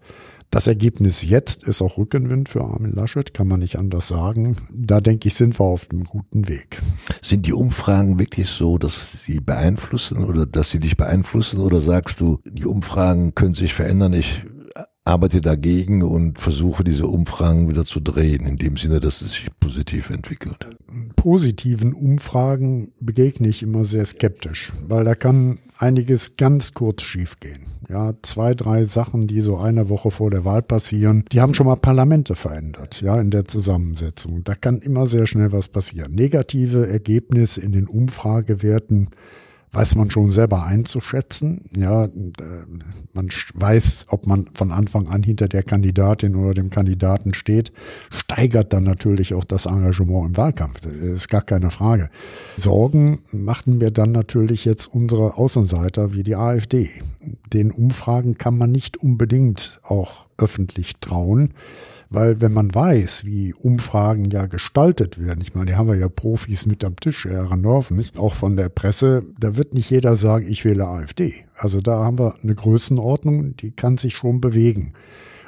Das 0.52 0.68
Ergebnis 0.68 1.22
jetzt 1.22 1.64
ist 1.64 1.82
auch 1.82 1.98
Rückenwind 2.00 2.50
für 2.50 2.64
Armin 2.64 2.92
Laschet, 2.92 3.36
kann 3.36 3.48
man 3.48 3.60
nicht 3.60 3.78
anders 3.78 4.08
sagen. 4.08 4.58
Da 4.74 5.00
denke 5.00 5.28
ich, 5.28 5.36
sind 5.36 5.60
wir 5.60 5.64
auf 5.64 5.88
einem 5.92 6.06
guten 6.06 6.48
Weg. 6.48 6.80
Sind 7.22 7.46
die 7.46 7.54
Umfragen 7.54 8.18
wirklich 8.18 8.50
so, 8.50 8.80
dass 8.80 9.24
sie 9.26 9.42
beeinflussen 9.42 10.24
oder 10.24 10.48
dass 10.48 10.72
sie 10.72 10.80
dich 10.80 10.98
beeinflussen 10.98 11.60
oder 11.60 11.82
sagst 11.82 12.20
du, 12.20 12.40
die 12.50 12.66
Umfragen 12.66 13.36
können 13.36 13.54
sich 13.54 13.76
verändern? 13.76 14.14
Ich 14.14 14.42
arbeite 15.06 15.40
dagegen 15.40 16.02
und 16.02 16.40
versuche 16.40 16.84
diese 16.84 17.08
Umfragen 17.08 17.70
wieder 17.70 17.86
zu 17.86 18.00
drehen, 18.00 18.48
in 18.48 18.58
dem 18.58 18.76
Sinne, 18.76 19.00
dass 19.00 19.22
es 19.22 19.34
sich 19.34 19.48
positiv 19.60 20.10
entwickelt. 20.10 20.68
Positiven 21.16 21.94
Umfragen 21.94 22.92
begegne 23.00 23.50
ich 23.50 23.62
immer 23.62 23.84
sehr 23.84 24.06
skeptisch, 24.06 24.72
weil 24.88 25.06
da 25.06 25.14
kann 25.14 25.60
einiges 25.78 26.38
ganz 26.38 26.74
kurz 26.74 27.04
schiefgehen. 27.04 27.66
Ja, 27.90 28.14
zwei, 28.22 28.54
drei 28.54 28.84
Sachen, 28.84 29.26
die 29.26 29.42
so 29.42 29.58
eine 29.58 29.90
Woche 29.90 30.12
vor 30.12 30.30
der 30.30 30.46
Wahl 30.46 30.62
passieren, 30.62 31.26
die 31.32 31.42
haben 31.42 31.56
schon 31.56 31.66
mal 31.66 31.76
Parlamente 31.76 32.36
verändert, 32.36 33.02
ja, 33.02 33.20
in 33.20 33.32
der 33.32 33.46
Zusammensetzung. 33.46 34.44
Da 34.44 34.54
kann 34.54 34.78
immer 34.78 35.08
sehr 35.08 35.26
schnell 35.26 35.52
was 35.52 35.70
passieren. 35.70 36.14
Negative 36.14 36.88
Ergebnisse 36.88 37.62
in 37.62 37.72
den 37.72 37.88
Umfragewerten 37.88 39.10
weiß 39.72 39.96
man 39.96 40.10
schon 40.10 40.32
selber 40.32 40.64
einzuschätzen. 40.64 41.70
Ja, 41.76 42.06
äh, 42.06 42.10
man 43.14 43.30
weiß, 43.54 44.08
ob 44.10 44.26
man 44.26 44.48
von 44.54 44.72
Anfang 44.72 45.08
an 45.08 45.24
hinter 45.24 45.48
der 45.48 45.64
Kandidatin 45.64 46.36
oder 46.36 46.54
dem 46.54 46.70
Kandidaten 46.70 47.34
steht, 47.34 47.72
steigert 48.10 48.74
dann 48.74 48.84
natürlich 48.84 49.34
auch 49.34 49.44
das 49.44 49.66
Engagement 49.66 50.30
im 50.30 50.38
Wahlkampf. 50.38 50.82
Das 50.82 50.92
ist 50.92 51.30
gar 51.30 51.44
keine 51.44 51.70
Frage. 51.70 52.10
Sorgen 52.58 53.20
machten 53.32 53.78
mir 53.78 53.92
dann 53.92 54.12
natürlich 54.12 54.66
jetzt 54.66 54.88
unsere 54.88 55.38
Außenseiter 55.38 56.14
wie 56.14 56.24
die 56.24 56.36
AfD. 56.36 56.90
Den 57.54 57.72
Umfragen 57.72 58.38
kann 58.38 58.58
man 58.58 58.72
nicht 58.72 58.98
unbedingt 58.98 59.80
auch 59.84 60.28
öffentlich 60.38 60.94
trauen. 61.00 61.54
Weil 62.12 62.42
wenn 62.42 62.54
man 62.54 62.74
weiß, 62.74 63.26
wie 63.26 63.54
Umfragen 63.54 64.32
ja 64.32 64.48
gestaltet 64.48 65.24
werden, 65.24 65.42
ich 65.42 65.54
meine, 65.54 65.68
die 65.68 65.76
haben 65.76 65.88
wir 65.88 65.96
ja 65.96 66.10
Profis 66.10 66.66
mit 66.66 66.84
am 66.84 66.96
Tisch, 66.96 67.26
Herr 67.26 67.56
nicht? 67.92 68.18
auch 68.18 68.34
von 68.34 68.56
der 68.56 68.70
Presse, 68.70 69.24
da 69.40 69.58
wird 69.58 69.76
nicht 69.76 69.92
jeder 69.92 70.16
sagen, 70.16 70.48
ich 70.50 70.66
wähle 70.66 70.88
AfD. 70.88 71.46
Also 71.56 71.82
da 71.82 72.04
haben 72.04 72.18
wir 72.18 72.36
eine 72.42 72.56
Größenordnung, 72.56 73.56
die 73.58 73.72
kann 73.72 73.98
sich 73.98 74.16
schon 74.16 74.42
bewegen. 74.42 74.94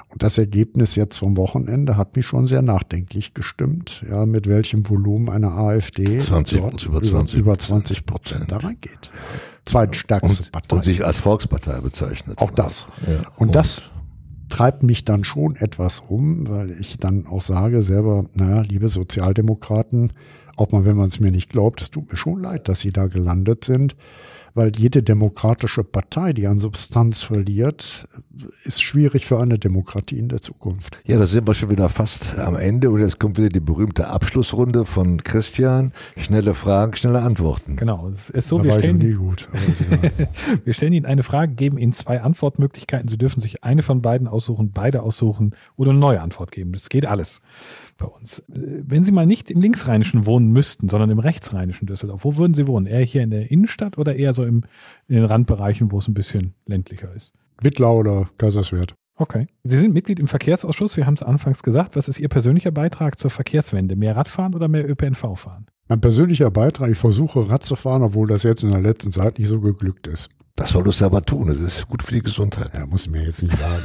Und 0.10 0.24
das 0.24 0.38
Ergebnis 0.38 0.96
jetzt 0.96 1.18
vom 1.18 1.38
Wochenende 1.38 1.96
hat 1.96 2.16
mich 2.16 2.26
schon 2.26 2.46
sehr 2.46 2.62
nachdenklich 2.62 3.34
gestimmt, 3.34 4.04
ja, 4.10 4.26
mit 4.26 4.46
welchem 4.46 4.88
Volumen 4.88 5.30
eine 5.30 5.52
AfD 5.52 6.18
20, 6.18 6.60
dort 6.60 6.86
über 6.86 7.02
20, 7.02 7.40
über 7.40 7.58
20 7.58 8.06
Prozent 8.06 8.52
da 8.52 8.58
reingeht. 8.58 9.10
Zweitstärkste 9.64 10.44
und, 10.44 10.52
Partei. 10.52 10.76
Und 10.76 10.84
sich 10.84 11.06
als 11.06 11.18
Volkspartei 11.18 11.80
bezeichnet. 11.80 12.40
Auch 12.40 12.52
das. 12.52 12.88
Ja, 13.08 13.20
und, 13.38 13.48
und 13.48 13.56
das 13.56 13.91
treibt 14.52 14.84
mich 14.84 15.06
dann 15.06 15.24
schon 15.24 15.56
etwas 15.56 16.02
um, 16.02 16.48
weil 16.48 16.72
ich 16.80 16.98
dann 16.98 17.26
auch 17.26 17.42
sage 17.42 17.82
selber, 17.82 18.26
naja, 18.36 18.62
liebe 18.62 18.90
Sozialdemokraten, 18.90 20.12
auch 20.58 20.72
mal 20.72 20.86
wenn 20.86 20.98
man 20.98 21.08
es 21.08 21.20
mir 21.20 21.32
nicht 21.32 21.50
glaubt, 21.50 21.82
es 21.82 21.90
tut 21.90 22.12
mir 22.12 22.18
schon 22.18 22.40
leid, 22.40 22.68
dass 22.68 22.82
Sie 22.82 22.92
da 22.92 23.08
gelandet 23.08 23.64
sind 23.64 23.96
weil 24.54 24.72
jede 24.78 25.04
demokratische 25.04 25.84
Partei, 25.84 26.34
die 26.34 26.48
an 26.48 26.60
Substanz 26.60 27.22
verliert, 27.22 28.08
ist 28.64 28.82
schwierig 28.82 29.26
für 29.26 29.40
eine 29.40 29.60
Demokratie 29.60 30.18
in 30.18 30.30
der 30.30 30.42
Zukunft. 30.42 31.00
Ja, 31.06 31.18
da 31.18 31.28
sind 31.28 31.48
wir 31.48 31.54
schon 31.54 31.70
wieder 31.70 31.90
fast 31.90 32.38
am 32.38 32.56
Ende 32.56 32.90
und 32.90 33.00
jetzt 33.00 33.20
kommt 33.20 33.38
wieder 33.38 33.50
die 33.50 33.60
berühmte 33.60 34.08
Abschlussrunde 34.08 34.86
von 34.86 35.24
Christian. 35.24 35.92
Schnelle 36.18 36.54
Fragen, 36.54 36.96
schnelle 36.96 37.22
Antworten. 37.22 37.76
Genau, 37.76 38.10
es 38.10 38.30
ist 38.30 38.48
so, 38.48 38.58
Da 38.58 38.66
wir 38.66 38.80
stellen, 38.80 38.98
nie 38.98 39.14
gut. 39.14 39.48
wir 40.64 40.74
stellen 40.74 40.94
Ihnen 40.94 41.06
eine 41.06 41.24
Frage, 41.24 41.54
geben 41.54 41.78
Ihnen 41.78 41.94
zwei 41.94 42.22
Antwortmöglichkeiten. 42.22 43.08
Sie 43.08 43.18
dürfen 43.18 43.40
sich 43.40 43.64
eine 43.64 43.82
von 43.82 44.02
beiden 44.02 44.28
aussuchen, 44.28 44.72
beide 44.72 45.04
aussuchen 45.04 45.56
oder 45.76 45.92
eine 45.92 46.00
neue 46.00 46.22
Antwort 46.22 46.52
geben. 46.52 46.72
Das 46.74 46.90
geht 46.90 47.06
alles 47.06 47.42
bei 48.02 48.08
uns. 48.08 48.40
Äh, 48.40 48.84
Wenn 48.84 49.04
Sie 49.04 49.12
mal 49.12 49.26
nicht 49.26 49.50
im 49.50 49.62
Linksrheinischen 49.62 50.26
wohnen 50.26 50.52
müssten, 50.52 50.90
sondern 50.90 51.10
im 51.10 51.20
Rechtsrheinischen 51.20 51.88
Düsseldorf, 51.88 52.26
wo 52.26 52.36
würden 52.36 52.54
Sie 52.54 52.68
wohnen? 52.68 52.88
Eher 52.88 53.06
hier 53.06 53.24
in 53.24 53.30
der 53.30 53.52
Innenstadt 53.52 53.98
oder 53.98 54.16
eher 54.16 54.34
so 54.34 54.44
im, 54.44 54.64
in 55.08 55.16
den 55.16 55.26
Randbereichen, 55.26 55.92
wo 55.92 56.00
es 56.00 56.08
ein 56.08 56.14
bisschen 56.14 56.54
ländlicher 56.68 57.14
ist? 57.16 57.34
Wittlau 57.62 58.00
oder 58.00 58.30
Kaiserswerth. 58.38 58.96
Okay. 59.16 59.48
Sie 59.64 59.78
sind 59.78 59.94
Mitglied 59.94 60.20
im 60.20 60.28
Verkehrsausschuss. 60.28 60.98
Wir 60.98 61.06
haben 61.06 61.14
es 61.14 61.22
anfangs 61.22 61.62
gesagt. 61.62 61.96
Was 61.96 62.08
ist 62.08 62.20
Ihr 62.20 62.30
persönlicher 62.30 62.72
Beitrag 62.72 63.20
zur 63.20 63.30
Verkehrswende? 63.30 63.96
Mehr 63.96 64.16
Radfahren 64.16 64.56
oder 64.56 64.68
mehr 64.68 64.90
ÖPNV 64.90 65.38
fahren? 65.38 65.68
Mein 65.88 66.02
persönlicher 66.02 66.50
Beitrag, 66.50 66.90
ich 66.90 66.98
versuche 66.98 67.50
Rad 67.50 67.64
zu 67.64 67.76
fahren, 67.76 68.02
obwohl 68.02 68.28
das 68.28 68.44
jetzt 68.44 68.64
in 68.64 68.72
der 68.72 68.82
letzten 68.82 69.12
Zeit 69.12 69.38
nicht 69.38 69.50
so 69.50 69.60
geglückt 69.60 70.08
ist. 70.08 70.30
Das 70.62 70.74
solltest 70.74 71.02
du 71.02 71.06
aber 71.06 71.24
tun. 71.24 71.48
Das 71.48 71.58
ist 71.58 71.88
gut 71.88 72.04
für 72.04 72.14
die 72.14 72.22
Gesundheit. 72.22 72.70
Ja, 72.76 72.86
muss 72.86 73.08
ich 73.08 73.12
mir 73.12 73.24
jetzt 73.24 73.42
nicht 73.42 73.58
sagen. 73.58 73.82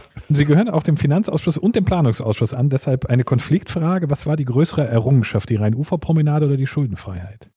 Sie 0.30 0.46
gehören 0.46 0.70
auch 0.70 0.82
dem 0.82 0.96
Finanzausschuss 0.96 1.58
und 1.58 1.76
dem 1.76 1.84
Planungsausschuss 1.84 2.54
an. 2.54 2.70
Deshalb 2.70 3.04
eine 3.04 3.22
Konfliktfrage. 3.22 4.08
Was 4.08 4.24
war 4.24 4.36
die 4.36 4.46
größere 4.46 4.88
Errungenschaft, 4.88 5.50
die 5.50 5.56
Rhein-Ufer-Promenade 5.56 6.46
oder 6.46 6.56
die 6.56 6.66
Schuldenfreiheit? 6.66 7.50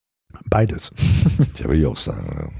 Beides. 0.50 0.94
Das 1.38 1.64
will 1.64 1.80
ich 1.80 1.86
auch 1.86 1.96
sagen. 1.96 2.52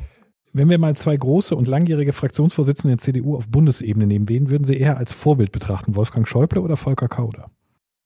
Wenn 0.54 0.70
wir 0.70 0.78
mal 0.78 0.96
zwei 0.96 1.18
große 1.18 1.58
und 1.58 1.68
langjährige 1.68 2.14
Fraktionsvorsitzende 2.14 2.96
der 2.96 3.00
CDU 3.00 3.36
auf 3.36 3.50
Bundesebene 3.50 4.08
nehmen, 4.08 4.30
wen 4.30 4.50
würden 4.50 4.64
Sie 4.64 4.78
eher 4.78 4.96
als 4.96 5.12
Vorbild 5.12 5.52
betrachten? 5.52 5.98
Wolfgang 5.98 6.26
Schäuble 6.26 6.62
oder 6.62 6.78
Volker 6.78 7.10
Kauder? 7.10 7.52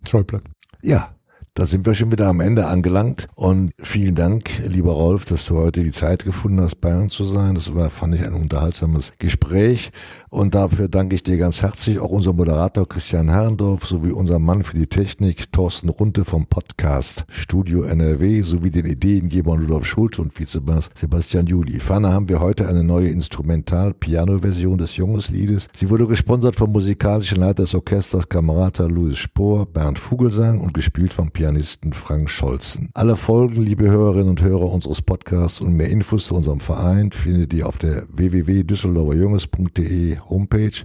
Schäuble. 0.07 0.41
Ja, 0.81 1.15
da 1.57 1.65
sind 1.65 1.87
wir 1.87 1.95
schon 1.95 2.11
wieder 2.11 2.27
am 2.27 2.39
Ende 2.39 2.67
angelangt. 2.67 3.27
Und 3.33 3.71
vielen 3.79 4.13
Dank, 4.13 4.51
lieber 4.67 4.91
Rolf, 4.91 5.25
dass 5.25 5.47
du 5.47 5.57
heute 5.57 5.81
die 5.81 5.91
Zeit 5.91 6.23
gefunden 6.23 6.61
hast, 6.61 6.75
bei 6.75 6.95
uns 6.95 7.15
zu 7.15 7.23
sein. 7.23 7.55
Das 7.55 7.73
war, 7.73 7.89
fand 7.89 8.13
ich, 8.13 8.23
ein 8.23 8.35
unterhaltsames 8.35 9.13
Gespräch. 9.17 9.89
Und 10.29 10.55
dafür 10.55 10.89
danke 10.89 11.15
ich 11.15 11.23
dir 11.23 11.37
ganz 11.37 11.61
herzlich, 11.61 11.99
auch 11.99 12.09
unser 12.09 12.33
Moderator 12.33 12.85
Christian 12.87 13.29
Herrendorf 13.29 13.87
sowie 13.87 14.11
unser 14.11 14.39
Mann 14.39 14.63
für 14.63 14.75
die 14.75 14.87
Technik 14.87 15.53
Thorsten 15.53 15.87
Runte 15.87 16.25
vom 16.25 16.47
Podcast 16.47 17.23
Studio 17.29 17.83
NRW 17.83 18.41
sowie 18.41 18.69
den 18.69 18.85
Ideengeber 18.85 19.53
Rudolf 19.53 19.85
Schulz 19.85 20.19
und 20.19 20.37
Vizebass 20.37 20.89
Sebastian 20.95 21.47
Juli. 21.47 21.79
Ferner 21.79 22.11
haben 22.11 22.27
wir 22.27 22.41
heute 22.41 22.67
eine 22.67 22.83
neue 22.83 23.07
Instrumental-Piano-Version 23.07 24.77
des 24.77 24.97
Jungesliedes. 24.97 25.69
Sie 25.73 25.89
wurde 25.89 26.07
gesponsert 26.07 26.57
vom 26.57 26.73
musikalischen 26.73 27.39
Leiter 27.39 27.63
des 27.63 27.73
Orchesters 27.73 28.27
Kamerata 28.27 28.85
Louis 28.85 29.17
Spohr, 29.17 29.65
Bernd 29.65 29.97
Vogelsang 29.97 30.59
und 30.59 30.73
gespielt 30.73 31.13
vom 31.13 31.31
Pianisten 31.31 31.93
Frank 31.93 32.29
Scholzen. 32.29 32.89
Alle 32.93 33.15
Folgen, 33.15 33.61
liebe 33.61 33.89
Hörerinnen 33.89 34.29
und 34.29 34.41
Hörer 34.41 34.69
unseres 34.69 35.01
Podcasts 35.01 35.61
und 35.61 35.77
mehr 35.77 35.89
Infos 35.89 36.25
zu 36.25 36.35
unserem 36.35 36.59
Verein 36.59 37.13
findet 37.13 37.53
ihr 37.53 37.65
auf 37.65 37.77
der 37.77 38.03
www.düsseldorferjunges.de 38.11 40.16
Homepage 40.19 40.83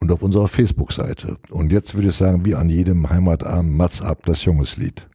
und 0.00 0.10
auf 0.10 0.22
unserer 0.22 0.48
Facebook-Seite. 0.48 1.36
Und 1.50 1.72
jetzt 1.72 1.94
würde 1.94 2.08
ich 2.08 2.16
sagen, 2.16 2.44
wie 2.44 2.54
an 2.54 2.68
jedem 2.68 3.08
Heimatabend, 3.08 3.76
Mats 3.76 4.02
ab, 4.02 4.22
das 4.24 4.44
Jungeslied. 4.44 5.08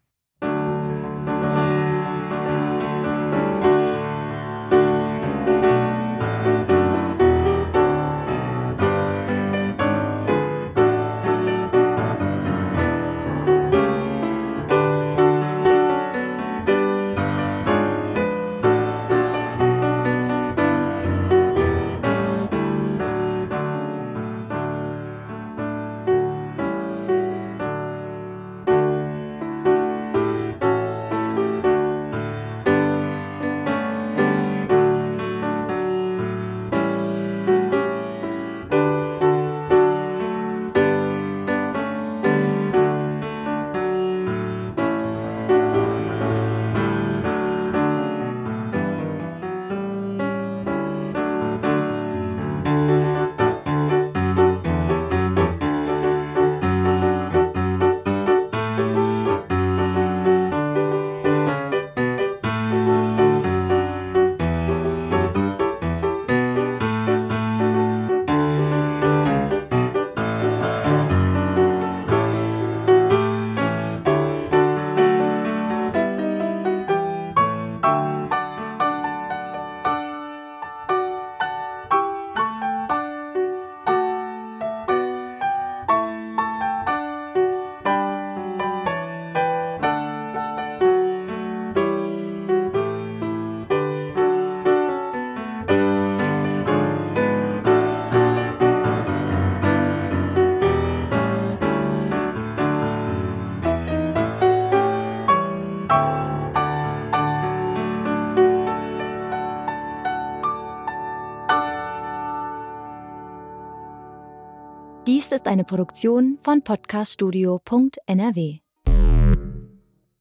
Ist 115.48 115.52
eine 115.52 115.64
Produktion 115.64 116.38
von 116.44 116.62
podcaststudio.nrw. 116.62 118.67